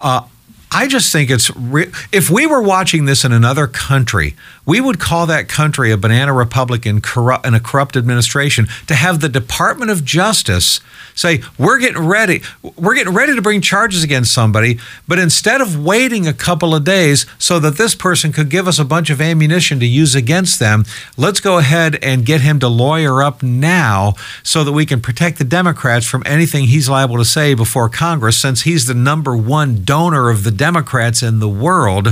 Uh, 0.00 0.22
I 0.70 0.86
just 0.86 1.12
think 1.12 1.30
it's 1.30 1.54
re- 1.56 1.90
if 2.12 2.28
we 2.28 2.46
were 2.46 2.60
watching 2.60 3.06
this 3.06 3.24
in 3.24 3.32
another 3.32 3.66
country, 3.66 4.36
we 4.68 4.83
would 4.83 5.00
call 5.00 5.24
that 5.24 5.48
country 5.48 5.90
a 5.90 5.96
banana 5.96 6.31
republic 6.31 6.85
and, 6.85 7.02
corrupt 7.02 7.46
in 7.46 7.54
a 7.54 7.61
corrupt 7.61 7.96
administration. 7.96 8.68
To 8.88 8.94
have 8.94 9.20
the 9.20 9.28
Department 9.31 9.90
of 9.90 10.04
Justice 10.04 10.81
say 11.14 11.40
we're 11.57 11.78
getting 11.78 12.07
ready, 12.07 12.42
we're 12.76 12.94
getting 12.94 13.14
ready 13.14 13.35
to 13.35 13.40
bring 13.40 13.62
charges 13.62 14.04
against 14.04 14.31
somebody, 14.31 14.78
but 15.09 15.18
instead 15.18 15.62
of 15.62 15.83
waiting 15.83 16.28
a 16.28 16.35
couple 16.35 16.74
of 16.74 16.85
days 16.85 17.24
so 17.38 17.59
that 17.59 17.78
this 17.78 17.94
person 17.94 18.31
could 18.31 18.50
give 18.50 18.68
us 18.68 18.78
a 18.78 18.85
bunch 18.85 19.09
of 19.09 19.22
ammunition 19.22 19.81
to 19.81 19.87
use 19.87 20.14
against 20.14 20.59
them, 20.59 20.85
let's 21.16 21.40
go 21.40 21.57
ahead 21.57 21.96
and 22.02 22.26
get 22.26 22.42
him 22.42 22.61
to 22.61 22.68
lawyer 22.68 23.22
up 23.22 23.42
now 23.42 24.12
so 24.42 24.64
that 24.64 24.72
we 24.72 24.85
can 24.85 25.00
protect 25.00 25.38
the 25.38 25.44
Democrats 25.44 26.07
from 26.07 26.22
anything 26.26 26.66
he's 26.66 26.90
liable 26.90 27.16
to 27.16 27.24
say 27.24 27.54
before 27.54 27.88
Congress, 27.88 28.37
since 28.37 28.62
he's 28.62 28.85
the 28.85 28.92
number 28.92 29.35
one 29.35 29.83
donor 29.83 30.28
of 30.28 30.44
the 30.44 30.50
Democrats 30.50 31.22
in 31.22 31.38
the 31.40 31.48
world. 31.48 32.09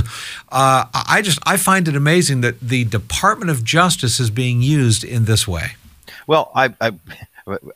Uh, 0.49 0.85
I 0.93 1.21
just 1.21 1.39
I 1.45 1.57
find 1.57 1.87
it 1.87 1.95
amazing 1.95 2.41
that 2.41 2.46
the 2.51 2.85
Department 2.85 3.51
of 3.51 3.63
Justice 3.63 4.19
is 4.19 4.29
being 4.29 4.61
used 4.61 5.03
in 5.03 5.25
this 5.25 5.47
way. 5.47 5.71
Well, 6.27 6.51
I, 6.53 6.73
I 6.81 6.91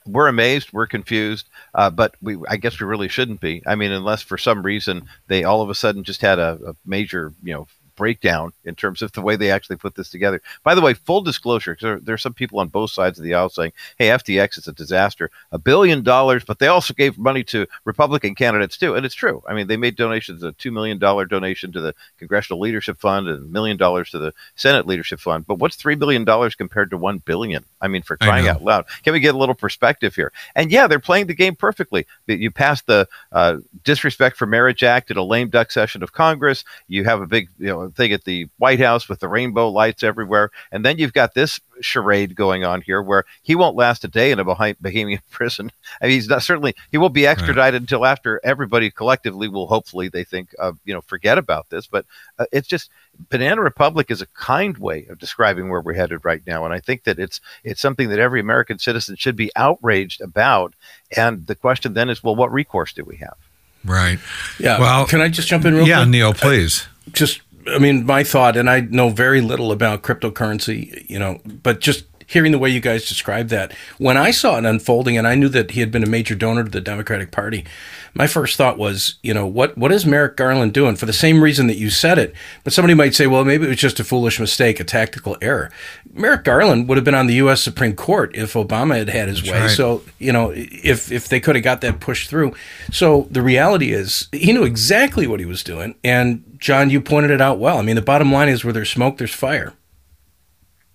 we're 0.06 0.28
amazed, 0.28 0.74
we're 0.74 0.88
confused, 0.88 1.48
uh, 1.74 1.90
but 1.90 2.16
we 2.22 2.38
I 2.50 2.58
guess 2.58 2.80
we 2.80 2.86
really 2.86 3.08
shouldn't 3.08 3.40
be. 3.40 3.64
I 3.66 3.76
mean, 3.76 3.92
unless 3.92 4.22
for 4.22 4.38
some 4.38 4.64
reason 4.64 5.08
they 5.28 5.44
all 5.44 5.62
of 5.62 5.70
a 5.70 5.76
sudden 5.76 6.04
just 6.04 6.22
had 6.22 6.40
a, 6.40 6.60
a 6.68 6.76
major, 6.86 7.34
you 7.44 7.54
know, 7.54 7.68
breakdown 8.02 8.52
in 8.66 8.74
terms 8.74 9.04
of 9.04 9.12
the 9.12 9.22
way 9.22 9.36
they 9.36 9.52
actually 9.52 9.76
put 9.76 9.94
this 9.94 10.10
together. 10.10 10.42
By 10.64 10.74
the 10.74 10.82
way, 10.82 10.96
full 10.96 11.22
disclosure, 11.22 11.74
because 11.74 11.84
there, 11.84 12.00
there 12.00 12.16
are 12.16 12.26
some 12.26 12.34
people 12.34 12.60
on 12.60 12.70
both 12.70 12.90
sides 12.90 13.20
of 13.20 13.24
the 13.24 13.36
aisle 13.36 13.50
saying, 13.50 13.74
"Hey, 14.00 14.08
FTX 14.08 14.58
is 14.58 14.68
a 14.68 14.74
disaster, 14.74 15.30
a 15.52 15.60
billion 15.60 16.02
dollars," 16.02 16.44
but 16.44 16.58
they 16.58 16.66
also 16.66 16.96
gave 16.96 17.20
money 17.20 17.44
to 17.44 17.68
Republican 17.86 18.34
candidates 18.34 18.76
too, 18.76 18.96
and 18.96 19.06
it's 19.06 19.14
true. 19.14 19.44
I 19.48 19.54
mean, 19.54 19.68
they 19.68 19.78
made 19.78 19.96
donations, 19.98 20.42
a 20.42 20.52
two 20.54 20.72
million 20.72 20.98
dollar 20.98 21.26
donation 21.26 21.72
to 21.74 21.80
the 21.80 21.94
Congressional 22.18 22.60
Leadership 22.60 22.98
Fund 22.98 23.28
and 23.28 23.46
a 23.46 23.48
million 23.48 23.78
dollars 23.78 24.10
to 24.10 24.18
the 24.18 24.34
Senate 24.56 24.88
Leadership 24.88 25.20
Fund. 25.20 25.46
But 25.46 25.60
what's 25.60 25.76
three 25.76 25.94
billion 25.94 26.26
dollars 26.26 26.56
compared 26.56 26.90
to 26.90 26.98
1 26.98 27.20
billion? 27.20 27.64
I 27.82 27.88
mean, 27.88 28.02
for 28.02 28.18
crying 28.18 28.48
out 28.48 28.64
loud, 28.64 28.86
can 29.04 29.14
we 29.14 29.20
get 29.20 29.36
a 29.36 29.38
little 29.38 29.56
perspective 29.56 30.16
here? 30.16 30.32
And 30.56 30.72
yeah, 30.72 30.88
they're 30.88 31.00
playing 31.00 31.28
the 31.28 31.36
game 31.36 31.56
perfectly. 31.56 32.08
You 32.26 32.50
passed 32.50 32.88
the 32.88 33.08
uh, 33.32 33.58
Disrespect 33.84 34.38
for 34.38 34.48
Marriage 34.48 34.84
Act 34.84 35.12
at 35.12 35.18
a 35.18 35.24
lame 35.24 35.50
duck 35.50 35.72
session 35.72 36.02
of 36.02 36.14
Congress. 36.14 36.64
You 36.88 37.04
have 37.04 37.22
a 37.22 37.28
big 37.28 37.50
you 37.60 37.68
know 37.68 37.91
thing 37.92 38.12
at 38.12 38.24
the 38.24 38.48
White 38.58 38.80
House 38.80 39.08
with 39.08 39.20
the 39.20 39.28
rainbow 39.28 39.70
lights 39.70 40.04
everywhere, 40.04 40.52
and 40.72 40.86
then 40.86 40.98
you've 40.98 41.14
got 41.14 41.34
this 41.34 41.60
charade 41.82 42.36
going 42.36 42.64
on 42.64 42.82
here 42.82 43.02
where 43.02 43.26
he 43.42 43.56
won't 43.56 43.76
last 43.76 44.04
a 44.04 44.08
day 44.08 44.32
in 44.32 44.40
a 44.40 44.44
Bah- 44.44 44.74
Bahamian 44.82 45.22
prison. 45.30 45.72
I 46.02 46.06
mean, 46.06 46.14
he's 46.14 46.28
not 46.28 46.44
certainly 46.44 46.76
he 46.92 46.98
won't 46.98 47.14
be 47.14 47.28
extradited 47.28 47.82
until 47.82 48.06
after 48.06 48.40
everybody 48.44 48.92
collectively 48.92 49.48
will 49.48 49.68
hopefully 49.68 50.08
they 50.08 50.24
think 50.24 50.54
uh, 50.60 50.74
you 50.86 50.94
know 50.94 51.02
forget 51.02 51.38
about 51.38 51.70
this. 51.70 51.88
But 51.88 52.06
uh, 52.40 52.46
it's 52.52 52.68
just 52.68 52.90
Banana 53.30 53.62
Republic 53.62 54.10
is 54.10 54.22
a 54.22 54.28
kind 54.28 54.78
way 54.78 55.06
of 55.10 55.20
describing 55.20 55.70
where 55.70 55.82
we're 55.82 55.94
headed 55.94 56.24
right 56.24 56.42
now, 56.46 56.66
and 56.66 56.74
I 56.74 56.80
think 56.80 57.04
that 57.04 57.20
it's 57.20 57.42
it's 57.64 57.82
something 57.82 58.10
that 58.10 58.20
every 58.20 58.40
American 58.40 58.80
citizen 58.80 59.16
should 59.16 59.36
be 59.36 59.52
outraged 59.56 60.22
about. 60.22 60.74
And 61.16 61.46
the 61.48 61.56
question 61.56 61.94
then 61.94 62.10
is, 62.10 62.24
well, 62.24 62.36
what 62.36 62.52
recourse 62.52 62.94
do 62.94 63.04
we 63.04 63.18
have? 63.18 63.36
Right. 63.84 64.20
Yeah. 64.60 64.80
Well, 64.80 65.06
can 65.06 65.22
I 65.22 65.30
just 65.30 65.48
jump 65.48 65.66
in 65.66 65.74
real 65.74 65.88
yeah, 65.88 66.00
quick? 66.00 66.10
Neil, 66.10 66.34
please. 66.34 66.88
just 67.12 67.42
I 67.68 67.80
mean, 67.80 68.06
my 68.06 68.24
thought, 68.24 68.58
and 68.58 68.70
I 68.70 68.82
know 68.82 69.10
very 69.10 69.42
little 69.42 69.72
about 69.72 70.04
cryptocurrency, 70.04 71.10
you 71.10 71.20
know, 71.20 71.40
but 71.46 71.80
just 71.80 72.06
hearing 72.32 72.54
the 72.54 72.58
way 72.60 72.70
you 72.70 72.80
guys 72.80 73.10
described 73.10 73.50
that, 73.50 73.74
when 73.98 74.16
I 74.16 74.32
saw 74.32 74.58
it 74.58 74.64
unfolding 74.64 75.18
and 75.18 75.28
I 75.28 75.36
knew 75.36 75.50
that 75.50 75.72
he 75.72 75.82
had 75.82 75.92
been 75.92 76.04
a 76.04 76.10
major 76.10 76.34
donor 76.34 76.64
to 76.64 76.70
the 76.70 76.80
Democratic 76.80 77.30
Party, 77.30 77.66
my 78.14 78.26
first 78.26 78.56
thought 78.56 78.78
was, 78.78 79.16
you 79.22 79.34
know, 79.34 79.46
what 79.46 79.78
what 79.78 79.92
is 79.92 80.06
Merrick 80.06 80.38
Garland 80.38 80.74
doing 80.74 80.96
for 80.96 81.06
the 81.06 81.14
same 81.14 81.44
reason 81.44 81.68
that 81.68 81.78
you 81.78 81.90
said 81.90 82.18
it? 82.18 82.34
But 82.64 82.72
somebody 82.72 82.94
might 82.94 83.16
say, 83.16 83.28
well, 83.28 83.44
maybe 83.44 83.66
it 83.66 83.70
was 83.70 83.78
just 83.78 84.00
a 84.00 84.06
foolish 84.06 84.40
mistake, 84.40 84.80
a 84.80 84.86
tactical 84.86 85.38
error. 85.42 85.72
Merrick 86.14 86.46
Garland 86.46 86.88
would 86.88 86.98
have 86.98 87.06
been 87.06 87.16
on 87.16 87.28
the 87.28 87.36
U.S. 87.36 87.62
Supreme 87.62 87.96
Court 87.96 88.34
if 88.34 88.54
Obama 88.54 88.98
had 88.98 89.10
had 89.10 89.28
his 89.28 89.44
way. 89.44 89.62
right. 89.62 89.70
So, 89.70 90.02
you 90.18 90.32
know, 90.32 90.52
if 90.56 91.12
if 91.12 91.28
they 91.28 91.42
could 91.42 91.56
have 91.56 91.64
got 91.64 91.82
that 91.82 92.00
pushed 92.00 92.30
through. 92.30 92.54
So 92.92 93.28
the 93.30 93.42
reality 93.42 93.92
is, 93.92 94.28
he 94.32 94.54
knew 94.54 94.64
exactly 94.64 95.28
what 95.28 95.40
he 95.42 95.46
was 95.46 95.64
doing, 95.64 95.96
and 96.04 96.44
John, 96.58 96.90
you 96.90 97.02
pointed 97.02 97.32
it 97.32 97.42
out 97.42 97.60
well. 97.60 97.78
I 97.78 97.82
mean, 97.82 97.96
the 97.96 98.02
bottom 98.02 98.32
line 98.32 98.48
is, 98.50 98.64
where 98.64 98.74
there's 98.74 98.90
smoke, 98.90 99.18
there's 99.18 99.34
fire. 99.34 99.74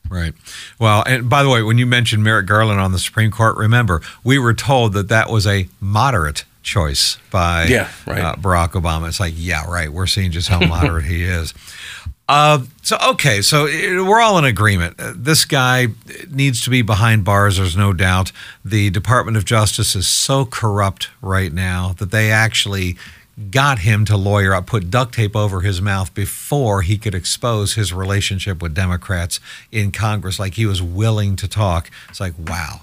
Right. 0.09 0.33
Well, 0.79 1.03
and 1.07 1.29
by 1.29 1.43
the 1.43 1.49
way, 1.49 1.63
when 1.63 1.79
you 1.79 1.87
mentioned 1.87 2.23
Merrick 2.25 2.47
Garland 2.47 2.81
on 2.81 2.93
the 2.93 2.99
Supreme 2.99 3.31
Court, 3.31 3.57
remember 3.57 4.01
we 4.25 4.39
were 4.39 4.55
told 4.55 4.93
that 4.95 5.09
that 5.09 5.31
was 5.31 5.47
a 5.47 5.69
moderate 5.81 6.45
choice 6.63 7.19
by 7.31 7.65
Yeah, 7.67 7.89
right. 8.07 8.19
uh, 8.21 8.35
Barack 8.37 8.71
Obama. 8.73 9.09
It's 9.09 9.21
like, 9.21 9.35
yeah, 9.37 9.65
right. 9.71 9.93
We're 9.93 10.07
seeing 10.09 10.31
just 10.33 10.49
how 10.49 10.61
moderate 10.61 11.05
he 11.05 11.23
is. 11.25 11.55
Uh, 12.29 12.65
so 12.83 12.97
okay, 13.11 13.41
so 13.41 13.67
uh, 13.69 14.05
we're 14.05 14.21
all 14.21 14.37
in 14.37 14.45
agreement. 14.45 14.97
Uh, 14.99 15.13
This 15.15 15.45
guy 15.45 15.87
needs 16.29 16.61
to 16.63 16.71
be 16.71 16.83
behind 16.83 17.25
bars. 17.25 17.57
There's 17.59 17.77
no 17.77 17.93
doubt. 17.93 18.33
The 18.65 18.91
Department 18.91 19.37
of 19.37 19.45
Justice 19.45 19.95
is 19.95 20.09
so 20.09 20.45
corrupt 20.45 21.09
right 21.23 21.53
now 21.53 21.95
that 21.99 22.11
they 22.11 22.33
actually 22.33 22.97
got 23.51 23.81
him 23.81 24.05
to 24.07 24.17
lawyer 24.17 24.55
up, 24.55 24.67
put 24.67 24.91
duct 24.91 25.15
tape 25.15 25.37
over 25.37 25.61
his 25.61 25.83
mouth 25.83 26.15
before 26.15 26.83
he 26.83 26.97
could 26.97 27.15
expose 27.15 27.75
his 27.75 27.93
relationship 27.93 28.63
with 28.63 28.75
Democrats 28.75 29.41
in 29.71 29.93
Congress. 29.93 30.39
Like 30.39 30.55
he 30.55 30.65
was 30.67 30.81
willing 30.83 31.37
to 31.37 31.47
talk. 31.49 31.91
It's 32.09 32.21
like 32.21 32.35
wow. 32.39 32.81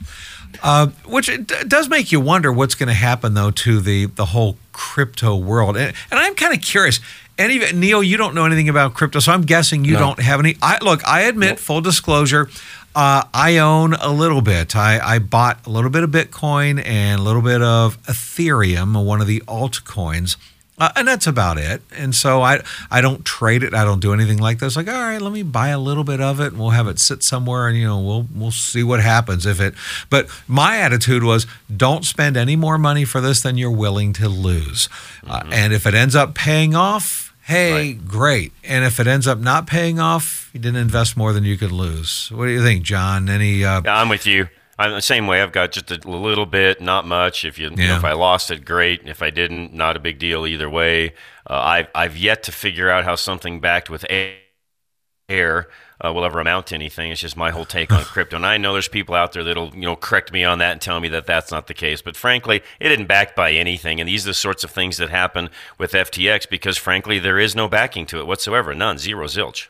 Uh, 0.62 0.88
which 1.08 1.32
does 1.68 1.90
make 1.90 2.12
you 2.12 2.20
wonder 2.20 2.52
what's 2.54 2.76
going 2.76 2.88
to 2.88 2.94
happen 2.94 3.34
though 3.34 3.50
to 3.50 3.80
the 3.80 4.06
the 4.06 4.26
whole 4.26 4.58
crypto 4.72 5.36
world. 5.36 5.76
And, 5.76 5.96
and 6.12 6.20
I'm 6.20 6.36
kind 6.36 6.54
of 6.56 6.62
curious. 6.62 7.00
Any 7.36 7.58
Neil, 7.74 8.04
you 8.04 8.16
don't 8.18 8.36
know 8.36 8.46
anything 8.46 8.70
about 8.70 8.94
crypto, 8.94 9.18
so 9.20 9.32
I'm 9.32 9.42
guessing 9.42 9.84
you 9.86 9.94
No. 9.94 10.00
don't 10.00 10.20
have 10.20 10.40
any. 10.40 10.56
I 10.62 10.78
look, 10.84 11.04
I 11.08 11.22
admit, 11.22 11.58
full 11.60 11.82
disclosure, 11.82 12.48
Uh, 12.96 13.24
I 13.34 13.58
own 13.58 13.96
a 13.96 14.10
little 14.12 14.42
bit. 14.42 14.76
I, 14.76 15.00
I 15.16 15.18
bought 15.18 15.66
a 15.66 15.72
little 15.72 15.90
bit 15.90 16.04
of 16.04 16.12
Bitcoin 16.12 16.80
and 16.86 17.20
a 17.20 17.24
little 17.24 17.42
bit 17.42 17.64
of 17.64 18.00
Ethereum, 18.04 19.04
one 19.04 19.20
of 19.20 19.26
the 19.26 19.40
altcoins. 19.48 20.36
Uh, 20.80 20.90
and 20.96 21.08
that's 21.08 21.28
about 21.28 21.60
it. 21.60 21.84
And 21.96 22.16
so 22.16 22.42
I 22.42 22.62
I 22.90 23.00
don't 23.00 23.24
trade 23.24 23.62
it. 23.62 23.76
I 23.76 23.84
don't 23.84 24.00
do 24.00 24.12
anything 24.12 24.40
like 24.40 24.58
this. 24.60 24.76
Like, 24.76 24.88
all 24.88 24.94
right, 24.94 25.22
let 25.22 25.32
me 25.32 25.44
buy 25.44 25.70
a 25.70 25.80
little 25.80 26.04
bit 26.04 26.20
of 26.20 26.40
it, 26.40 26.48
and 26.48 26.60
we'll 26.60 26.72
have 26.72 26.88
it 26.88 26.98
sit 26.98 27.22
somewhere, 27.22 27.68
and 27.68 27.78
you 27.78 27.86
know, 27.86 28.00
we'll 28.00 28.28
we'll 28.34 28.52
see 28.52 28.82
what 28.82 29.00
happens 29.00 29.46
if 29.46 29.62
it. 29.62 29.76
But 30.10 30.28
my 30.48 30.78
attitude 30.78 31.24
was, 31.24 31.46
don't 31.76 32.06
spend 32.06 32.38
any 32.38 32.56
more 32.56 32.80
money 32.80 33.06
for 33.06 33.22
this 33.22 33.42
than 33.42 33.58
you're 33.58 33.72
willing 33.72 34.14
to 34.14 34.28
lose. 34.28 34.90
Uh, 35.26 35.40
mm-hmm. 35.40 35.52
Uh, 35.52 35.56
and 35.56 35.74
if 35.74 35.86
it 35.86 35.94
ends 35.94 36.16
up 36.16 36.34
paying 36.34 36.74
off, 36.74 37.36
hey, 37.44 37.74
right. 37.74 38.08
great. 38.08 38.52
And 38.64 38.84
if 38.84 39.00
it 39.00 39.06
ends 39.06 39.28
up 39.28 39.38
not 39.38 39.68
paying 39.68 40.00
off, 40.00 40.50
you 40.54 40.60
didn't 40.60 40.82
invest 40.82 41.16
more 41.16 41.34
than 41.34 41.44
you 41.44 41.56
could 41.56 41.72
lose. 41.72 42.32
What 42.34 42.46
do 42.48 42.52
you 42.52 42.64
think, 42.64 42.82
John? 42.84 43.30
Any? 43.30 43.64
Uh, 43.64 43.82
yeah, 43.86 44.02
I'm 44.02 44.10
with 44.10 44.26
you. 44.26 44.48
I'm 44.78 44.92
the 44.92 45.02
same 45.02 45.28
way. 45.28 45.42
I've 45.42 45.52
got 45.52 45.72
just 45.72 45.92
a 45.92 46.10
little 46.10 46.46
bit, 46.46 46.82
not 46.82 47.06
much. 47.06 47.46
If 47.46 47.60
you, 47.60 47.70
yeah. 47.70 47.82
you 47.82 47.88
know, 47.90 47.98
if 47.98 48.04
I 48.04 48.14
lost 48.14 48.50
it, 48.50 48.66
great. 48.66 49.08
If 49.08 49.22
I 49.22 49.30
didn't, 49.30 49.74
not 49.74 49.96
a 49.96 50.00
big 50.00 50.18
deal 50.18 50.48
either 50.48 50.70
way. 50.70 51.14
Uh, 51.48 51.60
I've 51.60 51.88
I've 51.94 52.18
yet 52.18 52.44
to 52.44 52.52
figure 52.52 52.90
out 52.90 53.04
how 53.04 53.16
something 53.16 53.60
backed 53.60 53.90
with 53.90 54.06
air 54.10 55.68
uh, 56.04 56.12
will 56.12 56.26
ever 56.26 56.40
amount 56.40 56.68
to 56.68 56.76
anything. 56.76 57.12
It's 57.12 57.22
just 57.22 57.38
my 57.38 57.52
whole 57.52 57.66
take 57.66 57.92
on 57.92 58.04
crypto. 58.04 58.36
And 58.36 58.46
I 58.46 58.58
know 58.58 58.74
there's 58.74 58.88
people 58.88 59.14
out 59.16 59.34
there 59.34 59.44
that'll 59.44 59.74
you 59.76 59.82
know 59.82 59.96
correct 59.96 60.32
me 60.34 60.44
on 60.44 60.58
that 60.60 60.72
and 60.72 60.82
tell 60.82 61.00
me 61.00 61.08
that 61.10 61.28
that's 61.28 61.52
not 61.52 61.68
the 61.68 61.74
case. 61.74 62.02
But 62.02 62.18
frankly, 62.18 62.64
it 62.80 62.92
isn't 62.92 63.08
backed 63.08 63.36
by 63.36 63.52
anything. 63.52 64.00
And 64.00 64.10
these 64.10 64.26
are 64.26 64.30
the 64.32 64.34
sorts 64.34 64.64
of 64.64 64.72
things 64.72 64.98
that 64.98 65.10
happen 65.10 65.50
with 65.78 65.92
FTX 65.92 66.50
because 66.50 66.78
frankly, 66.78 67.20
there 67.20 67.40
is 67.40 67.56
no 67.56 67.68
backing 67.68 68.06
to 68.08 68.20
it 68.20 68.28
whatsoever. 68.28 68.74
None. 68.74 68.98
Zero. 68.98 69.28
Zilch. 69.28 69.68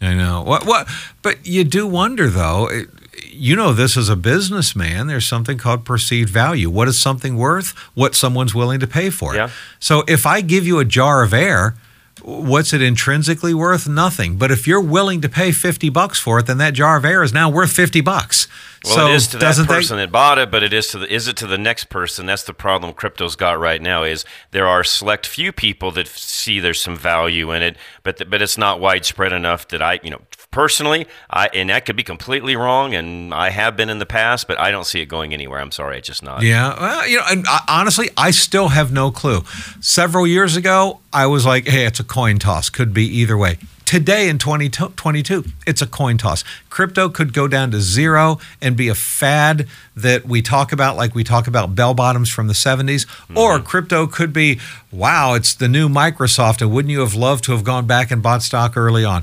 I 0.00 0.14
know. 0.14 0.42
What? 0.42 0.66
What? 0.66 0.88
But 1.22 1.46
you 1.46 1.64
do 1.64 1.86
wonder, 1.86 2.28
though. 2.28 2.68
It, 2.68 2.88
you 3.24 3.56
know 3.56 3.72
this 3.72 3.96
as 3.96 4.08
a 4.08 4.16
businessman 4.16 5.06
there's 5.06 5.26
something 5.26 5.58
called 5.58 5.84
perceived 5.84 6.30
value 6.30 6.68
what 6.70 6.88
is 6.88 6.98
something 6.98 7.36
worth 7.36 7.70
what 7.94 8.14
someone's 8.14 8.54
willing 8.54 8.80
to 8.80 8.86
pay 8.86 9.10
for 9.10 9.34
it 9.34 9.38
yeah. 9.38 9.50
so 9.78 10.04
if 10.08 10.26
i 10.26 10.40
give 10.40 10.66
you 10.66 10.78
a 10.78 10.84
jar 10.84 11.22
of 11.22 11.32
air 11.32 11.74
what's 12.22 12.72
it 12.72 12.82
intrinsically 12.82 13.54
worth 13.54 13.88
nothing 13.88 14.36
but 14.36 14.50
if 14.50 14.66
you're 14.66 14.80
willing 14.80 15.20
to 15.20 15.28
pay 15.28 15.52
50 15.52 15.88
bucks 15.90 16.18
for 16.18 16.38
it 16.38 16.46
then 16.46 16.58
that 16.58 16.74
jar 16.74 16.96
of 16.96 17.04
air 17.04 17.22
is 17.22 17.32
now 17.32 17.48
worth 17.48 17.72
50 17.72 18.00
bucks 18.00 18.48
well, 18.86 18.94
so 18.94 19.06
it 19.08 19.14
is 19.14 19.26
to 19.28 19.38
that 19.38 19.66
person 19.66 19.96
they... 19.96 20.04
that 20.04 20.12
bought 20.12 20.38
it, 20.38 20.50
but 20.50 20.62
it 20.62 20.72
is 20.72 20.88
to 20.88 20.98
the 20.98 21.12
is 21.12 21.26
it 21.26 21.36
to 21.38 21.46
the 21.46 21.58
next 21.58 21.86
person? 21.86 22.26
That's 22.26 22.44
the 22.44 22.54
problem 22.54 22.92
crypto's 22.92 23.34
got 23.34 23.58
right 23.58 23.82
now. 23.82 24.04
Is 24.04 24.24
there 24.52 24.66
are 24.66 24.84
select 24.84 25.26
few 25.26 25.50
people 25.50 25.90
that 25.92 26.06
see 26.06 26.60
there's 26.60 26.80
some 26.80 26.96
value 26.96 27.50
in 27.52 27.62
it, 27.62 27.76
but 28.04 28.18
the, 28.18 28.24
but 28.24 28.40
it's 28.42 28.56
not 28.56 28.78
widespread 28.78 29.32
enough 29.32 29.66
that 29.68 29.82
I 29.82 29.98
you 30.02 30.10
know 30.10 30.20
personally 30.50 31.06
I 31.30 31.48
and 31.52 31.70
that 31.70 31.86
could 31.86 31.96
be 31.96 32.02
completely 32.02 32.56
wrong, 32.56 32.94
and 32.94 33.34
I 33.34 33.50
have 33.50 33.76
been 33.76 33.88
in 33.88 33.98
the 33.98 34.06
past, 34.06 34.46
but 34.48 34.58
I 34.58 34.70
don't 34.70 34.86
see 34.86 35.00
it 35.00 35.06
going 35.06 35.32
anywhere. 35.34 35.60
I'm 35.60 35.72
sorry, 35.72 35.98
it's 35.98 36.06
just 36.06 36.22
not. 36.22 36.42
Yeah, 36.42 36.78
well, 36.80 37.08
you 37.08 37.18
know, 37.18 37.24
and 37.28 37.44
I, 37.48 37.60
honestly, 37.68 38.10
I 38.16 38.30
still 38.30 38.68
have 38.68 38.92
no 38.92 39.10
clue. 39.10 39.42
Several 39.80 40.26
years 40.26 40.56
ago, 40.56 41.00
I 41.12 41.26
was 41.26 41.44
like, 41.46 41.66
hey, 41.66 41.86
it's 41.86 42.00
a 42.00 42.04
coin 42.04 42.38
toss. 42.38 42.70
Could 42.70 42.92
be 42.94 43.06
either 43.06 43.36
way. 43.36 43.58
Today 43.86 44.28
in 44.28 44.38
2022, 44.38 45.44
it's 45.64 45.80
a 45.80 45.86
coin 45.86 46.18
toss. 46.18 46.42
Crypto 46.70 47.08
could 47.08 47.32
go 47.32 47.46
down 47.46 47.70
to 47.70 47.80
zero 47.80 48.40
and 48.60 48.76
be 48.76 48.88
a 48.88 48.96
fad 48.96 49.68
that 49.94 50.24
we 50.24 50.42
talk 50.42 50.72
about, 50.72 50.96
like 50.96 51.14
we 51.14 51.22
talk 51.22 51.46
about 51.46 51.76
bell 51.76 51.94
bottoms 51.94 52.28
from 52.28 52.48
the 52.48 52.52
70s, 52.52 53.06
mm-hmm. 53.06 53.38
or 53.38 53.60
crypto 53.60 54.08
could 54.08 54.32
be, 54.32 54.58
wow, 54.90 55.34
it's 55.34 55.54
the 55.54 55.68
new 55.68 55.88
Microsoft, 55.88 56.60
and 56.60 56.72
wouldn't 56.72 56.90
you 56.90 56.98
have 56.98 57.14
loved 57.14 57.44
to 57.44 57.52
have 57.52 57.62
gone 57.62 57.86
back 57.86 58.10
and 58.10 58.24
bought 58.24 58.42
stock 58.42 58.76
early 58.76 59.04
on? 59.04 59.22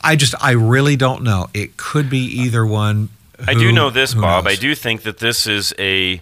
I 0.00 0.14
just, 0.14 0.36
I 0.40 0.52
really 0.52 0.94
don't 0.94 1.24
know. 1.24 1.48
It 1.52 1.76
could 1.76 2.08
be 2.08 2.20
either 2.20 2.64
one. 2.64 3.08
Who, 3.40 3.50
I 3.50 3.54
do 3.54 3.72
know 3.72 3.90
this, 3.90 4.14
Bob. 4.14 4.44
Knows? 4.44 4.52
I 4.52 4.60
do 4.60 4.76
think 4.76 5.02
that 5.02 5.18
this 5.18 5.48
is 5.48 5.74
a. 5.76 6.20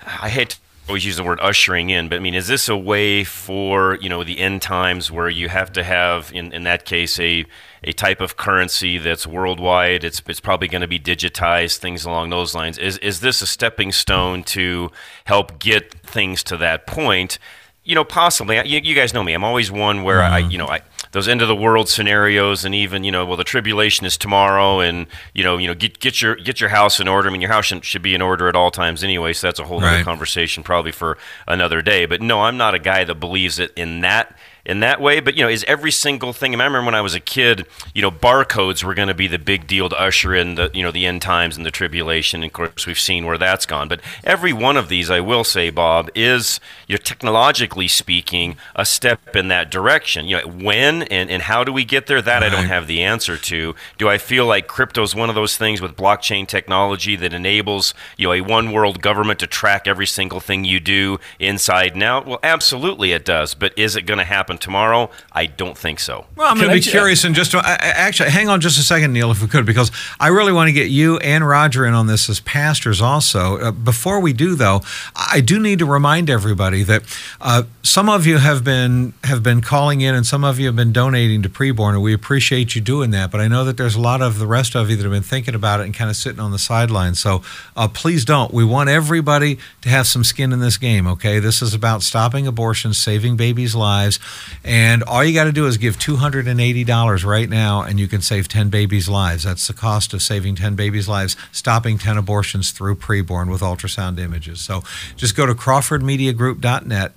I 0.00 0.30
hate 0.30 0.48
to 0.50 0.61
always 0.88 1.04
use 1.04 1.16
the 1.16 1.22
word 1.22 1.38
ushering 1.40 1.90
in, 1.90 2.08
but 2.08 2.16
I 2.16 2.18
mean, 2.18 2.34
is 2.34 2.48
this 2.48 2.68
a 2.68 2.76
way 2.76 3.24
for 3.24 3.98
you 4.00 4.08
know 4.08 4.24
the 4.24 4.38
end 4.38 4.62
times 4.62 5.10
where 5.10 5.28
you 5.28 5.48
have 5.48 5.72
to 5.72 5.84
have, 5.84 6.32
in, 6.34 6.52
in 6.52 6.64
that 6.64 6.84
case, 6.84 7.18
a 7.20 7.44
a 7.84 7.92
type 7.92 8.20
of 8.20 8.36
currency 8.36 8.98
that's 8.98 9.26
worldwide? 9.26 10.04
It's 10.04 10.22
it's 10.26 10.40
probably 10.40 10.68
going 10.68 10.82
to 10.82 10.88
be 10.88 10.98
digitized, 10.98 11.78
things 11.78 12.04
along 12.04 12.30
those 12.30 12.54
lines. 12.54 12.78
Is 12.78 12.98
is 12.98 13.20
this 13.20 13.42
a 13.42 13.46
stepping 13.46 13.92
stone 13.92 14.42
to 14.44 14.90
help 15.24 15.58
get 15.58 15.92
things 16.00 16.42
to 16.44 16.56
that 16.58 16.86
point? 16.86 17.38
You 17.84 17.94
know, 17.94 18.04
possibly. 18.04 18.56
You, 18.56 18.80
you 18.80 18.94
guys 18.94 19.12
know 19.12 19.24
me. 19.24 19.32
I'm 19.32 19.44
always 19.44 19.70
one 19.70 20.02
where 20.02 20.20
mm-hmm. 20.20 20.34
I, 20.34 20.38
you 20.38 20.58
know, 20.58 20.68
I 20.68 20.82
those 21.12 21.28
end 21.28 21.40
of 21.40 21.48
the 21.48 21.56
world 21.56 21.88
scenarios 21.88 22.64
and 22.64 22.74
even 22.74 23.04
you 23.04 23.12
know 23.12 23.24
well 23.24 23.36
the 23.36 23.44
tribulation 23.44 24.04
is 24.04 24.16
tomorrow 24.16 24.80
and 24.80 25.06
you 25.34 25.44
know 25.44 25.56
you 25.56 25.68
know 25.68 25.74
get 25.74 26.00
get 26.00 26.20
your 26.20 26.34
get 26.36 26.60
your 26.60 26.70
house 26.70 27.00
in 27.00 27.08
order. 27.08 27.28
I 27.28 27.32
mean 27.32 27.40
your 27.40 27.50
house 27.50 27.72
should 27.82 28.02
be 28.02 28.14
in 28.14 28.22
order 28.22 28.48
at 28.48 28.56
all 28.56 28.70
times 28.70 29.04
anyway. 29.04 29.32
So 29.32 29.46
that's 29.46 29.60
a 29.60 29.64
whole 29.64 29.80
right. 29.80 29.94
other 29.94 30.04
conversation 30.04 30.62
probably 30.62 30.92
for 30.92 31.16
another 31.46 31.80
day. 31.82 32.06
But 32.06 32.20
no, 32.20 32.42
I'm 32.42 32.56
not 32.56 32.74
a 32.74 32.78
guy 32.78 33.04
that 33.04 33.16
believes 33.16 33.58
it 33.58 33.72
in 33.76 34.00
that 34.00 34.36
in 34.64 34.80
that 34.80 35.00
way. 35.00 35.20
But 35.20 35.36
you 35.36 35.42
know, 35.42 35.48
is 35.48 35.64
every 35.64 35.90
single 35.90 36.32
thing? 36.32 36.54
I 36.54 36.64
remember 36.64 36.86
when 36.86 36.94
I 36.94 37.00
was 37.00 37.14
a 37.14 37.20
kid, 37.20 37.66
you 37.94 38.02
know, 38.02 38.10
barcodes 38.10 38.84
were 38.84 38.94
going 38.94 39.08
to 39.08 39.14
be 39.14 39.26
the 39.26 39.38
big 39.38 39.66
deal 39.66 39.88
to 39.88 40.00
usher 40.00 40.34
in 40.34 40.54
the 40.54 40.70
you 40.72 40.82
know 40.82 40.90
the 40.90 41.06
end 41.06 41.22
times 41.22 41.56
and 41.56 41.66
the 41.66 41.70
tribulation. 41.70 42.42
And 42.42 42.50
of 42.50 42.52
course, 42.52 42.86
we've 42.86 42.98
seen 42.98 43.26
where 43.26 43.38
that's 43.38 43.66
gone. 43.66 43.88
But 43.88 44.00
every 44.24 44.52
one 44.52 44.76
of 44.76 44.88
these, 44.88 45.10
I 45.10 45.20
will 45.20 45.44
say, 45.44 45.70
Bob, 45.70 46.10
is 46.14 46.60
you 46.86 46.94
know, 46.94 47.02
technologically 47.02 47.88
speaking, 47.88 48.56
a 48.76 48.84
step 48.84 49.34
in 49.34 49.48
that 49.48 49.70
direction. 49.70 50.26
You 50.26 50.38
know, 50.38 50.48
when 50.48 51.02
and, 51.04 51.30
and 51.30 51.42
how 51.42 51.64
do 51.64 51.72
we 51.72 51.84
get 51.84 52.06
there? 52.06 52.22
That 52.22 52.42
right. 52.42 52.52
I 52.52 52.54
don't 52.54 52.66
have 52.66 52.86
the 52.86 53.02
answer 53.02 53.36
to. 53.36 53.74
Do 53.98 54.08
I 54.08 54.18
feel 54.18 54.46
like 54.46 54.66
crypto 54.68 55.02
is 55.02 55.14
one 55.14 55.28
of 55.28 55.34
those 55.34 55.56
things 55.56 55.80
with 55.80 55.96
blockchain 55.96 56.46
technology 56.46 57.16
that 57.16 57.32
enables 57.32 57.94
you 58.16 58.28
know 58.28 58.32
a 58.32 58.40
one 58.40 58.72
world 58.72 59.02
government 59.02 59.40
to 59.40 59.46
track 59.46 59.86
every 59.86 60.06
single 60.06 60.40
thing 60.40 60.64
you 60.64 60.80
do 60.80 61.18
inside 61.38 61.94
and 61.94 62.02
out? 62.02 62.26
Well, 62.26 62.38
absolutely 62.42 63.12
it 63.12 63.24
does. 63.24 63.54
But 63.54 63.76
is 63.76 63.96
it 63.96 64.02
going 64.02 64.18
to 64.18 64.24
happen? 64.24 64.51
Happen 64.52 64.62
tomorrow? 64.62 65.10
I 65.32 65.46
don't 65.46 65.76
think 65.76 66.00
so. 66.00 66.26
Well, 66.36 66.48
I'm 66.48 66.56
going 66.56 66.68
to 66.68 66.74
be 66.74 66.80
curious 66.80 67.24
and 67.24 67.34
just 67.34 67.54
actually 67.54 68.30
hang 68.30 68.48
on 68.48 68.60
just 68.60 68.78
a 68.78 68.82
second, 68.82 69.12
Neil, 69.12 69.30
if 69.30 69.42
we 69.42 69.48
could, 69.48 69.66
because 69.66 69.90
I 70.20 70.28
really 70.28 70.52
want 70.52 70.68
to 70.68 70.72
get 70.72 70.90
you 70.90 71.18
and 71.18 71.46
Roger 71.46 71.86
in 71.86 71.94
on 71.94 72.06
this 72.06 72.28
as 72.28 72.40
pastors 72.40 73.00
also. 73.00 73.58
Uh, 73.58 73.70
before 73.72 74.20
we 74.20 74.32
do, 74.32 74.54
though, 74.54 74.82
I 75.14 75.40
do 75.40 75.58
need 75.58 75.78
to 75.80 75.86
remind 75.86 76.30
everybody 76.30 76.82
that 76.84 77.02
uh, 77.40 77.64
some 77.82 78.08
of 78.08 78.26
you 78.26 78.38
have 78.38 78.64
been 78.64 79.14
have 79.24 79.42
been 79.42 79.60
calling 79.60 80.00
in, 80.00 80.14
and 80.14 80.26
some 80.26 80.44
of 80.44 80.58
you 80.58 80.66
have 80.66 80.76
been 80.76 80.92
donating 80.92 81.42
to 81.42 81.48
preborn, 81.48 81.94
and 81.94 82.02
we 82.02 82.14
appreciate 82.14 82.74
you 82.74 82.80
doing 82.80 83.10
that. 83.12 83.30
But 83.30 83.40
I 83.40 83.48
know 83.48 83.64
that 83.64 83.76
there's 83.76 83.96
a 83.96 84.00
lot 84.00 84.22
of 84.22 84.38
the 84.38 84.46
rest 84.46 84.74
of 84.74 84.90
you 84.90 84.96
that 84.96 85.02
have 85.02 85.12
been 85.12 85.22
thinking 85.22 85.54
about 85.54 85.80
it 85.80 85.84
and 85.84 85.94
kind 85.94 86.10
of 86.10 86.16
sitting 86.16 86.40
on 86.40 86.52
the 86.52 86.58
sidelines. 86.58 87.18
So 87.20 87.42
uh, 87.76 87.88
please 87.88 88.24
don't. 88.24 88.52
We 88.52 88.64
want 88.64 88.88
everybody 88.88 89.58
to 89.82 89.88
have 89.88 90.06
some 90.06 90.24
skin 90.24 90.52
in 90.52 90.60
this 90.60 90.76
game. 90.76 91.06
Okay, 91.06 91.38
this 91.38 91.62
is 91.62 91.74
about 91.74 92.02
stopping 92.02 92.46
abortion, 92.46 92.92
saving 92.94 93.36
babies' 93.36 93.74
lives. 93.74 94.18
And 94.64 95.02
all 95.02 95.24
you 95.24 95.34
got 95.34 95.44
to 95.44 95.52
do 95.52 95.66
is 95.66 95.76
give 95.76 95.98
$280 95.98 97.24
right 97.24 97.48
now, 97.48 97.82
and 97.82 97.98
you 97.98 98.08
can 98.08 98.20
save 98.20 98.48
10 98.48 98.70
babies' 98.70 99.08
lives. 99.08 99.44
That's 99.44 99.66
the 99.66 99.74
cost 99.74 100.14
of 100.14 100.22
saving 100.22 100.56
10 100.56 100.74
babies' 100.74 101.08
lives, 101.08 101.36
stopping 101.50 101.98
10 101.98 102.16
abortions 102.16 102.70
through 102.70 102.96
preborn 102.96 103.50
with 103.50 103.60
ultrasound 103.60 104.18
images. 104.18 104.60
So 104.60 104.82
just 105.16 105.36
go 105.36 105.46
to 105.46 105.54
crawfordmediagroup.net 105.54 107.12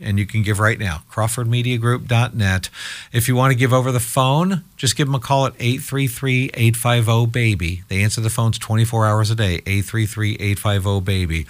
and 0.00 0.18
you 0.18 0.26
can 0.26 0.42
give 0.42 0.58
right 0.58 0.78
now 0.78 1.02
crawfordmediagroup.net 1.10 2.68
if 3.12 3.28
you 3.28 3.34
want 3.34 3.52
to 3.52 3.58
give 3.58 3.72
over 3.72 3.90
the 3.90 4.00
phone 4.00 4.62
just 4.76 4.96
give 4.96 5.08
them 5.08 5.14
a 5.14 5.20
call 5.20 5.46
at 5.46 5.54
833-850 5.54 7.32
baby 7.32 7.82
they 7.88 8.02
answer 8.02 8.20
the 8.20 8.30
phones 8.30 8.58
24 8.58 9.06
hours 9.06 9.30
a 9.30 9.34
day 9.34 9.60
833-850 9.62 11.04
baby 11.04 11.46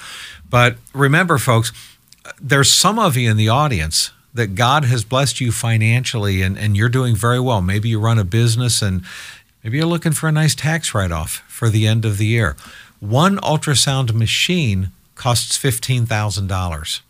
but 0.49 0.77
remember 0.95 1.39
folks 1.39 1.73
there's 2.41 2.73
some 2.73 2.99
of 2.99 3.17
you 3.17 3.31
in 3.31 3.37
the 3.37 3.49
audience 3.49 4.13
that 4.37 4.55
God 4.55 4.85
has 4.85 5.05
blessed 5.05 5.41
you 5.41 5.51
financially 5.51 6.43
and, 6.43 6.59
and 6.59 6.77
you're 6.77 6.89
doing 6.89 7.17
very 7.17 7.41
well. 7.41 7.61
Maybe 7.61 7.89
you 7.89 7.99
run 7.99 8.19
a 8.19 8.25
business 8.25 8.83
and 8.83 9.03
maybe 9.63 9.79
you're 9.79 9.87
looking 9.87 10.13
for 10.13 10.29
a 10.29 10.33
nice 10.33 10.55
tax 10.55 10.95
write 10.95 11.13
off 11.13 11.43
for 11.49 11.69
the 11.69 11.87
end 11.87 12.05
of 12.05 12.19
the 12.19 12.27
year. 12.27 12.57
One 13.01 13.39
ultrasound 13.39 14.15
machine 14.15 14.91
costs 15.15 15.59
$15,000. 15.59 17.01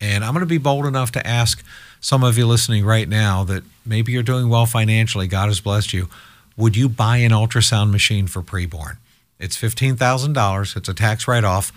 And 0.00 0.24
I'm 0.24 0.32
going 0.32 0.40
to 0.40 0.46
be 0.46 0.58
bold 0.58 0.86
enough 0.86 1.12
to 1.12 1.26
ask 1.26 1.62
some 2.00 2.24
of 2.24 2.38
you 2.38 2.46
listening 2.46 2.84
right 2.84 3.08
now 3.08 3.44
that 3.44 3.62
maybe 3.84 4.12
you're 4.12 4.22
doing 4.22 4.48
well 4.48 4.66
financially, 4.66 5.26
God 5.26 5.48
has 5.48 5.60
blessed 5.60 5.92
you. 5.92 6.08
Would 6.56 6.76
you 6.76 6.88
buy 6.88 7.18
an 7.18 7.32
ultrasound 7.32 7.90
machine 7.90 8.26
for 8.26 8.42
preborn? 8.42 8.96
It's 9.38 9.56
$15,000, 9.56 10.76
it's 10.76 10.88
a 10.88 10.94
tax 10.94 11.26
write 11.28 11.44
off. 11.44 11.72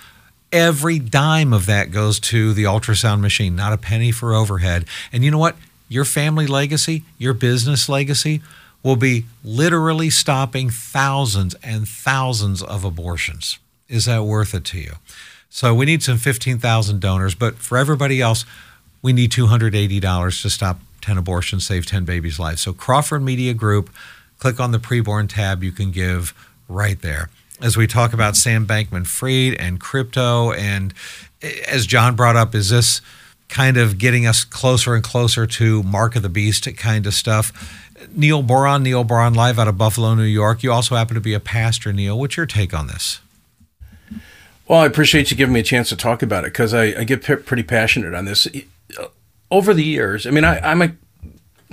Every 0.53 0.99
dime 0.99 1.51
of 1.51 1.65
that 1.65 1.89
goes 1.89 2.19
to 2.19 2.53
the 2.53 2.65
ultrasound 2.65 3.21
machine, 3.21 3.55
not 3.55 3.73
a 3.73 3.77
penny 3.77 4.11
for 4.11 4.35
overhead. 4.35 4.85
And 5.11 5.23
you 5.23 5.31
know 5.31 5.39
what? 5.39 5.55
Your 5.89 6.05
family 6.05 6.45
legacy, 6.45 7.03
your 7.17 7.33
business 7.33 7.89
legacy 7.89 8.43
will 8.83 8.95
be 8.95 9.25
literally 9.43 10.11
stopping 10.11 10.69
thousands 10.69 11.55
and 11.63 11.87
thousands 11.87 12.61
of 12.61 12.83
abortions. 12.83 13.57
Is 13.89 14.05
that 14.05 14.25
worth 14.25 14.53
it 14.53 14.63
to 14.65 14.77
you? 14.79 14.93
So 15.49 15.73
we 15.73 15.87
need 15.87 16.03
some 16.03 16.17
15,000 16.17 16.99
donors, 16.99 17.33
but 17.33 17.55
for 17.55 17.79
everybody 17.79 18.21
else, 18.21 18.45
we 19.01 19.11
need 19.11 19.31
$280 19.31 20.41
to 20.43 20.49
stop 20.51 20.79
10 21.01 21.17
abortions, 21.17 21.65
save 21.65 21.87
10 21.87 22.05
babies' 22.05 22.37
lives. 22.37 22.61
So 22.61 22.73
Crawford 22.73 23.23
Media 23.23 23.55
Group, 23.55 23.89
click 24.37 24.59
on 24.59 24.71
the 24.71 24.79
preborn 24.79 25.27
tab. 25.27 25.63
You 25.63 25.71
can 25.71 25.89
give 25.89 26.33
right 26.67 27.01
there 27.01 27.29
as 27.63 27.77
we 27.77 27.87
talk 27.87 28.13
about 28.13 28.35
Sam 28.35 28.67
Bankman 28.67 29.07
Fried 29.07 29.55
and 29.55 29.79
crypto. 29.79 30.51
And 30.51 30.93
as 31.67 31.87
John 31.87 32.15
brought 32.15 32.35
up, 32.35 32.53
is 32.53 32.69
this 32.69 33.01
kind 33.47 33.77
of 33.77 33.97
getting 33.97 34.27
us 34.27 34.43
closer 34.43 34.93
and 34.93 35.03
closer 35.03 35.47
to 35.47 35.81
Mark 35.81 36.17
of 36.17 36.23
the 36.23 36.29
Beast 36.29 36.67
kind 36.77 37.07
of 37.07 37.13
stuff? 37.13 37.79
Neil 38.13 38.43
Boron, 38.43 38.83
Neil 38.83 39.05
Boron, 39.05 39.33
live 39.33 39.57
out 39.57 39.69
of 39.69 39.77
Buffalo, 39.77 40.13
New 40.13 40.23
York. 40.23 40.61
You 40.61 40.73
also 40.73 40.95
happen 40.95 41.15
to 41.15 41.21
be 41.21 41.33
a 41.33 41.39
pastor, 41.39 41.93
Neil. 41.93 42.19
What's 42.19 42.35
your 42.35 42.45
take 42.45 42.73
on 42.73 42.87
this? 42.87 43.21
Well, 44.67 44.79
I 44.79 44.85
appreciate 44.85 45.31
you 45.31 45.37
giving 45.37 45.53
me 45.53 45.61
a 45.61 45.63
chance 45.63 45.87
to 45.89 45.95
talk 45.95 46.21
about 46.21 46.43
it 46.43 46.51
because 46.51 46.73
I, 46.73 46.83
I, 46.83 47.03
get 47.05 47.23
p- 47.23 47.35
pretty 47.37 47.63
passionate 47.63 48.13
on 48.13 48.25
this. 48.25 48.45
Over 49.49 49.73
the 49.73 49.83
years, 49.83 50.27
I 50.27 50.31
mean, 50.31 50.43
I, 50.43 50.59
I'm 50.59 50.81
a 50.81 50.95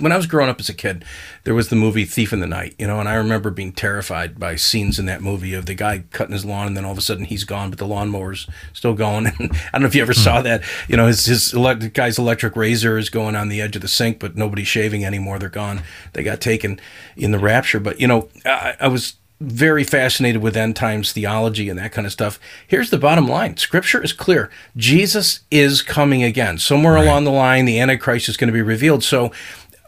when 0.01 0.11
I 0.11 0.17
was 0.17 0.25
growing 0.25 0.49
up 0.49 0.59
as 0.59 0.67
a 0.67 0.73
kid, 0.73 1.05
there 1.43 1.53
was 1.53 1.69
the 1.69 1.75
movie 1.75 2.05
Thief 2.05 2.33
in 2.33 2.39
the 2.39 2.47
Night, 2.47 2.75
you 2.77 2.87
know, 2.87 2.99
and 2.99 3.07
I 3.07 3.13
remember 3.13 3.51
being 3.51 3.71
terrified 3.71 4.39
by 4.39 4.55
scenes 4.55 4.99
in 4.99 5.05
that 5.05 5.21
movie 5.21 5.53
of 5.53 5.67
the 5.67 5.75
guy 5.75 6.03
cutting 6.11 6.33
his 6.33 6.43
lawn 6.43 6.67
and 6.67 6.75
then 6.75 6.85
all 6.85 6.91
of 6.91 6.97
a 6.97 7.01
sudden 7.01 7.25
he's 7.25 7.43
gone, 7.43 7.69
but 7.69 7.79
the 7.79 7.87
lawnmower's 7.87 8.47
still 8.73 8.93
going. 8.93 9.27
And 9.27 9.37
I 9.39 9.69
don't 9.73 9.81
know 9.81 9.87
if 9.87 9.95
you 9.95 10.01
ever 10.01 10.13
saw 10.13 10.39
hmm. 10.39 10.45
that, 10.45 10.63
you 10.87 10.97
know, 10.97 11.07
his, 11.07 11.25
his 11.25 11.53
guy's 11.93 12.17
electric 12.17 12.55
razor 12.55 12.97
is 12.97 13.09
going 13.09 13.35
on 13.35 13.49
the 13.49 13.61
edge 13.61 13.75
of 13.75 13.81
the 13.81 13.87
sink, 13.87 14.19
but 14.19 14.35
nobody's 14.35 14.67
shaving 14.67 15.05
anymore. 15.05 15.39
They're 15.39 15.49
gone. 15.49 15.83
They 16.13 16.23
got 16.23 16.41
taken 16.41 16.79
in 17.15 17.31
the 17.31 17.39
rapture. 17.39 17.79
But, 17.79 17.99
you 17.99 18.07
know, 18.07 18.29
I, 18.45 18.75
I 18.79 18.87
was 18.87 19.15
very 19.41 19.83
fascinated 19.83 20.41
with 20.41 20.55
end 20.55 20.75
times 20.75 21.11
theology 21.11 21.67
and 21.67 21.79
that 21.79 21.91
kind 21.91 22.05
of 22.05 22.13
stuff. 22.13 22.39
Here's 22.67 22.91
the 22.91 22.99
bottom 22.99 23.27
line 23.27 23.57
Scripture 23.57 24.01
is 24.01 24.13
clear. 24.13 24.49
Jesus 24.77 25.41
is 25.49 25.81
coming 25.81 26.23
again. 26.23 26.59
Somewhere 26.59 26.93
right. 26.93 27.05
along 27.05 27.23
the 27.23 27.31
line, 27.31 27.65
the 27.65 27.79
Antichrist 27.79 28.29
is 28.29 28.37
going 28.37 28.49
to 28.49 28.53
be 28.53 28.61
revealed. 28.61 29.03
So 29.03 29.31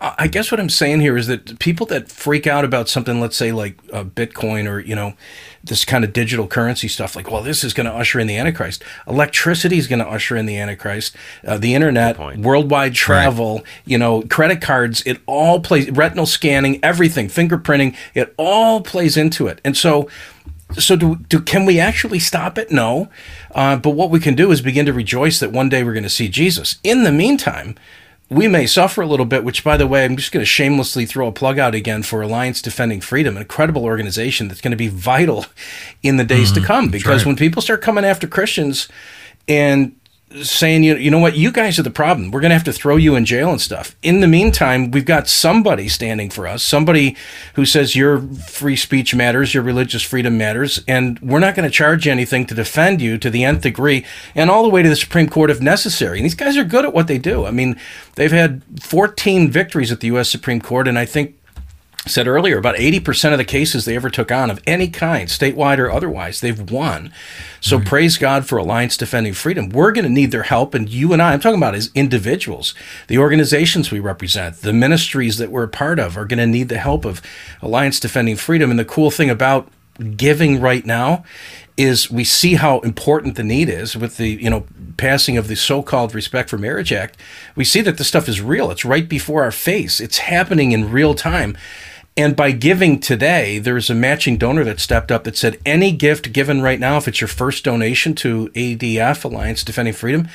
I 0.04 0.28
guess 0.28 0.52
what 0.52 0.60
I'm 0.60 0.70
saying 0.70 1.00
here 1.00 1.16
is 1.16 1.28
that 1.28 1.60
people 1.60 1.86
that 1.86 2.12
freak 2.12 2.46
out 2.46 2.66
about 2.66 2.90
something, 2.90 3.22
let's 3.22 3.38
say 3.38 3.54
like 3.54 3.78
uh, 3.94 4.04
Bitcoin 4.04 4.70
or 4.70 4.80
you 4.80 4.96
know 4.96 5.14
this 5.64 5.86
kind 5.86 6.04
of 6.04 6.12
digital 6.12 6.46
currency 6.46 6.90
stuff, 6.90 7.16
like 7.16 7.32
well, 7.32 7.42
this 7.42 7.64
is 7.64 7.74
going 7.74 7.86
to 7.86 7.94
usher 7.94 8.20
in 8.20 8.28
the 8.28 8.36
Antichrist. 8.36 8.84
Electricity 9.08 9.78
is 9.78 9.88
going 9.88 10.00
to 10.00 10.08
usher 10.08 10.36
in 10.36 10.46
the 10.46 10.58
Antichrist. 10.58 11.16
Uh, 11.48 11.58
the 11.58 11.74
internet, 11.74 12.20
worldwide 12.38 12.94
travel, 12.94 13.58
right. 13.58 13.66
you 13.86 13.98
know, 13.98 14.24
credit 14.24 14.62
cards, 14.62 15.02
it 15.06 15.22
all 15.26 15.62
plays. 15.62 15.90
Retinal 15.90 16.26
scanning, 16.26 16.84
everything, 16.84 17.30
fingerprinting, 17.30 17.96
it 18.14 18.34
all 18.38 18.82
plays 18.82 19.16
into 19.16 19.48
it. 19.48 19.62
And 19.64 19.78
so 19.78 20.10
so 20.78 20.96
do, 20.96 21.16
do 21.30 21.40
can 21.40 21.66
we 21.66 21.80
actually 21.80 22.20
stop 22.20 22.58
it? 22.58 22.72
No, 22.72 23.10
uh, 23.56 23.78
but 23.78 23.92
what 23.92 24.10
we 24.10 24.20
can 24.20 24.36
do 24.36 24.52
is 24.52 24.62
begin 24.62 24.86
to 24.86 24.94
rejoice 24.94 25.40
that 25.40 25.52
one 25.52 25.70
day 25.70 25.84
we're 25.84 25.94
going 25.94 26.04
to 26.04 26.10
see 26.10 26.28
Jesus. 26.28 26.80
In 26.84 27.04
the 27.04 27.12
meantime, 27.12 27.76
we 28.34 28.48
may 28.48 28.66
suffer 28.66 29.02
a 29.02 29.08
little 29.08 29.26
bit, 29.26 29.44
which, 29.44 29.64
by 29.64 29.78
the 29.78 29.88
way, 29.88 30.04
I'm 30.04 30.18
just 30.18 30.32
going 30.32 30.42
to 30.42 30.46
shamelessly 30.46 31.06
throw 31.06 31.28
a 31.28 31.32
plug 31.32 31.60
out 31.60 31.76
again 31.76 32.04
for 32.04 32.22
Alliance 32.22 32.62
Defending 32.62 33.02
Freedom, 33.02 33.36
an 33.36 33.42
incredible 33.42 33.84
organization 33.84 34.48
that's 34.48 34.62
going 34.62 34.72
to 34.72 34.78
be 34.78 34.88
vital 34.88 35.46
in 36.02 36.18
the 36.18 36.24
days 36.24 36.52
mm, 36.52 36.56
to 36.56 36.60
mm-hmm. 36.60 36.68
come. 36.68 36.90
Because 36.90 37.22
right. 37.22 37.28
when 37.28 37.36
people 37.36 37.62
start 37.62 37.82
coming 37.82 38.06
after 38.06 38.28
Christians 38.28 38.88
and 39.48 39.96
saying, 40.42 40.84
you, 40.84 40.96
you 40.96 41.12
know 41.12 41.20
what, 41.20 41.36
you 41.36 41.52
guys 41.52 41.78
are 41.78 41.84
the 41.84 41.92
problem. 41.92 42.32
We're 42.32 42.42
going 42.42 42.50
to 42.50 42.56
have 42.56 42.64
to 42.66 42.74
throw 42.74 42.96
you 42.96 43.16
in 43.16 43.26
jail 43.26 43.52
and 43.52 43.62
stuff. 43.62 43.96
In 44.02 44.20
the 44.20 44.28
meantime, 44.28 44.92
we've 44.92 45.06
got 45.06 45.28
somebody 45.28 45.88
standing 45.88 46.30
for 46.30 46.48
us, 46.48 46.64
somebody 46.64 47.16
who 47.56 47.66
says 47.66 47.96
your 47.96 48.22
free 48.22 48.76
speech 48.76 49.14
matters, 49.14 49.54
your 49.54 49.64
religious 49.64 50.02
freedom 50.02 50.38
matters, 50.38 50.82
and 50.88 51.20
we're 51.20 51.40
not 51.40 51.56
going 51.56 51.70
to 51.70 51.76
charge 51.76 52.06
you 52.06 52.12
anything 52.12 52.46
to 52.48 52.56
defend 52.56 53.02
you 53.02 53.18
to 53.18 53.30
the 53.30 53.44
nth 53.44 53.62
degree 53.62 54.06
and 54.34 54.50
all 54.50 54.64
the 54.64 54.70
way 54.70 54.82
to 54.82 54.90
the 54.90 54.96
Supreme 54.96 55.30
Court 55.30 55.50
if 55.50 55.62
necessary. 55.62 56.18
And 56.18 56.26
these 56.26 56.36
guys 56.36 56.58
are 56.58 56.64
good 56.64 56.86
at 56.86 56.94
what 56.94 57.08
they 57.08 57.18
do. 57.18 57.46
I 57.46 57.52
mean, 57.52 57.80
they've 58.16 58.32
had 58.32 58.64
14 58.82 59.52
victories 59.52 59.92
at 59.92 60.00
the 60.00 60.08
U.S. 60.08 60.30
Supreme 60.30 60.62
Court, 60.62 60.88
and 60.88 60.98
I 60.98 61.06
think 61.06 61.36
said 62.06 62.28
earlier, 62.28 62.58
about 62.58 62.76
80% 62.76 63.32
of 63.32 63.38
the 63.38 63.46
cases 63.46 63.86
they 63.86 63.96
ever 63.96 64.10
took 64.10 64.32
on 64.32 64.52
of 64.52 64.62
any 64.68 64.90
kind, 64.90 65.30
statewide 65.30 65.78
or 65.78 65.90
otherwise, 65.90 66.42
they've 66.42 66.70
won. 66.70 67.14
So 67.62 67.78
right. 67.78 67.86
praise 67.86 68.18
God 68.18 68.46
for 68.46 68.58
Alliance 68.58 68.98
Defending 68.98 69.34
Freedom. 69.34 69.70
We're 69.70 69.94
going 69.94 70.04
to 70.04 70.12
need 70.12 70.32
their 70.32 70.44
help. 70.44 70.74
And 70.74 70.90
you 70.90 71.14
and 71.14 71.22
I, 71.22 71.34
I'm 71.34 71.40
talking 71.40 71.60
about 71.60 71.76
as 71.76 71.92
individuals, 71.96 72.74
the 73.08 73.18
organizations 73.18 73.90
we 73.90 74.02
represent, 74.02 74.58
the 74.58 74.74
ministries 74.74 75.38
that 75.38 75.50
we're 75.50 75.64
a 75.64 75.70
part 75.70 75.98
of 75.98 76.18
are 76.18 76.26
going 76.26 76.40
to 76.40 76.48
need 76.48 76.70
the 76.70 76.78
help 76.78 77.06
of 77.06 77.22
Alliance 77.62 78.00
Defending 78.00 78.36
Freedom. 78.36 78.70
And 78.70 78.80
the 78.80 78.86
cool 78.86 79.10
thing 79.10 79.30
about 79.30 79.70
giving 80.18 80.60
right 80.60 80.86
now 80.86 81.24
is 81.78 82.12
we 82.12 82.24
see 82.24 82.56
how 82.56 82.80
important 82.80 83.36
the 83.36 83.44
need 83.44 83.70
is 83.70 83.96
with 83.96 84.18
the 84.18 84.30
you 84.30 84.50
know 84.50 84.66
passing 84.98 85.38
of 85.38 85.48
the 85.48 85.56
so-called 85.56 86.14
respect 86.14 86.50
for 86.50 86.58
marriage 86.58 86.92
act 86.92 87.18
we 87.56 87.64
see 87.64 87.82
that 87.82 87.98
this 87.98 88.08
stuff 88.08 88.28
is 88.28 88.42
real 88.42 88.70
it's 88.70 88.86
right 88.86 89.08
before 89.08 89.44
our 89.44 89.52
face 89.52 90.00
it's 90.00 90.20
happening 90.20 90.72
in 90.72 90.92
real 90.92 91.14
time 91.14 91.56
and 92.16 92.36
by 92.36 92.52
giving 92.52 93.00
today, 93.00 93.58
there's 93.58 93.90
a 93.90 93.96
matching 93.96 94.38
donor 94.38 94.64
that 94.64 94.80
stepped 94.80 95.12
up 95.12 95.24
that 95.24 95.36
said 95.36 95.60
any 95.66 95.92
gift 95.92 96.32
given 96.32 96.62
right 96.62 96.80
now, 96.80 96.98
if 96.98 97.08
it's 97.08 97.22
your 97.22 97.28
first 97.28 97.64
donation 97.64 98.14
to 98.16 98.50
ADF, 98.50 99.24
Alliance 99.24 99.64
Defending 99.64 99.96
Freedom, 99.96 100.28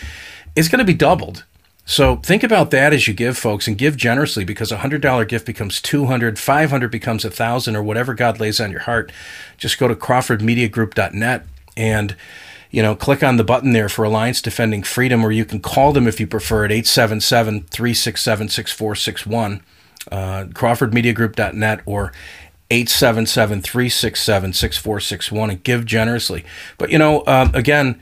it's 0.57 0.69
going 0.69 0.81
to 0.81 0.85
be 0.85 0.95
doubled. 0.95 1.45
So 1.85 2.17
think 2.17 2.43
about 2.43 2.71
that 2.73 2.93
as 2.93 3.07
you 3.07 3.15
give, 3.15 3.39
folks, 3.39 3.67
and 3.69 3.79
give 3.79 3.97
generously 3.97 4.45
because 4.45 4.73
a 4.73 4.79
hundred 4.79 5.01
dollar 5.01 5.25
gift 5.25 5.47
becomes 5.47 5.81
two 5.81 6.07
hundred, 6.07 6.39
five 6.39 6.71
hundred 6.71 6.91
becomes 6.91 7.25
a 7.25 7.31
thousand, 7.31 7.77
or 7.77 7.83
whatever 7.83 8.13
God 8.13 8.41
lays 8.41 8.61
on 8.61 8.71
your 8.71 8.81
heart. 8.81 9.11
Just 9.57 9.79
go 9.79 9.89
to 9.89 9.95
CrawfordMediaGroup.net 9.95 11.47
and 11.77 12.17
you 12.71 12.83
know, 12.83 12.95
click 12.95 13.23
on 13.23 13.39
the 13.39 13.45
button 13.45 13.73
there 13.73 13.89
for 13.89 14.05
Alliance 14.05 14.43
Defending 14.43 14.83
Freedom, 14.83 15.25
or 15.25 15.33
you 15.33 15.47
can 15.47 15.61
call 15.61 15.93
them 15.95 16.07
if 16.07 16.21
you 16.21 16.27
prefer 16.27 16.67
at 16.67 16.73
877 16.73 17.63
367 17.63 18.49
6461 18.49 19.63
uh, 20.11 20.47
crawfordmediagroup.net 20.53 21.81
or 21.87 22.13
877-367-6461 22.71 25.51
and 25.51 25.63
give 25.63 25.87
generously. 25.87 26.45
But, 26.77 26.91
you 26.91 26.99
know, 26.99 27.23
um, 27.27 27.51
again, 27.55 27.99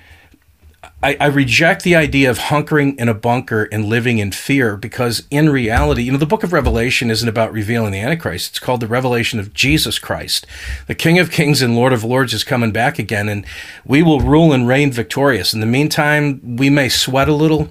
I, 1.03 1.17
I, 1.21 1.27
reject 1.27 1.83
the 1.83 1.95
idea 1.95 2.31
of 2.31 2.39
hunkering 2.39 2.99
in 2.99 3.09
a 3.09 3.15
bunker 3.15 3.65
and 3.65 3.85
living 3.85 4.19
in 4.19 4.33
fear 4.33 4.77
because 4.77 5.27
in 5.31 5.51
reality, 5.51 6.03
you 6.03 6.13
know, 6.13 6.19
the 6.19 6.27
book 6.27 6.43
of 6.43 6.53
Revelation 6.53 7.11
isn't 7.11 7.29
about 7.29 7.53
revealing 7.53 7.93
the 7.93 8.01
Antichrist. 8.01 8.51
It's 8.51 8.59
called 8.59 8.81
the 8.81 8.87
revelation 8.87 9.39
of 9.39 9.53
Jesus 9.53 9.99
Christ. 9.99 10.47
The 10.87 10.95
King 10.95 11.19
of 11.19 11.31
Kings 11.31 11.61
and 11.61 11.77
Lord 11.77 11.93
of 11.93 12.03
Lords 12.03 12.33
is 12.33 12.45
coming 12.45 12.73
back 12.73 12.99
again, 12.99 13.29
and 13.29 13.45
we 13.85 14.03
will 14.03 14.21
rule 14.21 14.53
and 14.53 14.67
reign 14.67 14.91
victorious. 14.91 15.53
In 15.53 15.61
the 15.61 15.67
meantime, 15.67 16.57
we 16.57 16.71
may 16.71 16.89
sweat 16.89 17.29
a 17.29 17.35
little, 17.35 17.69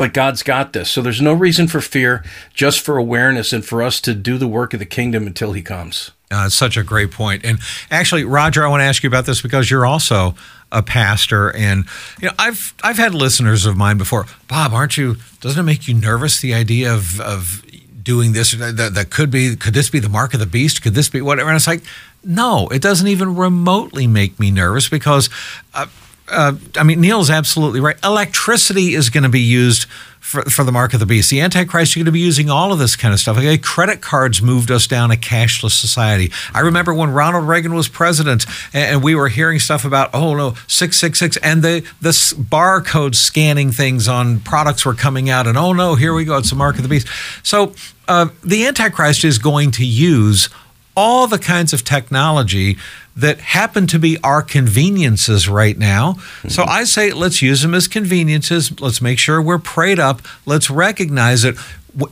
but 0.00 0.14
God's 0.14 0.42
got 0.42 0.72
this. 0.72 0.90
So 0.90 1.02
there's 1.02 1.20
no 1.20 1.34
reason 1.34 1.68
for 1.68 1.82
fear, 1.82 2.24
just 2.54 2.80
for 2.80 2.96
awareness 2.96 3.52
and 3.52 3.62
for 3.62 3.82
us 3.82 4.00
to 4.00 4.14
do 4.14 4.38
the 4.38 4.48
work 4.48 4.72
of 4.72 4.78
the 4.78 4.86
kingdom 4.86 5.26
until 5.26 5.52
he 5.52 5.60
comes. 5.60 6.10
Uh, 6.30 6.48
such 6.48 6.78
a 6.78 6.82
great 6.82 7.10
point. 7.10 7.44
And 7.44 7.58
actually, 7.90 8.24
Roger, 8.24 8.64
I 8.64 8.68
want 8.68 8.80
to 8.80 8.86
ask 8.86 9.02
you 9.02 9.08
about 9.08 9.26
this 9.26 9.42
because 9.42 9.70
you're 9.70 9.84
also 9.84 10.34
a 10.72 10.82
pastor, 10.82 11.54
and 11.54 11.84
you 12.18 12.28
know, 12.28 12.34
I've 12.38 12.72
I've 12.82 12.96
had 12.96 13.14
listeners 13.14 13.66
of 13.66 13.76
mine 13.76 13.98
before. 13.98 14.24
Bob, 14.48 14.72
aren't 14.72 14.96
you? 14.96 15.16
Doesn't 15.40 15.60
it 15.60 15.64
make 15.64 15.86
you 15.86 15.92
nervous 15.92 16.40
the 16.40 16.54
idea 16.54 16.94
of 16.94 17.20
of 17.20 17.62
doing 18.02 18.32
this? 18.32 18.52
That, 18.52 18.94
that 18.94 19.10
could 19.10 19.30
be. 19.30 19.54
Could 19.54 19.74
this 19.74 19.90
be 19.90 19.98
the 19.98 20.08
mark 20.08 20.32
of 20.32 20.40
the 20.40 20.46
beast? 20.46 20.80
Could 20.80 20.94
this 20.94 21.10
be 21.10 21.20
whatever? 21.20 21.50
And 21.50 21.56
it's 21.56 21.66
like, 21.66 21.82
no, 22.24 22.68
it 22.68 22.80
doesn't 22.80 23.08
even 23.08 23.36
remotely 23.36 24.06
make 24.06 24.40
me 24.40 24.50
nervous 24.50 24.88
because. 24.88 25.28
Uh, 25.74 25.86
uh, 26.30 26.52
I 26.76 26.82
mean, 26.82 27.00
Neil 27.00 27.20
is 27.20 27.30
absolutely 27.30 27.80
right. 27.80 27.96
Electricity 28.04 28.94
is 28.94 29.10
going 29.10 29.24
to 29.24 29.28
be 29.28 29.40
used 29.40 29.86
for, 30.20 30.42
for 30.42 30.64
the 30.64 30.72
mark 30.72 30.94
of 30.94 31.00
the 31.00 31.06
beast. 31.06 31.30
The 31.30 31.40
Antichrist, 31.40 31.96
you're 31.96 32.04
going 32.04 32.12
to 32.12 32.12
be 32.12 32.20
using 32.20 32.50
all 32.50 32.72
of 32.72 32.78
this 32.78 32.94
kind 32.94 33.12
of 33.12 33.20
stuff. 33.20 33.38
Okay, 33.38 33.58
credit 33.58 34.00
cards 34.00 34.40
moved 34.40 34.70
us 34.70 34.86
down 34.86 35.10
a 35.10 35.16
cashless 35.16 35.72
society. 35.72 36.30
I 36.54 36.60
remember 36.60 36.94
when 36.94 37.10
Ronald 37.10 37.48
Reagan 37.48 37.74
was 37.74 37.88
president 37.88 38.46
and 38.72 39.02
we 39.02 39.14
were 39.14 39.28
hearing 39.28 39.58
stuff 39.58 39.84
about, 39.84 40.10
oh 40.14 40.34
no, 40.34 40.50
666, 40.68 41.38
and 41.38 41.62
the, 41.62 41.80
the 42.00 42.10
barcode 42.10 43.14
scanning 43.14 43.72
things 43.72 44.06
on 44.08 44.40
products 44.40 44.84
were 44.84 44.94
coming 44.94 45.30
out, 45.30 45.46
and 45.46 45.56
oh 45.56 45.72
no, 45.72 45.94
here 45.94 46.14
we 46.14 46.24
go, 46.24 46.36
it's 46.36 46.50
the 46.50 46.56
mark 46.56 46.76
of 46.76 46.82
the 46.82 46.88
beast. 46.88 47.08
So 47.42 47.74
uh, 48.06 48.28
the 48.44 48.66
Antichrist 48.66 49.24
is 49.24 49.38
going 49.38 49.70
to 49.72 49.84
use 49.84 50.48
all 50.96 51.26
the 51.26 51.38
kinds 51.38 51.72
of 51.72 51.84
technology 51.84 52.76
that 53.16 53.38
happen 53.40 53.86
to 53.88 53.98
be 53.98 54.18
our 54.22 54.42
conveniences 54.42 55.48
right 55.48 55.76
now. 55.76 56.12
Mm-hmm. 56.12 56.48
So 56.48 56.64
I 56.64 56.84
say 56.84 57.12
let's 57.12 57.42
use 57.42 57.62
them 57.62 57.74
as 57.74 57.88
conveniences. 57.88 58.80
Let's 58.80 59.02
make 59.02 59.18
sure 59.18 59.42
we're 59.42 59.58
prayed 59.58 59.98
up. 59.98 60.22
Let's 60.46 60.70
recognize 60.70 61.44
it. 61.44 61.56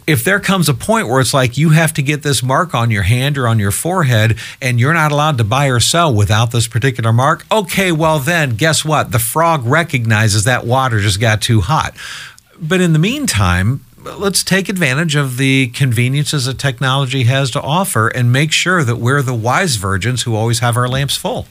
If 0.08 0.24
there 0.24 0.40
comes 0.40 0.68
a 0.68 0.74
point 0.74 1.06
where 1.06 1.20
it's 1.20 1.32
like 1.32 1.56
you 1.56 1.70
have 1.70 1.94
to 1.94 2.02
get 2.02 2.24
this 2.24 2.42
mark 2.42 2.74
on 2.74 2.90
your 2.90 3.04
hand 3.04 3.38
or 3.38 3.46
on 3.46 3.60
your 3.60 3.70
forehead 3.70 4.36
and 4.60 4.80
you're 4.80 4.92
not 4.92 5.12
allowed 5.12 5.38
to 5.38 5.44
buy 5.44 5.66
or 5.66 5.78
sell 5.78 6.12
without 6.12 6.50
this 6.50 6.66
particular 6.66 7.12
mark, 7.12 7.46
okay, 7.50 7.92
well, 7.92 8.18
then 8.18 8.56
guess 8.56 8.84
what? 8.84 9.12
The 9.12 9.20
frog 9.20 9.64
recognizes 9.64 10.44
that 10.44 10.66
water 10.66 10.98
just 10.98 11.20
got 11.20 11.40
too 11.40 11.60
hot. 11.60 11.94
But 12.60 12.80
in 12.80 12.92
the 12.92 12.98
meantime, 12.98 13.84
let's 14.16 14.42
take 14.42 14.68
advantage 14.68 15.16
of 15.16 15.36
the 15.36 15.68
conveniences 15.68 16.46
that 16.46 16.58
technology 16.58 17.24
has 17.24 17.50
to 17.52 17.60
offer 17.60 18.08
and 18.08 18.32
make 18.32 18.52
sure 18.52 18.84
that 18.84 18.96
we're 18.96 19.22
the 19.22 19.34
wise 19.34 19.76
virgins 19.76 20.22
who 20.22 20.34
always 20.34 20.60
have 20.60 20.76
our 20.76 20.88
lamps 20.88 21.16
full. 21.16 21.46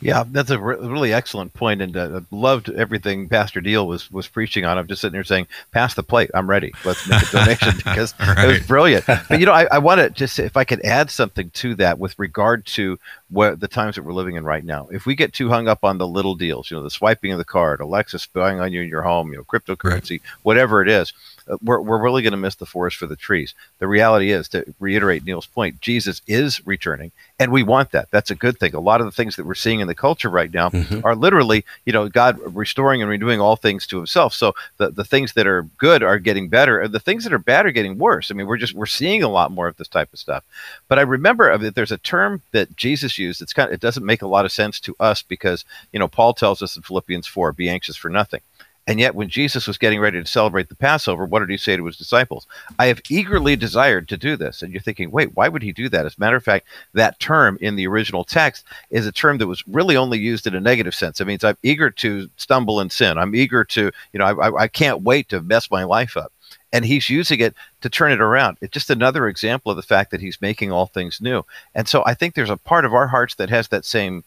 Yeah, 0.00 0.24
that's 0.30 0.50
a 0.50 0.58
re- 0.58 0.76
really 0.76 1.14
excellent 1.14 1.54
point, 1.54 1.80
and 1.80 1.96
uh, 1.96 2.20
loved 2.30 2.68
everything 2.68 3.30
Pastor 3.30 3.62
Neil 3.62 3.86
was 3.86 4.10
was 4.10 4.28
preaching 4.28 4.66
on. 4.66 4.76
I'm 4.76 4.86
just 4.86 5.00
sitting 5.00 5.14
here 5.14 5.24
saying, 5.24 5.46
"Pass 5.72 5.94
the 5.94 6.02
plate. 6.02 6.30
I'm 6.34 6.50
ready. 6.50 6.72
Let's 6.84 7.08
make 7.08 7.22
a 7.22 7.32
donation," 7.32 7.76
because 7.76 8.14
right. 8.20 8.44
it 8.44 8.46
was 8.46 8.66
brilliant. 8.66 9.06
But 9.06 9.40
you 9.40 9.46
know, 9.46 9.52
I, 9.52 9.66
I 9.72 9.78
want 9.78 10.00
to 10.00 10.10
just 10.10 10.38
if 10.38 10.54
I 10.54 10.64
could 10.64 10.84
add 10.84 11.10
something 11.10 11.48
to 11.50 11.74
that 11.76 11.98
with 11.98 12.18
regard 12.18 12.66
to 12.66 12.98
what 13.30 13.58
the 13.58 13.68
times 13.68 13.96
that 13.96 14.02
we're 14.02 14.12
living 14.12 14.36
in 14.36 14.44
right 14.44 14.64
now. 14.64 14.86
If 14.92 15.06
we 15.06 15.14
get 15.14 15.32
too 15.32 15.48
hung 15.48 15.66
up 15.66 15.82
on 15.82 15.96
the 15.96 16.06
little 16.06 16.34
deals, 16.34 16.70
you 16.70 16.76
know, 16.76 16.82
the 16.82 16.90
swiping 16.90 17.32
of 17.32 17.38
the 17.38 17.44
card, 17.44 17.80
Alexa 17.80 18.18
spying 18.18 18.60
on 18.60 18.72
you 18.74 18.82
in 18.82 18.88
your 18.88 19.02
home, 19.02 19.32
you 19.32 19.38
know, 19.38 19.44
cryptocurrency, 19.44 20.10
right. 20.10 20.22
whatever 20.42 20.82
it 20.82 20.88
is, 20.88 21.14
we're, 21.62 21.80
we're 21.80 22.02
really 22.02 22.22
going 22.22 22.32
to 22.32 22.36
miss 22.36 22.56
the 22.56 22.66
forest 22.66 22.96
for 22.96 23.06
the 23.06 23.16
trees. 23.16 23.54
The 23.78 23.86
reality 23.86 24.30
is, 24.30 24.48
to 24.48 24.74
reiterate 24.80 25.24
Neil's 25.24 25.46
point, 25.46 25.80
Jesus 25.80 26.22
is 26.26 26.66
returning, 26.66 27.12
and 27.38 27.52
we 27.52 27.62
want 27.62 27.92
that. 27.92 28.10
That's 28.10 28.30
a 28.30 28.34
good 28.34 28.58
thing. 28.58 28.74
A 28.74 28.80
lot 28.80 29.00
of 29.00 29.06
the 29.06 29.12
things 29.12 29.36
that 29.36 29.46
we're 29.46 29.54
seeing 29.54 29.80
in 29.80 29.88
the 29.88 29.94
culture 29.94 30.28
right 30.28 30.52
now 30.52 30.70
mm-hmm. 30.70 31.00
are 31.04 31.14
literally, 31.14 31.64
you 31.84 31.92
know, 31.92 32.08
God 32.08 32.38
restoring 32.54 33.02
and 33.02 33.10
renewing 33.10 33.40
all 33.40 33.56
things 33.56 33.86
to 33.88 33.96
Himself. 33.96 34.34
So 34.34 34.54
the 34.76 34.90
the 34.90 35.04
things 35.04 35.34
that 35.34 35.46
are 35.46 35.62
good 35.78 36.02
are 36.02 36.18
getting 36.18 36.48
better, 36.48 36.80
and 36.80 36.92
the 36.92 37.00
things 37.00 37.24
that 37.24 37.32
are 37.32 37.38
bad 37.38 37.66
are 37.66 37.72
getting 37.72 37.98
worse. 37.98 38.30
I 38.30 38.34
mean, 38.34 38.46
we're 38.46 38.56
just 38.56 38.74
we're 38.74 38.86
seeing 38.86 39.22
a 39.22 39.28
lot 39.28 39.52
more 39.52 39.68
of 39.68 39.76
this 39.76 39.88
type 39.88 40.12
of 40.12 40.18
stuff. 40.18 40.44
But 40.88 40.98
I 40.98 41.02
remember 41.02 41.56
that 41.56 41.74
there's 41.74 41.92
a 41.92 41.98
term 41.98 42.42
that 42.52 42.76
Jesus 42.76 43.18
used. 43.18 43.42
It's 43.42 43.52
kind 43.52 43.68
of 43.68 43.74
it 43.74 43.80
doesn't 43.80 44.04
make 44.04 44.22
a 44.22 44.28
lot 44.28 44.44
of 44.44 44.52
sense 44.52 44.80
to 44.80 44.96
us 44.98 45.22
because 45.22 45.64
you 45.92 45.98
know 45.98 46.08
Paul 46.08 46.34
tells 46.34 46.62
us 46.62 46.76
in 46.76 46.82
Philippians 46.82 47.26
four, 47.26 47.52
"Be 47.52 47.68
anxious 47.68 47.96
for 47.96 48.08
nothing." 48.08 48.40
And 48.86 49.00
yet, 49.00 49.16
when 49.16 49.28
Jesus 49.28 49.66
was 49.66 49.78
getting 49.78 49.98
ready 49.98 50.22
to 50.22 50.28
celebrate 50.28 50.68
the 50.68 50.76
Passover, 50.76 51.24
what 51.24 51.40
did 51.40 51.50
he 51.50 51.56
say 51.56 51.76
to 51.76 51.84
his 51.86 51.96
disciples? 51.96 52.46
I 52.78 52.86
have 52.86 53.00
eagerly 53.10 53.56
desired 53.56 54.08
to 54.08 54.16
do 54.16 54.36
this. 54.36 54.62
And 54.62 54.72
you're 54.72 54.80
thinking, 54.80 55.10
wait, 55.10 55.34
why 55.34 55.48
would 55.48 55.62
he 55.62 55.72
do 55.72 55.88
that? 55.88 56.06
As 56.06 56.16
a 56.16 56.20
matter 56.20 56.36
of 56.36 56.44
fact, 56.44 56.66
that 56.92 57.18
term 57.18 57.58
in 57.60 57.74
the 57.74 57.88
original 57.88 58.22
text 58.22 58.64
is 58.90 59.06
a 59.06 59.12
term 59.12 59.38
that 59.38 59.48
was 59.48 59.66
really 59.66 59.96
only 59.96 60.18
used 60.18 60.46
in 60.46 60.54
a 60.54 60.60
negative 60.60 60.94
sense. 60.94 61.20
It 61.20 61.26
means 61.26 61.42
I'm 61.42 61.58
eager 61.64 61.90
to 61.90 62.30
stumble 62.36 62.78
and 62.78 62.92
sin. 62.92 63.18
I'm 63.18 63.34
eager 63.34 63.64
to, 63.64 63.90
you 64.12 64.18
know, 64.18 64.24
I, 64.24 64.62
I 64.62 64.68
can't 64.68 65.02
wait 65.02 65.28
to 65.30 65.42
mess 65.42 65.70
my 65.70 65.82
life 65.82 66.16
up. 66.16 66.32
And 66.72 66.84
he's 66.84 67.10
using 67.10 67.40
it 67.40 67.54
to 67.80 67.88
turn 67.88 68.12
it 68.12 68.20
around. 68.20 68.58
It's 68.60 68.72
just 68.72 68.90
another 68.90 69.28
example 69.28 69.70
of 69.70 69.76
the 69.76 69.82
fact 69.82 70.10
that 70.12 70.20
he's 70.20 70.40
making 70.40 70.70
all 70.70 70.86
things 70.86 71.20
new. 71.20 71.44
And 71.74 71.88
so 71.88 72.04
I 72.06 72.14
think 72.14 72.34
there's 72.34 72.50
a 72.50 72.56
part 72.56 72.84
of 72.84 72.94
our 72.94 73.08
hearts 73.08 73.34
that 73.36 73.50
has 73.50 73.68
that 73.68 73.84
same 73.84 74.24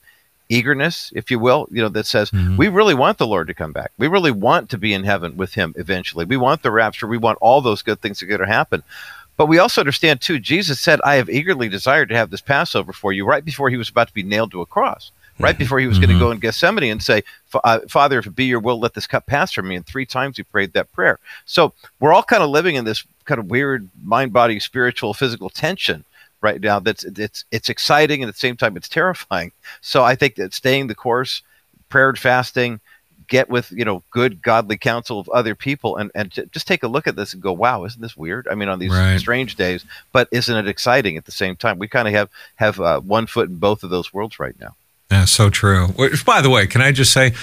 eagerness, 0.50 1.14
if 1.16 1.32
you 1.32 1.39
will, 1.39 1.68
you 1.72 1.82
know, 1.82 1.89
that 1.89 2.06
says 2.06 2.32
mm-hmm. 2.32 2.58
we 2.58 2.68
really 2.68 2.95
want 2.95 3.18
the 3.18 3.28
Lord 3.28 3.47
to 3.47 3.54
come 3.54 3.72
back. 3.72 3.91
We 3.97 4.08
really 4.08 4.32
want 4.32 4.70
to 4.72 4.78
be 4.78 4.93
in 4.93 5.04
heaven 5.04 5.38
with 5.38 5.54
Him 5.54 5.74
eventually. 5.78 6.26
We 6.26 6.38
want 6.38 6.64
the 6.64 6.72
rapture. 6.72 7.08
We 7.08 7.18
want 7.18 7.38
all 7.39 7.62
those 7.62 7.82
good 7.82 8.02
things 8.02 8.20
that 8.20 8.26
are 8.26 8.38
going 8.38 8.47
to 8.47 8.54
happen. 8.54 8.84
But 9.38 9.45
we 9.45 9.60
also 9.60 9.80
understand 9.80 10.20
too. 10.20 10.39
Jesus 10.39 10.82
said, 10.82 11.00
"I 11.06 11.16
have 11.16 11.30
eagerly 11.30 11.70
desired 11.70 12.10
to 12.10 12.16
have 12.16 12.30
this 12.30 12.41
Passover 12.41 12.91
for 12.91 13.14
you." 13.14 13.26
Right 13.26 13.45
before 13.45 13.70
he 13.70 13.78
was 13.78 13.89
about 13.89 14.10
to 14.10 14.14
be 14.14 14.24
nailed 14.24 14.52
to 14.52 14.62
a 14.62 14.66
cross. 14.66 15.12
Right 15.39 15.58
before 15.58 15.80
he 15.80 15.88
was 15.88 15.97
mm-hmm. 15.97 16.08
going 16.08 16.20
to 16.20 16.26
go 16.26 16.32
in 16.32 16.39
Gethsemane 16.39 16.91
and 16.91 17.02
say, 17.02 17.24
uh, 17.64 17.80
"Father, 17.88 18.20
if 18.20 18.26
it 18.26 18.36
be 18.36 18.45
your 18.45 18.60
will, 18.60 18.78
let 18.78 18.95
this 18.95 19.08
cup 19.08 19.28
pass 19.28 19.54
from 19.54 19.70
me." 19.70 19.78
And 19.78 19.86
three 19.86 20.06
times 20.06 20.36
he 20.36 20.43
prayed 20.43 20.74
that 20.74 20.91
prayer. 20.91 21.20
So 21.45 21.72
we're 22.02 22.12
all 22.12 22.24
kind 22.24 22.43
of 22.43 22.50
living 22.50 22.76
in 22.76 22.84
this 22.84 23.06
kind 23.24 23.39
of 23.39 23.45
weird 23.45 23.88
mind, 24.04 24.34
body, 24.34 24.60
spiritual, 24.60 25.14
physical 25.14 25.50
tension 25.50 26.04
right 26.42 26.62
now 26.62 26.80
that's 26.80 27.04
it's 27.04 27.46
it's 27.52 27.70
exciting 27.70 28.22
and 28.22 28.30
at 28.30 28.36
the 28.36 28.40
same 28.40 28.58
time 28.58 28.78
it's 28.78 28.90
terrifying. 28.90 29.52
So 29.82 30.04
I 30.04 30.16
think 30.16 30.36
that 30.36 30.54
staying 30.54 30.88
the 30.88 30.96
course, 30.96 31.42
prayer 31.90 32.10
and 32.10 32.20
fasting, 32.20 32.80
get 33.30 33.50
with 33.50 33.72
you 33.72 33.86
know 33.86 34.04
good 34.12 34.42
godly 34.42 34.78
counsel 34.78 35.20
of 35.20 35.30
other 35.30 35.56
people 35.56 35.96
and 35.96 36.12
and 36.16 36.32
just 36.52 36.68
take 36.68 36.84
a 36.84 36.88
look 36.88 37.08
at 37.08 37.16
this 37.16 37.34
and 37.34 37.42
go 37.42 37.54
wow 37.54 37.86
isn't 37.86 38.02
this 38.02 38.18
weird 38.18 38.48
i 38.52 38.56
mean 38.56 38.68
on 38.68 38.80
these 38.80 38.92
right. 38.92 39.20
strange 39.20 39.56
days 39.56 39.86
but 40.12 40.28
isn't 40.32 40.58
it 40.58 40.68
exciting 40.68 41.16
at 41.16 41.26
the 41.26 41.32
same 41.32 41.56
time 41.56 41.80
we 41.80 41.88
kind 41.88 42.08
of 42.08 42.14
have 42.14 42.30
have 42.56 42.80
uh, 42.80 43.00
one 43.00 43.28
foot 43.28 43.48
in 43.48 43.56
both 43.56 43.84
of 43.84 43.92
those 43.92 44.12
worlds 44.12 44.40
right 44.40 44.60
now 44.60 44.76
yeah 45.12 45.26
so 45.26 45.50
true 45.50 45.88
Which, 45.90 46.26
by 46.26 46.42
the 46.42 46.50
way 46.50 46.68
can 46.68 46.82
i 46.82 46.92
just 46.92 47.14
say 47.14 47.34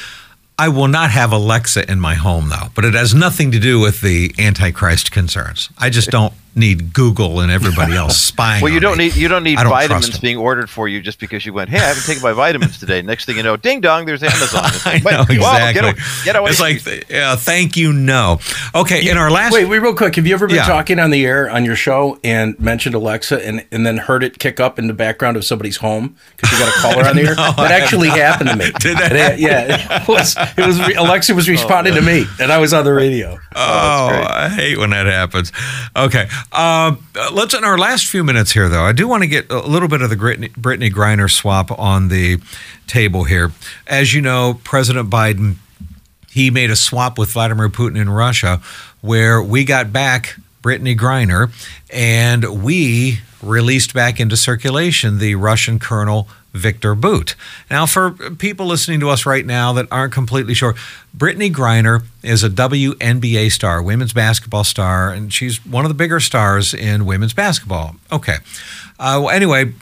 I 0.59 0.69
will 0.71 0.89
not 0.89 1.11
have 1.11 1.33
Alexa 1.33 1.91
in 1.91 2.01
my 2.01 2.15
home, 2.15 2.49
though, 2.49 2.69
but 2.75 2.87
it 2.87 2.95
has 2.95 3.15
nothing 3.15 3.53
to 3.53 3.59
do 3.59 3.79
with 3.79 4.01
the 4.01 4.35
Antichrist 4.39 5.13
concerns. 5.13 5.69
I 5.77 5.91
just 5.91 6.11
don't 6.11 6.33
need 6.57 6.93
Google 6.93 7.41
and 7.41 7.53
everybody 7.53 7.93
else 7.97 8.17
spying. 8.19 8.63
well, 8.63 8.73
you 8.73 8.81
don't 8.81 8.97
me. 8.97 9.05
need 9.05 9.17
you 9.17 9.29
don't 9.29 9.45
need 9.45 9.57
don't 9.57 9.69
vitamins 9.69 10.19
being 10.19 10.39
ordered 10.39 10.71
for 10.71 10.89
you 10.89 11.01
just 11.01 11.21
because 11.21 11.45
you 11.45 11.53
went. 11.53 11.71
Hey, 11.71 11.79
I 11.79 11.89
haven't 11.89 12.05
taken 12.05 12.23
my 12.23 12.33
vitamins 12.33 12.79
today. 12.81 13.03
Next 13.03 13.27
thing 13.27 13.37
you 13.37 13.43
know, 13.43 13.57
ding 13.57 13.81
dong, 13.81 14.07
there's 14.07 14.23
Amazon. 14.23 14.63
I 14.65 15.01
know 15.05 15.21
exactly. 15.23 15.37
Whoa, 15.39 15.73
get, 15.73 15.85
away, 15.85 15.95
get 16.25 16.37
away. 16.37 16.51
It's 16.51 16.61
like, 16.61 17.13
uh, 17.13 17.37
thank 17.37 17.77
you, 17.77 17.93
no. 17.93 18.41
Okay, 18.75 19.03
you, 19.03 19.11
in 19.11 19.19
our 19.19 19.31
last 19.31 19.53
wait, 19.53 19.67
wait, 19.67 19.79
real 19.79 19.95
quick. 19.95 20.17
Have 20.17 20.27
you 20.27 20.35
ever 20.35 20.47
been 20.47 20.57
yeah. 20.57 20.67
talking 20.67 20.99
on 20.99 21.11
the 21.11 21.25
air 21.27 21.51
on 21.51 21.65
your 21.65 21.77
show 21.77 22.19
and 22.25 22.59
mentioned 22.59 22.95
Alexa 22.95 23.47
and 23.47 23.65
and 23.71 23.87
then 23.87 23.99
heard 23.99 24.25
it 24.25 24.39
kick 24.39 24.59
up 24.59 24.79
in 24.79 24.87
the 24.87 24.95
background 24.95 25.37
of 25.37 25.45
somebody's 25.45 25.77
home 25.77 26.17
because 26.37 26.51
you 26.53 26.65
got 26.65 26.75
a 26.75 26.81
caller 26.81 27.09
on 27.09 27.17
the 27.17 27.23
air? 27.23 27.35
no, 27.37 27.53
that 27.57 27.71
actually 27.71 28.09
happened 28.09 28.51
to 28.51 28.57
me. 28.57 28.71
Did 28.81 28.97
that? 28.99 29.39
yeah, 29.39 30.01
it 30.03 30.09
was. 30.09 30.37
It 30.57 30.67
was 30.67 30.79
Alexa 30.97 31.35
was 31.35 31.49
responding 31.49 31.93
oh. 31.93 31.97
to 31.97 32.03
me, 32.03 32.25
and 32.41 32.51
I 32.51 32.59
was 32.59 32.73
on 32.73 32.85
the 32.85 32.95
radio. 32.95 33.39
Oh, 33.55 33.57
oh 33.57 34.27
I 34.29 34.49
hate 34.49 34.79
when 34.79 34.91
that 34.91 35.07
happens. 35.07 35.53
Okay. 35.95 36.29
Uh, 36.53 36.97
let's 37.33 37.55
in 37.55 37.65
our 37.65 37.77
last 37.77 38.07
few 38.07 38.25
minutes 38.25 38.53
here, 38.53 38.69
though. 38.69 38.85
I 38.85 38.93
do 38.93 39.09
want 39.09 39.23
to 39.23 39.27
get 39.29 39.51
a 39.51 39.61
little 39.61 39.89
bit 39.89 40.01
of 40.01 40.11
the 40.11 40.17
Brittney, 40.17 40.51
Brittney 40.53 40.91
Griner 40.91 41.31
swap 41.31 41.77
on 41.79 42.09
the 42.09 42.39
table 42.87 43.25
here. 43.25 43.53
As 43.87 44.15
you 44.15 44.21
know, 44.21 44.61
President 44.65 45.11
Biden 45.11 45.57
he 46.37 46.51
made 46.51 46.71
a 46.71 46.77
swap 46.77 47.17
with 47.17 47.31
Vladimir 47.31 47.71
Putin 47.71 47.99
in 47.99 48.11
Russia, 48.11 48.61
where 49.01 49.43
we 49.43 49.65
got 49.65 49.91
back 49.91 50.37
Brittney 50.63 50.95
Griner, 50.95 51.51
and 51.89 52.63
we 52.63 53.21
released 53.43 53.95
back 53.95 54.21
into 54.21 54.37
circulation 54.37 55.17
the 55.17 55.35
Russian 55.37 55.79
colonel 55.79 56.29
Viktor 56.57 56.95
Bout. 56.95 57.35
Now, 57.71 57.87
for 57.87 58.11
people 58.11 58.67
listening 58.67 59.01
to 59.01 59.11
us 59.11 59.27
right 59.27 59.45
now 59.45 59.73
that 59.75 59.87
aren't 59.91 60.13
completely 60.13 60.55
sure, 60.55 60.75
Brittney 61.17 61.53
Griner 61.53 62.05
is 62.23 62.43
a 62.43 62.51
WNBA 62.51 63.51
star, 63.53 63.83
women's 63.83 64.13
basketball 64.13 64.65
star, 64.65 65.11
and 65.11 65.33
she's 65.33 65.65
one 65.65 65.85
of 65.85 65.89
the 65.89 65.95
bigger 65.95 66.21
stars 66.21 66.75
in 66.75 67.07
women's 67.07 67.35
basketball. 67.35 67.97
Okay. 68.11 68.37
Uh, 68.99 69.21
well, 69.23 69.31
anyway, 69.31 69.73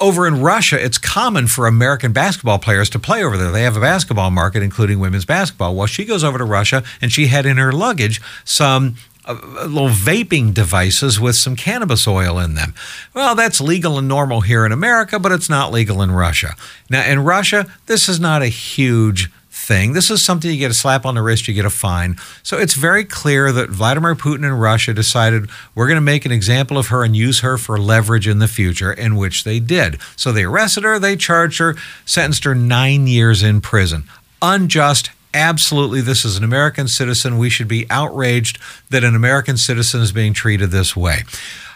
over 0.00 0.26
in 0.26 0.40
Russia, 0.40 0.82
it's 0.82 0.98
common 0.98 1.46
for 1.46 1.66
American 1.66 2.12
basketball 2.12 2.58
players 2.58 2.90
to 2.90 2.98
play 2.98 3.24
over 3.24 3.36
there. 3.36 3.50
They 3.50 3.62
have 3.62 3.76
a 3.76 3.80
basketball 3.80 4.30
market, 4.30 4.62
including 4.62 4.98
women's 4.98 5.24
basketball. 5.24 5.74
Well, 5.74 5.86
she 5.86 6.04
goes 6.04 6.24
over 6.24 6.38
to 6.38 6.44
Russia 6.44 6.82
and 7.00 7.12
she 7.12 7.28
had 7.28 7.46
in 7.46 7.56
her 7.56 7.72
luggage 7.72 8.20
some 8.44 8.96
uh, 9.26 9.34
little 9.66 9.88
vaping 9.88 10.52
devices 10.52 11.18
with 11.18 11.36
some 11.36 11.56
cannabis 11.56 12.06
oil 12.06 12.38
in 12.38 12.54
them. 12.54 12.74
Well, 13.14 13.34
that's 13.34 13.60
legal 13.60 13.98
and 13.98 14.08
normal 14.08 14.42
here 14.42 14.66
in 14.66 14.72
America, 14.72 15.18
but 15.18 15.32
it's 15.32 15.48
not 15.48 15.72
legal 15.72 16.02
in 16.02 16.10
Russia. 16.10 16.54
Now, 16.90 17.04
in 17.04 17.20
Russia, 17.20 17.66
this 17.86 18.08
is 18.08 18.20
not 18.20 18.42
a 18.42 18.48
huge 18.48 19.30
thing. 19.64 19.92
This 19.92 20.10
is 20.10 20.20
something 20.20 20.50
you 20.50 20.58
get 20.58 20.70
a 20.70 20.74
slap 20.74 21.06
on 21.06 21.14
the 21.14 21.22
wrist, 21.22 21.48
you 21.48 21.54
get 21.54 21.64
a 21.64 21.70
fine. 21.70 22.16
So 22.42 22.58
it's 22.58 22.74
very 22.74 23.04
clear 23.04 23.50
that 23.52 23.70
Vladimir 23.70 24.14
Putin 24.14 24.44
and 24.44 24.60
Russia 24.60 24.92
decided 24.92 25.48
we're 25.74 25.86
going 25.86 25.96
to 25.96 26.02
make 26.02 26.26
an 26.26 26.32
example 26.32 26.76
of 26.76 26.88
her 26.88 27.02
and 27.02 27.16
use 27.16 27.40
her 27.40 27.56
for 27.56 27.78
leverage 27.78 28.28
in 28.28 28.40
the 28.40 28.48
future, 28.48 28.92
in 28.92 29.16
which 29.16 29.44
they 29.44 29.60
did. 29.60 29.98
So 30.16 30.32
they 30.32 30.44
arrested 30.44 30.84
her, 30.84 30.98
they 30.98 31.16
charged 31.16 31.58
her, 31.60 31.76
sentenced 32.04 32.44
her 32.44 32.54
nine 32.54 33.06
years 33.06 33.42
in 33.42 33.60
prison. 33.60 34.04
Unjust, 34.42 35.10
absolutely 35.34 36.00
this 36.00 36.24
is 36.24 36.38
an 36.38 36.44
American 36.44 36.88
citizen. 36.88 37.36
We 37.36 37.50
should 37.50 37.68
be 37.68 37.86
outraged 37.90 38.58
that 38.90 39.04
an 39.04 39.14
American 39.14 39.56
citizen 39.56 40.00
is 40.00 40.12
being 40.12 40.32
treated 40.32 40.70
this 40.70 40.96
way. 40.96 41.24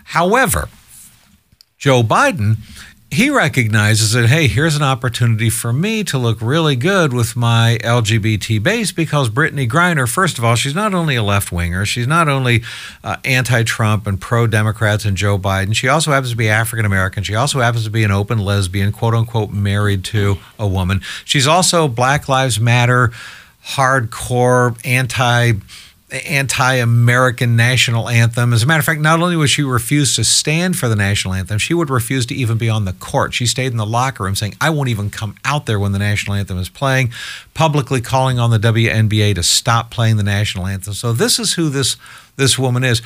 However, 0.04 0.68
Joe 1.76 2.02
Biden, 2.02 2.56
he 3.10 3.30
recognizes 3.30 4.12
that, 4.12 4.26
hey, 4.26 4.48
here's 4.48 4.76
an 4.76 4.82
opportunity 4.82 5.48
for 5.48 5.72
me 5.72 6.04
to 6.04 6.18
look 6.18 6.42
really 6.42 6.76
good 6.76 7.12
with 7.12 7.36
my 7.36 7.78
LGBT 7.82 8.62
base 8.62 8.92
because 8.92 9.30
Brittney 9.30 9.68
Griner, 9.68 10.06
first 10.06 10.36
of 10.36 10.44
all, 10.44 10.56
she's 10.56 10.74
not 10.74 10.92
only 10.92 11.16
a 11.16 11.22
left 11.22 11.50
winger, 11.50 11.86
she's 11.86 12.06
not 12.06 12.28
only 12.28 12.62
uh, 13.02 13.16
anti 13.24 13.62
Trump 13.62 14.06
and 14.06 14.20
pro 14.20 14.46
Democrats 14.46 15.06
and 15.06 15.16
Joe 15.16 15.38
Biden, 15.38 15.74
she 15.74 15.88
also 15.88 16.10
happens 16.10 16.32
to 16.32 16.36
be 16.36 16.48
African 16.50 16.84
American. 16.84 17.22
She 17.22 17.34
also 17.34 17.60
happens 17.60 17.84
to 17.84 17.90
be 17.90 18.04
an 18.04 18.10
open 18.10 18.38
lesbian, 18.38 18.92
quote 18.92 19.14
unquote, 19.14 19.50
married 19.50 20.04
to 20.04 20.36
a 20.58 20.68
woman. 20.68 21.00
She's 21.24 21.46
also 21.46 21.88
Black 21.88 22.28
Lives 22.28 22.60
Matter 22.60 23.12
hardcore 23.68 24.78
anti 24.84 25.52
anti-American 26.10 27.54
national 27.54 28.08
anthem. 28.08 28.54
As 28.54 28.62
a 28.62 28.66
matter 28.66 28.78
of 28.78 28.86
fact, 28.86 29.00
not 29.00 29.20
only 29.20 29.36
would 29.36 29.50
she 29.50 29.62
refuse 29.62 30.16
to 30.16 30.24
stand 30.24 30.78
for 30.78 30.88
the 30.88 30.96
national 30.96 31.34
anthem, 31.34 31.58
she 31.58 31.74
would 31.74 31.90
refuse 31.90 32.24
to 32.26 32.34
even 32.34 32.56
be 32.56 32.70
on 32.70 32.86
the 32.86 32.94
court. 32.94 33.34
She 33.34 33.44
stayed 33.44 33.72
in 33.72 33.76
the 33.76 33.84
locker 33.84 34.24
room 34.24 34.34
saying, 34.34 34.54
"I 34.58 34.70
won't 34.70 34.88
even 34.88 35.10
come 35.10 35.34
out 35.44 35.66
there 35.66 35.78
when 35.78 35.92
the 35.92 35.98
national 35.98 36.36
anthem 36.36 36.58
is 36.58 36.70
playing," 36.70 37.12
publicly 37.52 38.00
calling 38.00 38.38
on 38.38 38.50
the 38.50 38.58
WNBA 38.58 39.34
to 39.34 39.42
stop 39.42 39.90
playing 39.90 40.16
the 40.16 40.22
national 40.22 40.66
anthem. 40.66 40.94
So 40.94 41.12
this 41.12 41.38
is 41.38 41.54
who 41.54 41.68
this 41.68 41.96
this 42.36 42.58
woman 42.58 42.84
is. 42.84 43.02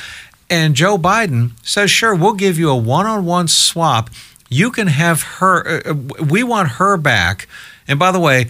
And 0.49 0.77
Joe 0.77 0.97
Biden 0.97 1.53
says, 1.63 1.91
"Sure, 1.91 2.15
we'll 2.15 2.35
give 2.35 2.57
you 2.57 2.71
a 2.71 2.77
one-on-one 2.77 3.49
swap. 3.49 4.11
You 4.49 4.71
can 4.71 4.87
have 4.87 5.23
her 5.23 5.67
uh, 5.67 5.91
uh 5.91 6.25
we 6.25 6.45
want 6.45 6.69
her 6.69 6.97
back." 6.97 7.49
And 7.89 7.99
by 7.99 8.13
the 8.13 8.21
way, 8.21 8.49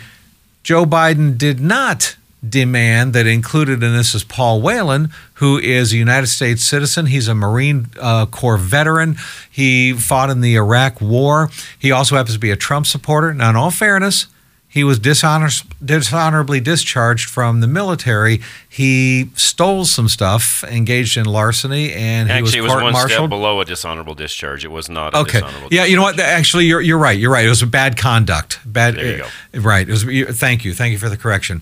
Joe 0.63 0.85
Biden 0.85 1.37
did 1.37 1.61
not 1.61 2.17
demand 2.47 3.13
that 3.13 3.27
included 3.27 3.83
in 3.83 3.93
this 3.95 4.15
is 4.15 4.25
Paul 4.25 4.61
Whelan, 4.61 5.11
who 5.35 5.59
is 5.59 5.93
a 5.93 5.97
United 5.97 6.27
States 6.27 6.65
citizen. 6.65 7.07
He's 7.07 7.29
a 7.29 7.35
Marine 7.35 7.87
uh, 8.01 8.27
Corps 8.27 8.57
veteran. 8.57 9.17
He 9.51 9.93
fought 9.93 10.31
in 10.31 10.41
the 10.41 10.57
Iraq 10.57 11.01
War. 11.01 11.51
He 11.79 11.93
also 11.93 12.17
happens 12.17 12.35
to 12.35 12.41
be 12.41 12.51
a 12.51 12.57
Trump 12.57 12.87
supporter. 12.87 13.33
Now, 13.33 13.51
in 13.51 13.57
all 13.57 13.71
fairness, 13.71 14.27
he 14.73 14.85
was 14.85 14.99
dishonor- 14.99 15.51
dishonorably 15.85 16.59
discharged 16.59 17.29
from 17.29 17.61
the 17.61 17.67
military. 17.67 18.41
He 18.69 19.29
stole 19.35 19.85
some 19.85 20.09
stuff, 20.09 20.65
engaged 20.65 21.17
in 21.19 21.27
larceny, 21.27 21.93
and 21.93 22.29
he 22.31 22.35
Actually, 22.35 22.59
it 22.59 22.63
was 22.63 22.73
was 22.73 22.83
one 22.83 22.95
step 22.95 23.01
court-martialed. 23.03 23.31
below 23.31 23.61
a 23.61 23.65
dishonorable 23.67 24.15
discharge. 24.15 24.65
It 24.65 24.71
was 24.71 24.89
not 24.89 25.13
a 25.15 25.19
Okay. 25.19 25.41
dishonorable 25.41 25.69
Yeah, 25.71 25.85
you 25.85 25.97
know 25.97 26.03
what? 26.03 26.19
Actually, 26.19 26.65
you're 26.65 26.81
you're 26.81 26.97
right. 26.99 27.19
You're 27.19 27.31
right. 27.31 27.45
It 27.45 27.51
was 27.51 27.61
a 27.63 27.67
bad 27.67 27.97
conduct. 27.99 28.61
Bad. 28.65 28.95
There 28.97 29.07
you 29.07 29.19
go. 29.19 29.25
uh, 29.59 29.61
Right. 29.61 29.87
It 29.87 29.93
was. 29.93 30.05
Thank 30.39 30.65
you. 30.65 30.73
Thank 30.73 30.93
you 30.93 30.99
for 30.99 31.11
the 31.11 31.19
correction. 31.19 31.61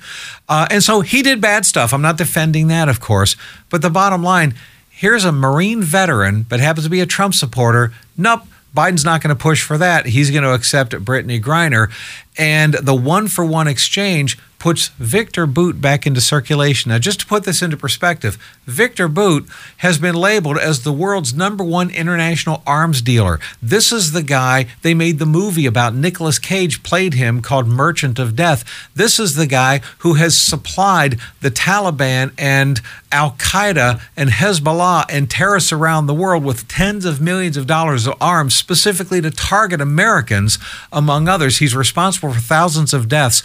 Uh, 0.49 0.67
and 0.71 0.83
so 0.83 1.01
he 1.01 1.23
did 1.23 1.41
bad 1.41 1.67
stuff. 1.67 1.93
I'm 1.93 2.03
not 2.03 2.17
defending 2.17 2.69
that, 2.69 2.89
of 2.89 3.01
course. 3.01 3.35
But 3.71 3.83
the 3.83 3.91
bottom 3.91 4.23
line: 4.23 4.55
here's 4.89 5.25
a 5.25 5.33
Marine 5.33 5.83
veteran, 5.83 6.47
but 6.49 6.61
happens 6.61 6.85
to 6.87 6.91
be 6.91 7.01
a 7.01 7.07
Trump 7.07 7.35
supporter. 7.35 7.93
Nope. 8.17 8.43
Biden's 8.75 9.05
not 9.05 9.23
going 9.23 9.35
to 9.35 9.41
push 9.41 9.63
for 9.63 9.79
that. 9.79 10.07
He's 10.07 10.31
going 10.31 10.45
to 10.45 10.55
accept 10.55 10.93
Brittney 10.93 11.43
Griner. 11.43 11.91
And 12.39 12.75
the 12.75 12.95
one 12.95 13.29
for 13.29 13.45
one 13.45 13.67
exchange 13.67 14.39
puts 14.61 14.89
Viktor 14.99 15.47
Bout 15.47 15.81
back 15.81 16.07
into 16.07 16.21
circulation. 16.21 16.91
Now, 16.91 16.99
just 16.99 17.21
to 17.21 17.27
put 17.27 17.43
this 17.43 17.63
into 17.63 17.77
perspective, 17.77 18.39
Viktor 18.67 19.09
Bout 19.09 19.45
has 19.79 19.99
been 19.99 20.15
labeled 20.15 20.59
as 20.59 20.85
the 20.85 20.93
world's 20.93 21.35
number 21.35 21.65
one 21.65 21.91
international 21.91 22.63
arms 22.67 23.03
dealer. 23.03 23.41
This 23.61 23.91
is 23.91 24.13
the 24.13 24.23
guy 24.23 24.67
they 24.83 24.95
made 24.95 25.19
the 25.19 25.27
movie 25.27 25.67
about. 25.67 25.95
Nicolas 25.95 26.39
Cage 26.39 26.83
played 26.85 27.15
him 27.15 27.41
called 27.41 27.67
Merchant 27.67 28.19
of 28.19 28.37
Death. 28.37 28.65
This 28.95 29.19
is 29.19 29.35
the 29.35 29.47
guy 29.47 29.81
who 29.99 30.15
has 30.15 30.39
supplied 30.39 31.19
the 31.41 31.51
Taliban 31.51 32.33
and 32.39 32.81
Al 33.11 33.33
Qaeda 33.33 34.01
and 34.17 34.31
Hezbollah 34.31 35.07
and 35.09 35.29
terrorists 35.29 35.73
around 35.73 36.07
the 36.07 36.15
world 36.15 36.45
with 36.45 36.69
tens 36.69 37.05
of 37.05 37.21
millions 37.21 37.57
of 37.57 37.67
dollars 37.67 38.07
of 38.07 38.15
arms 38.21 38.55
specifically 38.55 39.21
to 39.23 39.31
target 39.31 39.81
Americans, 39.81 40.59
among 40.93 41.29
others. 41.29 41.59
He's 41.59 41.75
responsible 41.75 42.33
for 42.33 42.41
thousands 42.41 42.93
of 42.93 43.09
deaths. 43.09 43.43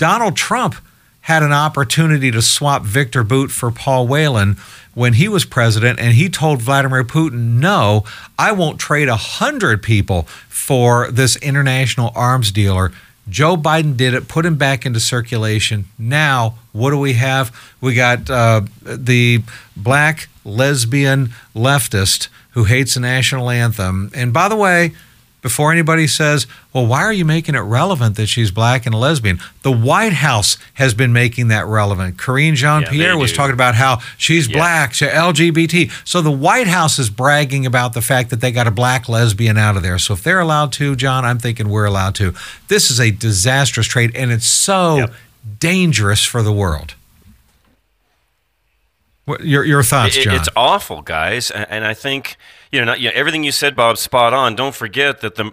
Donald 0.00 0.34
Trump 0.34 0.76
had 1.20 1.42
an 1.42 1.52
opportunity 1.52 2.30
to 2.30 2.40
swap 2.40 2.82
Viktor 2.82 3.22
Bout 3.22 3.50
for 3.50 3.70
Paul 3.70 4.08
Whelan 4.08 4.56
when 4.94 5.12
he 5.12 5.28
was 5.28 5.44
president, 5.44 6.00
and 6.00 6.14
he 6.14 6.30
told 6.30 6.62
Vladimir 6.62 7.04
Putin, 7.04 7.58
No, 7.58 8.04
I 8.38 8.52
won't 8.52 8.80
trade 8.80 9.10
a 9.10 9.16
hundred 9.16 9.82
people 9.82 10.22
for 10.48 11.10
this 11.10 11.36
international 11.36 12.12
arms 12.14 12.50
dealer. 12.50 12.92
Joe 13.28 13.58
Biden 13.58 13.94
did 13.94 14.14
it, 14.14 14.26
put 14.26 14.46
him 14.46 14.56
back 14.56 14.86
into 14.86 15.00
circulation. 15.00 15.84
Now, 15.98 16.54
what 16.72 16.92
do 16.92 16.98
we 16.98 17.12
have? 17.12 17.54
We 17.82 17.92
got 17.92 18.30
uh, 18.30 18.62
the 18.82 19.42
black 19.76 20.30
lesbian 20.46 21.34
leftist 21.54 22.28
who 22.52 22.64
hates 22.64 22.94
the 22.94 23.00
national 23.00 23.50
anthem. 23.50 24.10
And 24.14 24.32
by 24.32 24.48
the 24.48 24.56
way, 24.56 24.92
before 25.42 25.72
anybody 25.72 26.06
says, 26.06 26.46
well, 26.72 26.86
why 26.86 27.00
are 27.00 27.12
you 27.12 27.24
making 27.24 27.54
it 27.54 27.60
relevant 27.60 28.16
that 28.16 28.26
she's 28.26 28.50
black 28.50 28.84
and 28.86 28.94
a 28.94 28.98
lesbian? 28.98 29.40
The 29.62 29.72
White 29.72 30.12
House 30.12 30.58
has 30.74 30.92
been 30.94 31.12
making 31.12 31.48
that 31.48 31.64
relevant. 31.66 32.18
Karine 32.18 32.54
Jean 32.54 32.84
Pierre 32.84 33.10
Yeah, 33.12 33.14
was 33.14 33.32
talking 33.32 33.54
about 33.54 33.74
how 33.74 34.00
she's 34.18 34.48
Yeah. 34.48 34.56
black, 34.58 34.92
she's 34.94 35.08
LGBT. 35.08 35.90
So 36.04 36.20
the 36.20 36.30
White 36.30 36.66
House 36.68 36.98
is 36.98 37.08
bragging 37.08 37.64
about 37.64 37.94
the 37.94 38.02
fact 38.02 38.30
that 38.30 38.40
they 38.40 38.52
got 38.52 38.66
a 38.66 38.70
black 38.70 39.08
lesbian 39.08 39.56
out 39.56 39.76
of 39.76 39.82
there. 39.82 39.98
So 39.98 40.14
if 40.14 40.22
they're 40.22 40.40
allowed 40.40 40.72
to, 40.72 40.94
John, 40.94 41.24
I'm 41.24 41.38
thinking 41.38 41.68
we're 41.70 41.86
allowed 41.86 42.14
to. 42.16 42.34
This 42.68 42.90
is 42.90 43.00
a 43.00 43.10
disastrous 43.10 43.86
trade, 43.86 44.12
and 44.14 44.30
it's 44.30 44.46
so 44.46 44.96
Yep. 44.98 45.14
dangerous 45.58 46.24
for 46.24 46.42
the 46.42 46.52
world. 46.52 46.94
What, 49.24 49.44
your, 49.44 49.64
your 49.64 49.82
thoughts, 49.82 50.16
John? 50.16 50.34
It's 50.34 50.48
awful, 50.56 51.02
guys, 51.02 51.50
and 51.50 51.84
I 51.86 51.94
think 51.94 52.36
you 52.72 52.80
know, 52.80 52.84
not, 52.86 53.00
you 53.00 53.08
know 53.08 53.14
everything 53.14 53.42
you 53.44 53.52
said, 53.52 53.74
Bob, 53.76 53.98
spot 53.98 54.32
on. 54.32 54.54
Don't 54.54 54.74
forget 54.74 55.20
that 55.20 55.34
the 55.36 55.50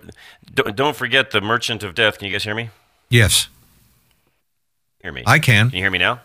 don't, 0.53 0.75
don't 0.75 0.95
forget 0.95 1.31
the 1.31 1.41
Merchant 1.41 1.83
of 1.83 1.93
Death. 1.95 2.17
Can 2.19 2.27
you 2.27 2.31
guys 2.33 2.43
hear 2.43 2.55
me? 2.55 2.69
yes, 3.09 3.49
Hear 5.01 5.11
me? 5.11 5.23
I 5.27 5.39
can. 5.39 5.69
Can 5.69 5.77
you 5.77 5.83
hear 5.83 5.91
me 5.91 5.99
now? 5.99 6.21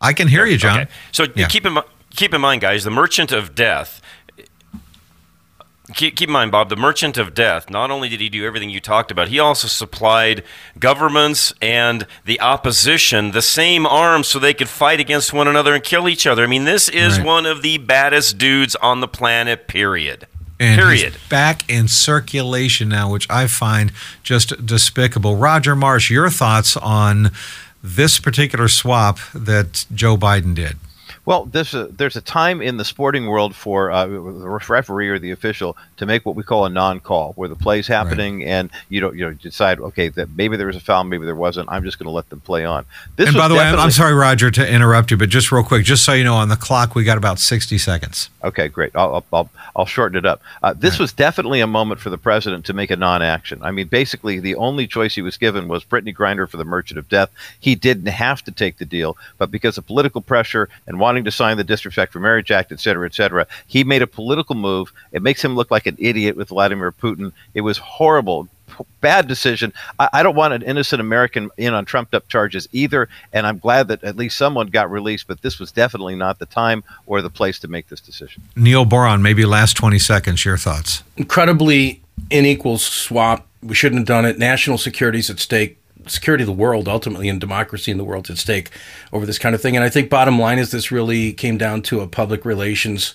I 0.00 0.12
can 0.12 0.28
hear 0.28 0.46
you, 0.46 0.56
John. 0.56 0.80
Okay. 0.80 0.90
So 1.10 1.26
Yeah. 1.34 1.48
keep 1.48 1.66
in 1.66 1.78
keep 2.14 2.32
in 2.34 2.40
mind, 2.40 2.60
guys, 2.60 2.84
the 2.84 2.90
Merchant 2.90 3.32
of 3.32 3.54
Death. 3.54 4.00
Keep, 5.94 6.16
keep 6.16 6.28
in 6.28 6.32
mind, 6.32 6.50
Bob, 6.52 6.68
the 6.70 6.76
Merchant 6.76 7.18
of 7.18 7.34
Death. 7.34 7.68
Not 7.68 7.90
only 7.90 8.08
did 8.08 8.20
he 8.20 8.28
do 8.30 8.46
everything 8.46 8.70
you 8.70 8.80
talked 8.80 9.10
about, 9.10 9.28
he 9.28 9.38
also 9.38 9.68
supplied 9.68 10.42
governments 10.78 11.52
and 11.60 12.06
the 12.24 12.40
opposition 12.40 13.32
the 13.32 13.42
same 13.42 13.84
arms 13.84 14.28
so 14.28 14.38
they 14.38 14.54
could 14.54 14.68
fight 14.70 15.00
against 15.00 15.32
one 15.34 15.48
another 15.48 15.74
and 15.74 15.82
kill 15.84 16.08
each 16.08 16.26
other. 16.26 16.44
I 16.44 16.46
mean, 16.46 16.64
this 16.64 16.88
is 16.88 17.18
Right. 17.18 17.26
one 17.26 17.46
of 17.46 17.60
the 17.62 17.76
baddest 17.78 18.38
dudes 18.38 18.74
on 18.76 19.00
the 19.00 19.08
planet. 19.08 19.66
Period. 19.68 20.26
And 20.62 20.80
period. 20.80 21.16
back 21.28 21.68
in 21.68 21.88
circulation 21.88 22.88
now, 22.88 23.10
which 23.10 23.28
I 23.28 23.48
find 23.48 23.92
just 24.22 24.64
despicable. 24.64 25.36
Roger 25.36 25.74
Marsh, 25.74 26.08
your 26.08 26.30
thoughts 26.30 26.76
on 26.76 27.32
this 27.82 28.20
particular 28.20 28.68
swap 28.68 29.18
that 29.34 29.86
Joe 29.92 30.16
Biden 30.16 30.54
did? 30.54 30.76
Well, 31.24 31.44
there's 31.44 31.72
a 31.72 31.84
there's 31.86 32.16
a 32.16 32.20
time 32.20 32.60
in 32.60 32.78
the 32.78 32.84
sporting 32.84 33.26
world 33.26 33.54
for 33.54 33.92
uh, 33.92 34.06
the 34.06 34.18
referee 34.68 35.08
or 35.08 35.20
the 35.20 35.30
official 35.30 35.76
to 35.98 36.06
make 36.06 36.26
what 36.26 36.34
we 36.34 36.42
call 36.42 36.66
a 36.66 36.68
non-call, 36.68 37.34
where 37.34 37.48
the 37.48 37.54
play's 37.54 37.86
happening 37.86 38.44
and 38.44 38.70
you 38.88 39.00
don't 39.00 39.16
you 39.16 39.26
know 39.26 39.32
decide 39.32 39.78
okay 39.78 40.08
that 40.08 40.30
maybe 40.36 40.56
there 40.56 40.66
was 40.66 40.74
a 40.74 40.80
foul, 40.80 41.04
maybe 41.04 41.24
there 41.24 41.36
wasn't. 41.36 41.68
I'm 41.70 41.84
just 41.84 41.98
going 41.98 42.06
to 42.06 42.12
let 42.12 42.28
them 42.28 42.40
play 42.40 42.64
on. 42.64 42.84
This 43.14 43.28
and 43.28 43.36
by 43.36 43.46
the 43.46 43.54
way, 43.54 43.62
I'm, 43.62 43.90
sorry, 43.92 44.14
Roger, 44.14 44.50
to 44.50 44.68
interrupt 44.68 45.12
you, 45.12 45.16
but 45.16 45.28
just 45.28 45.52
real 45.52 45.62
quick, 45.62 45.84
just 45.84 46.04
so 46.04 46.12
you 46.12 46.24
know, 46.24 46.34
on 46.34 46.48
the 46.48 46.56
clock, 46.56 46.94
we 46.94 47.04
got 47.04 47.18
about 47.18 47.38
60 47.38 47.78
seconds. 47.78 48.28
Okay, 48.42 48.66
great. 48.68 48.90
I'll, 48.96 49.24
I'll, 49.32 49.50
I'll, 49.76 49.86
shorten 49.86 50.18
it 50.18 50.26
up. 50.26 50.42
Uh, 50.62 50.72
this 50.72 50.98
was 50.98 51.12
definitely 51.12 51.60
a 51.60 51.66
moment 51.66 52.00
for 52.00 52.10
the 52.10 52.18
president 52.18 52.64
to 52.66 52.72
make 52.72 52.90
a 52.90 52.96
non-action. 52.96 53.60
I 53.62 53.70
mean, 53.70 53.86
basically, 53.86 54.40
the 54.40 54.56
only 54.56 54.86
choice 54.86 55.14
he 55.14 55.22
was 55.22 55.36
given 55.36 55.68
was 55.68 55.84
Brittney 55.84 56.14
Griner 56.14 56.48
for 56.48 56.56
the 56.56 56.64
Merchant 56.64 56.98
of 56.98 57.08
Death. 57.08 57.30
He 57.60 57.74
didn't 57.74 58.06
have 58.06 58.42
to 58.44 58.50
take 58.50 58.78
the 58.78 58.84
deal, 58.84 59.16
but 59.38 59.50
because 59.50 59.78
of 59.78 59.86
political 59.86 60.20
pressure 60.20 60.68
and 60.86 60.98
wanting 60.98 61.11
to 61.24 61.30
sign 61.30 61.56
the 61.56 61.64
Disrespect 61.64 62.12
for 62.12 62.20
Marriage 62.20 62.50
Act, 62.50 62.72
et 62.72 62.80
cetera, 62.80 63.06
et 63.06 63.14
cetera, 63.14 63.46
he 63.66 63.84
made 63.84 64.02
a 64.02 64.06
political 64.06 64.54
move. 64.54 64.92
It 65.12 65.22
makes 65.22 65.44
him 65.44 65.54
look 65.54 65.70
like 65.70 65.86
an 65.86 65.96
idiot 65.98 66.36
with 66.36 66.48
Vladimir 66.48 66.90
Putin. 66.92 67.32
It 67.54 67.60
was 67.60 67.78
horrible. 67.78 68.48
p- 68.68 68.84
Bad 69.00 69.28
decision. 69.28 69.72
I, 69.98 70.08
I 70.14 70.22
don't 70.22 70.34
want 70.34 70.54
an 70.54 70.62
innocent 70.62 71.00
American 71.00 71.50
in 71.58 71.74
on 71.74 71.84
trumped 71.84 72.14
up 72.14 72.26
charges 72.28 72.66
either, 72.72 73.08
and 73.32 73.46
I'm 73.46 73.58
glad 73.58 73.88
that 73.88 74.02
at 74.02 74.16
least 74.16 74.36
someone 74.38 74.68
got 74.68 74.90
released. 74.90 75.26
But 75.28 75.42
this 75.42 75.58
was 75.58 75.70
definitely 75.72 76.16
not 76.16 76.38
the 76.38 76.46
time 76.46 76.82
or 77.06 77.20
the 77.22 77.30
place 77.30 77.58
to 77.60 77.68
make 77.68 77.88
this 77.88 78.00
decision. 78.00 78.42
Neil 78.56 78.84
Boron, 78.84 79.20
maybe 79.22 79.44
last 79.44 79.76
20 79.76 79.98
seconds, 79.98 80.44
your 80.44 80.56
thoughts. 80.56 81.02
incredibly 81.16 82.00
unequal 82.30 82.78
swap. 82.78 83.46
We 83.62 83.74
shouldn't 83.74 84.00
have 84.00 84.06
done 84.06 84.24
it. 84.24 84.38
National 84.38 84.76
security 84.78 85.18
is 85.20 85.30
at 85.30 85.38
stake. 85.38 85.78
Security 86.06 86.42
of 86.42 86.46
the 86.46 86.52
world, 86.52 86.88
ultimately, 86.88 87.28
and 87.28 87.40
democracy 87.40 87.90
in 87.90 87.98
the 87.98 88.04
world 88.04 88.28
at 88.30 88.38
stake 88.38 88.70
over 89.12 89.26
this 89.26 89.38
kind 89.38 89.54
of 89.54 89.60
thing. 89.60 89.76
And 89.76 89.84
I 89.84 89.88
think 89.88 90.10
bottom 90.10 90.38
line 90.38 90.58
is 90.58 90.70
this 90.70 90.90
really 90.90 91.32
came 91.32 91.58
down 91.58 91.82
to 91.82 92.00
a 92.00 92.06
public 92.06 92.44
relations 92.44 93.14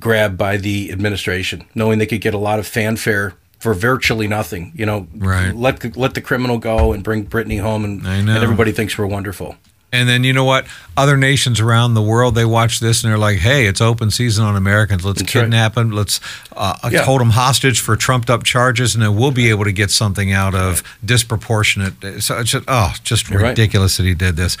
grab 0.00 0.36
by 0.36 0.56
the 0.56 0.90
administration, 0.90 1.64
knowing 1.74 1.98
they 1.98 2.06
could 2.06 2.20
get 2.20 2.34
a 2.34 2.38
lot 2.38 2.58
of 2.58 2.66
fanfare 2.66 3.34
for 3.58 3.74
virtually 3.74 4.26
nothing. 4.26 4.72
You 4.74 4.86
know, 4.86 5.06
Right. 5.16 5.54
let 5.54 5.80
the, 5.80 5.92
let 5.94 6.14
the 6.14 6.20
criminal 6.20 6.58
go 6.58 6.92
and 6.92 7.04
bring 7.04 7.26
Brittney 7.26 7.60
home, 7.60 7.84
and, 7.84 8.04
and 8.06 8.28
everybody 8.42 8.72
thinks 8.72 8.98
we're 8.98 9.06
wonderful. 9.06 9.56
And 9.94 10.08
then 10.08 10.24
you 10.24 10.32
know 10.32 10.44
what? 10.44 10.64
Other 10.96 11.18
nations 11.18 11.60
around 11.60 11.92
the 11.94 12.02
world 12.02 12.34
they 12.34 12.46
watch 12.46 12.80
this 12.80 13.02
and 13.04 13.10
they're 13.10 13.18
like, 13.18 13.38
"Hey, 13.38 13.66
it's 13.66 13.80
open 13.80 14.10
season 14.10 14.42
on 14.44 14.56
Americans. 14.56 15.04
Let's 15.04 15.20
That's 15.20 15.34
right. 15.34 15.42
kidnap 15.42 15.74
them. 15.74 15.90
Let's 15.90 16.18
uh, 16.56 16.76
Yeah. 16.90 17.02
hold 17.02 17.20
them 17.20 17.30
hostage 17.30 17.80
for 17.80 17.94
trumped 17.96 18.30
up 18.30 18.42
charges, 18.42 18.94
and 18.94 19.02
then 19.02 19.14
we'll 19.14 19.30
be 19.32 19.50
able 19.50 19.64
to 19.64 19.72
get 19.72 19.90
something 19.90 20.32
out 20.32 20.54
of 20.54 20.82
disproportionate." 21.04 22.22
So 22.22 22.38
it's 22.38 22.50
just, 22.52 22.64
oh, 22.68 22.94
just 23.04 23.28
You're 23.28 23.40
right. 23.40 23.48
ridiculous 23.50 23.96
that 23.98 24.04
he 24.04 24.14
did 24.14 24.36
this. 24.36 24.56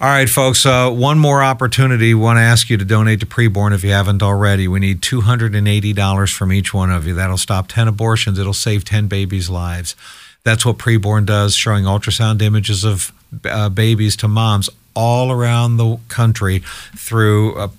All 0.00 0.08
right, 0.08 0.28
folks. 0.30 0.64
Uh, 0.64 0.90
one 0.90 1.18
more 1.18 1.42
opportunity. 1.42 2.14
Want 2.14 2.36
to 2.38 2.42
ask 2.42 2.70
you 2.70 2.76
to 2.76 2.84
donate 2.84 3.20
to 3.20 3.26
preborn 3.26 3.74
if 3.74 3.82
you 3.84 3.90
haven't 3.90 4.22
already. 4.22 4.68
We 4.68 4.78
need 4.80 5.02
two 5.02 5.22
hundred 5.22 5.54
and 5.56 5.66
eighty 5.66 5.92
dollars 5.92 6.30
from 6.30 6.52
each 6.52 6.72
one 6.72 6.90
of 6.90 7.06
you. 7.06 7.14
That'll 7.14 7.38
stop 7.38 7.68
ten 7.68 7.88
abortions. 7.88 8.38
It'll 8.38 8.52
save 8.54 8.84
ten 8.84 9.08
babies' 9.08 9.50
lives. 9.50 9.96
That's 10.46 10.64
what 10.64 10.78
preborn 10.78 11.26
does, 11.26 11.56
showing 11.56 11.86
ultrasound 11.86 12.40
images 12.40 12.84
of 12.84 13.12
uh, 13.44 13.68
babies 13.68 14.14
to 14.18 14.28
moms 14.28 14.70
all 14.94 15.32
around 15.32 15.76
the 15.76 15.98
country 16.06 16.60
through 16.94 17.72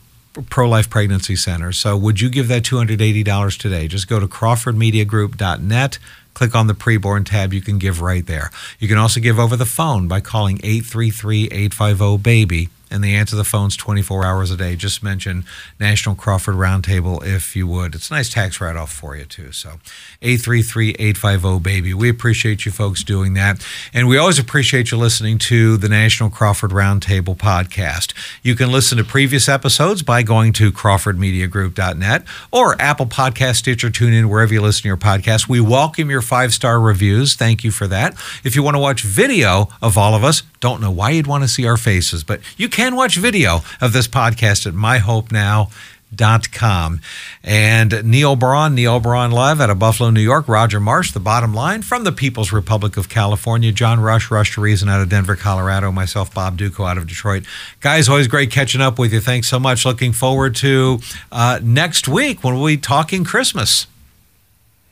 pro 0.50 0.68
life 0.68 0.90
pregnancy 0.90 1.38
centers. 1.38 1.78
So, 1.78 1.96
would 1.96 2.20
you 2.20 2.30
give 2.30 2.50
that 2.50 2.64
$280 2.64 3.58
today? 3.58 3.88
Just 3.88 4.10
go 4.10 4.20
to 4.20 4.28
CrawfordMediaGroup.net. 4.28 6.00
Click 6.34 6.56
on 6.56 6.68
the 6.68 6.74
preborn 6.74 7.26
tab. 7.26 7.54
You 7.54 7.62
can 7.62 7.78
give 7.78 8.02
right 8.02 8.26
there. 8.26 8.52
You 8.80 8.90
can 8.90 8.98
also 8.98 9.22
give 9.22 9.40
over 9.40 9.56
the 9.56 9.66
phone 9.66 10.10
by 10.10 10.20
calling 10.20 10.60
833 10.62 11.46
850 11.46 12.18
BABY. 12.18 12.70
And 12.90 13.04
they 13.04 13.14
answer 13.14 13.36
the 13.36 13.44
phones 13.44 13.76
24 13.76 14.26
hours 14.26 14.52
a 14.52 14.58
day. 14.58 14.76
Just 14.76 15.04
mention 15.04 15.46
National 15.80 16.16
Crawford 16.16 16.56
Roundtable 16.56 17.26
if 17.26 17.56
you 17.56 17.68
would. 17.68 17.96
It's 17.96 18.10
a 18.10 18.14
nice 18.14 18.30
tax 18.30 18.62
write 18.62 18.76
off 18.76 18.92
for 18.92 19.16
you, 19.16 19.26
too. 19.26 19.52
So 19.52 19.80
833 20.22 20.96
850 21.00 21.60
baby. 21.60 21.94
We 21.94 22.10
appreciate 22.10 22.66
you 22.66 22.72
folks 22.72 23.04
doing 23.04 23.34
that. 23.36 23.66
And 23.94 24.08
we 24.08 24.18
always 24.18 24.40
appreciate 24.40 24.92
you 24.92 24.98
listening 24.98 25.38
to 25.40 25.78
the 25.78 25.90
National 25.90 26.30
Crawford 26.30 26.72
Roundtable 26.72 27.36
podcast. 27.36 28.14
You 28.44 28.56
can 28.56 28.72
listen 28.72 28.98
to 28.98 29.04
previous 29.04 29.48
episodes 29.48 30.04
by 30.04 30.24
going 30.24 30.54
to 30.54 30.72
crawfordmediagroup.net 30.72 32.24
or 32.52 32.82
Apple 32.82 33.06
Podcast, 33.06 33.58
Stitcher, 33.58 33.90
TuneIn, 33.90 34.26
wherever 34.26 34.54
you 34.54 34.62
listen 34.62 34.84
to 34.84 34.88
your 34.88 34.98
podcast. 34.98 35.48
We 35.48 35.60
welcome 35.60 36.10
your 36.10 36.22
five 36.22 36.54
star 36.54 36.80
reviews. 36.80 37.36
Thank 37.36 37.64
you 37.64 37.72
for 37.72 37.88
that. 37.88 38.14
If 38.44 38.56
you 38.56 38.64
want 38.64 38.76
to 38.76 38.80
watch 38.80 39.04
video 39.04 39.70
of 39.82 39.98
all 39.98 40.16
of 40.16 40.24
us, 40.24 40.44
don't 40.60 40.82
know 40.82 40.92
why 40.92 41.12
you'd 41.12 41.28
want 41.28 41.44
to 41.44 41.48
see 41.48 41.68
our 41.68 41.78
faces, 41.78 42.24
but 42.24 42.40
you 42.58 42.70
can 42.70 42.96
watch 42.96 43.18
video 43.18 43.62
of 43.82 43.94
this 43.94 44.08
podcast 44.08 44.66
at 44.66 44.74
myhopenow.com. 44.74 47.02
And 47.44 48.06
Neil 48.06 48.36
Boron, 48.36 48.76
Neil 48.76 49.00
Boron 49.00 49.32
Live 49.32 49.62
out 49.62 49.70
of 49.70 49.80
Buffalo, 49.80 50.10
New 50.10 50.22
York, 50.22 50.48
Roger 50.48 50.80
Marsh, 50.80 51.12
The 51.12 51.20
Bottom 51.20 51.54
Line 51.54 51.82
from 51.82 52.04
the 52.04 52.12
People's 52.12 52.52
Republic 52.52 52.98
of 52.98 53.10
California, 53.10 53.72
John 53.72 54.00
Rush, 54.00 54.32
Rush 54.32 54.56
to 54.56 54.62
Reason 54.62 54.90
out 54.90 55.02
of 55.02 55.10
Denver, 55.10 55.36
Colorado, 55.36 55.92
myself, 55.92 56.34
Bob 56.34 56.58
Dutko 56.58 56.90
out 56.90 56.98
of 56.98 57.08
Detroit. 57.08 57.44
Guys, 57.82 58.10
always 58.10 58.28
great 58.28 58.52
catching 58.52 58.82
up 58.82 58.98
with 58.98 59.14
you. 59.14 59.20
Thanks 59.20 59.48
so 59.48 59.60
much. 59.60 59.86
Looking 59.86 60.14
forward 60.14 60.56
to 60.58 61.00
uh, 61.32 61.60
next 61.62 62.08
week 62.08 62.44
when 62.44 62.56
we'll 62.56 62.68
be 62.68 62.78
talking 62.78 63.24
Christmas. 63.24 63.88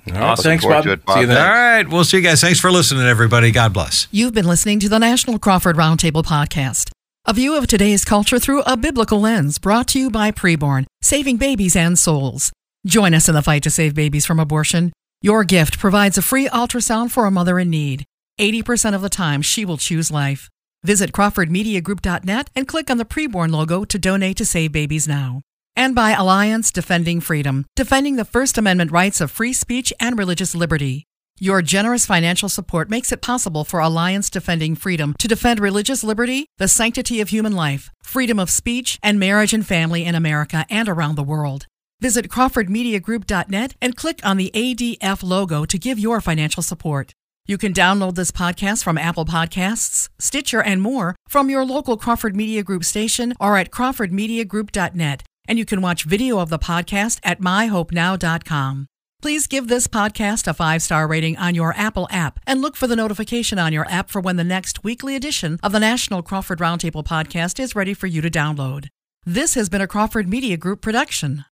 All 0.08 0.14
right, 0.14 0.22
Awesome. 0.24 0.44
thanks, 0.44 0.64
Forward 0.64 0.84
Bob. 0.84 0.88
it, 0.88 1.06
Bob. 1.06 1.16
See 1.16 1.22
you 1.22 1.28
then. 1.28 1.38
All 1.38 1.54
right. 1.54 1.88
We'll 1.90 2.04
see 2.04 2.18
you 2.18 2.24
guys. 2.24 2.42
Thanks 2.42 2.60
for 2.60 2.72
listening, 2.72 3.04
everybody. 3.08 3.52
God 3.52 3.74
bless. 3.74 4.08
You've 4.12 4.34
been 4.34 4.48
listening 4.48 4.80
to 4.82 4.90
the 4.90 5.00
National 5.00 5.40
Crawford 5.40 5.76
Roundtable 5.78 6.24
podcast. 6.24 6.92
A 7.26 7.34
view 7.34 7.58
of 7.58 7.66
today's 7.66 8.06
culture 8.06 8.38
through 8.38 8.62
a 8.64 8.78
biblical 8.78 9.20
lens 9.20 9.58
brought 9.58 9.88
to 9.90 10.00
you 10.00 10.12
by 10.12 10.30
Preborn, 10.32 10.86
saving 11.02 11.38
babies 11.38 11.76
and 11.76 11.98
souls. 11.98 12.52
Join 12.86 13.16
us 13.16 13.28
in 13.28 13.34
the 13.34 13.42
fight 13.42 13.64
to 13.64 13.72
save 13.72 13.96
babies 13.96 14.28
from 14.28 14.40
abortion. 14.40 14.94
Your 15.22 15.44
gift 15.44 15.80
provides 15.80 16.20
a 16.20 16.22
free 16.22 16.48
ultrasound 16.50 17.10
for 17.10 17.26
a 17.26 17.32
mother 17.32 17.58
in 17.58 17.72
need. 17.72 18.04
80% 18.40 18.94
of 18.94 19.02
the 19.02 19.10
time, 19.10 19.42
she 19.42 19.66
will 19.66 19.78
choose 19.78 20.12
life. 20.12 20.50
Visit 20.84 21.12
CrawfordMediaGroup.net 21.14 22.50
and 22.56 22.68
click 22.68 22.92
on 22.92 22.98
the 22.98 23.06
Preborn 23.06 23.52
logo 23.52 23.86
to 23.86 23.98
donate 23.98 24.38
to 24.38 24.46
Save 24.46 24.72
Babies 24.72 25.08
Now. 25.08 25.42
And 25.76 25.94
by 25.94 26.12
Alliance 26.12 26.72
Defending 26.72 27.20
Freedom, 27.20 27.66
defending 27.76 28.16
the 28.16 28.24
First 28.24 28.58
Amendment 28.58 28.92
rights 28.92 29.20
of 29.20 29.30
free 29.30 29.52
speech 29.52 29.92
and 30.00 30.18
religious 30.18 30.56
liberty. 30.56 31.04
Your 31.38 31.62
generous 31.62 32.06
financial 32.06 32.48
support 32.48 32.90
makes 32.90 33.12
it 33.12 33.22
possible 33.22 33.66
for 33.66 33.82
Alliance 33.82 34.30
Defending 34.30 34.76
Freedom 34.76 35.14
to 35.20 35.28
defend 35.28 35.60
religious 35.60 36.02
liberty, 36.02 36.48
the 36.60 36.70
sanctity 36.70 37.20
of 37.20 37.28
human 37.28 37.52
life, 37.52 37.92
freedom 38.04 38.40
of 38.40 38.50
speech, 38.50 38.98
and 39.04 39.20
marriage 39.20 39.54
and 39.54 39.68
family 39.68 40.06
in 40.06 40.16
America 40.16 40.66
and 40.70 40.88
around 40.88 41.16
the 41.16 41.24
world. 41.24 41.68
Visit 42.00 42.30
CrawfordMediaGroup.net 42.30 43.76
and 43.82 43.98
click 43.98 44.22
on 44.24 44.38
the 44.38 44.52
ADF 44.54 45.24
logo 45.24 45.66
to 45.66 45.78
give 45.78 46.00
your 46.00 46.22
financial 46.22 46.64
support. 46.64 47.12
You 47.48 47.58
can 47.58 47.74
download 47.74 48.16
this 48.16 48.32
podcast 48.32 48.84
from 48.84 48.98
Apple 48.98 49.26
Podcasts, 49.26 50.08
Stitcher, 50.20 50.62
and 50.62 50.82
more 50.82 51.18
from 51.28 51.50
your 51.50 51.66
local 51.66 51.98
Crawford 51.98 52.36
Media 52.36 52.64
Group 52.64 52.86
station 52.86 53.34
or 53.42 53.58
at 53.58 53.72
CrawfordMediaGroup.net. 53.72 55.24
And 55.48 55.60
you 55.60 55.66
can 55.66 55.82
watch 55.82 56.04
video 56.04 56.40
of 56.40 56.50
the 56.50 56.60
podcast 56.60 57.20
at 57.24 57.42
MyHopeNow.com. 57.42 58.88
Please 59.22 59.48
give 59.48 59.68
this 59.68 59.88
podcast 59.88 60.48
a 60.48 60.54
five 60.54 60.82
star 60.82 61.08
rating 61.08 61.38
on 61.38 61.56
your 61.56 61.74
Apple 61.76 62.08
app 62.12 62.40
and 62.46 62.62
look 62.62 62.76
for 62.76 62.88
the 62.88 62.96
notification 62.96 63.58
on 63.58 63.74
your 63.74 63.90
app 63.90 64.10
for 64.10 64.22
when 64.22 64.36
the 64.36 64.44
next 64.44 64.84
weekly 64.84 65.16
edition 65.16 65.60
of 65.64 65.72
the 65.72 65.80
National 65.80 66.22
Crawford 66.22 66.60
Roundtable 66.60 67.04
podcast 67.04 67.60
is 67.60 67.76
ready 67.76 67.94
for 67.94 68.08
you 68.08 68.22
to 68.22 68.30
download. 68.30 68.88
This 69.26 69.56
has 69.56 69.68
been 69.68 69.82
a 69.82 69.88
Crawford 69.88 70.30
Media 70.30 70.56
Group 70.56 70.82
production. 70.82 71.44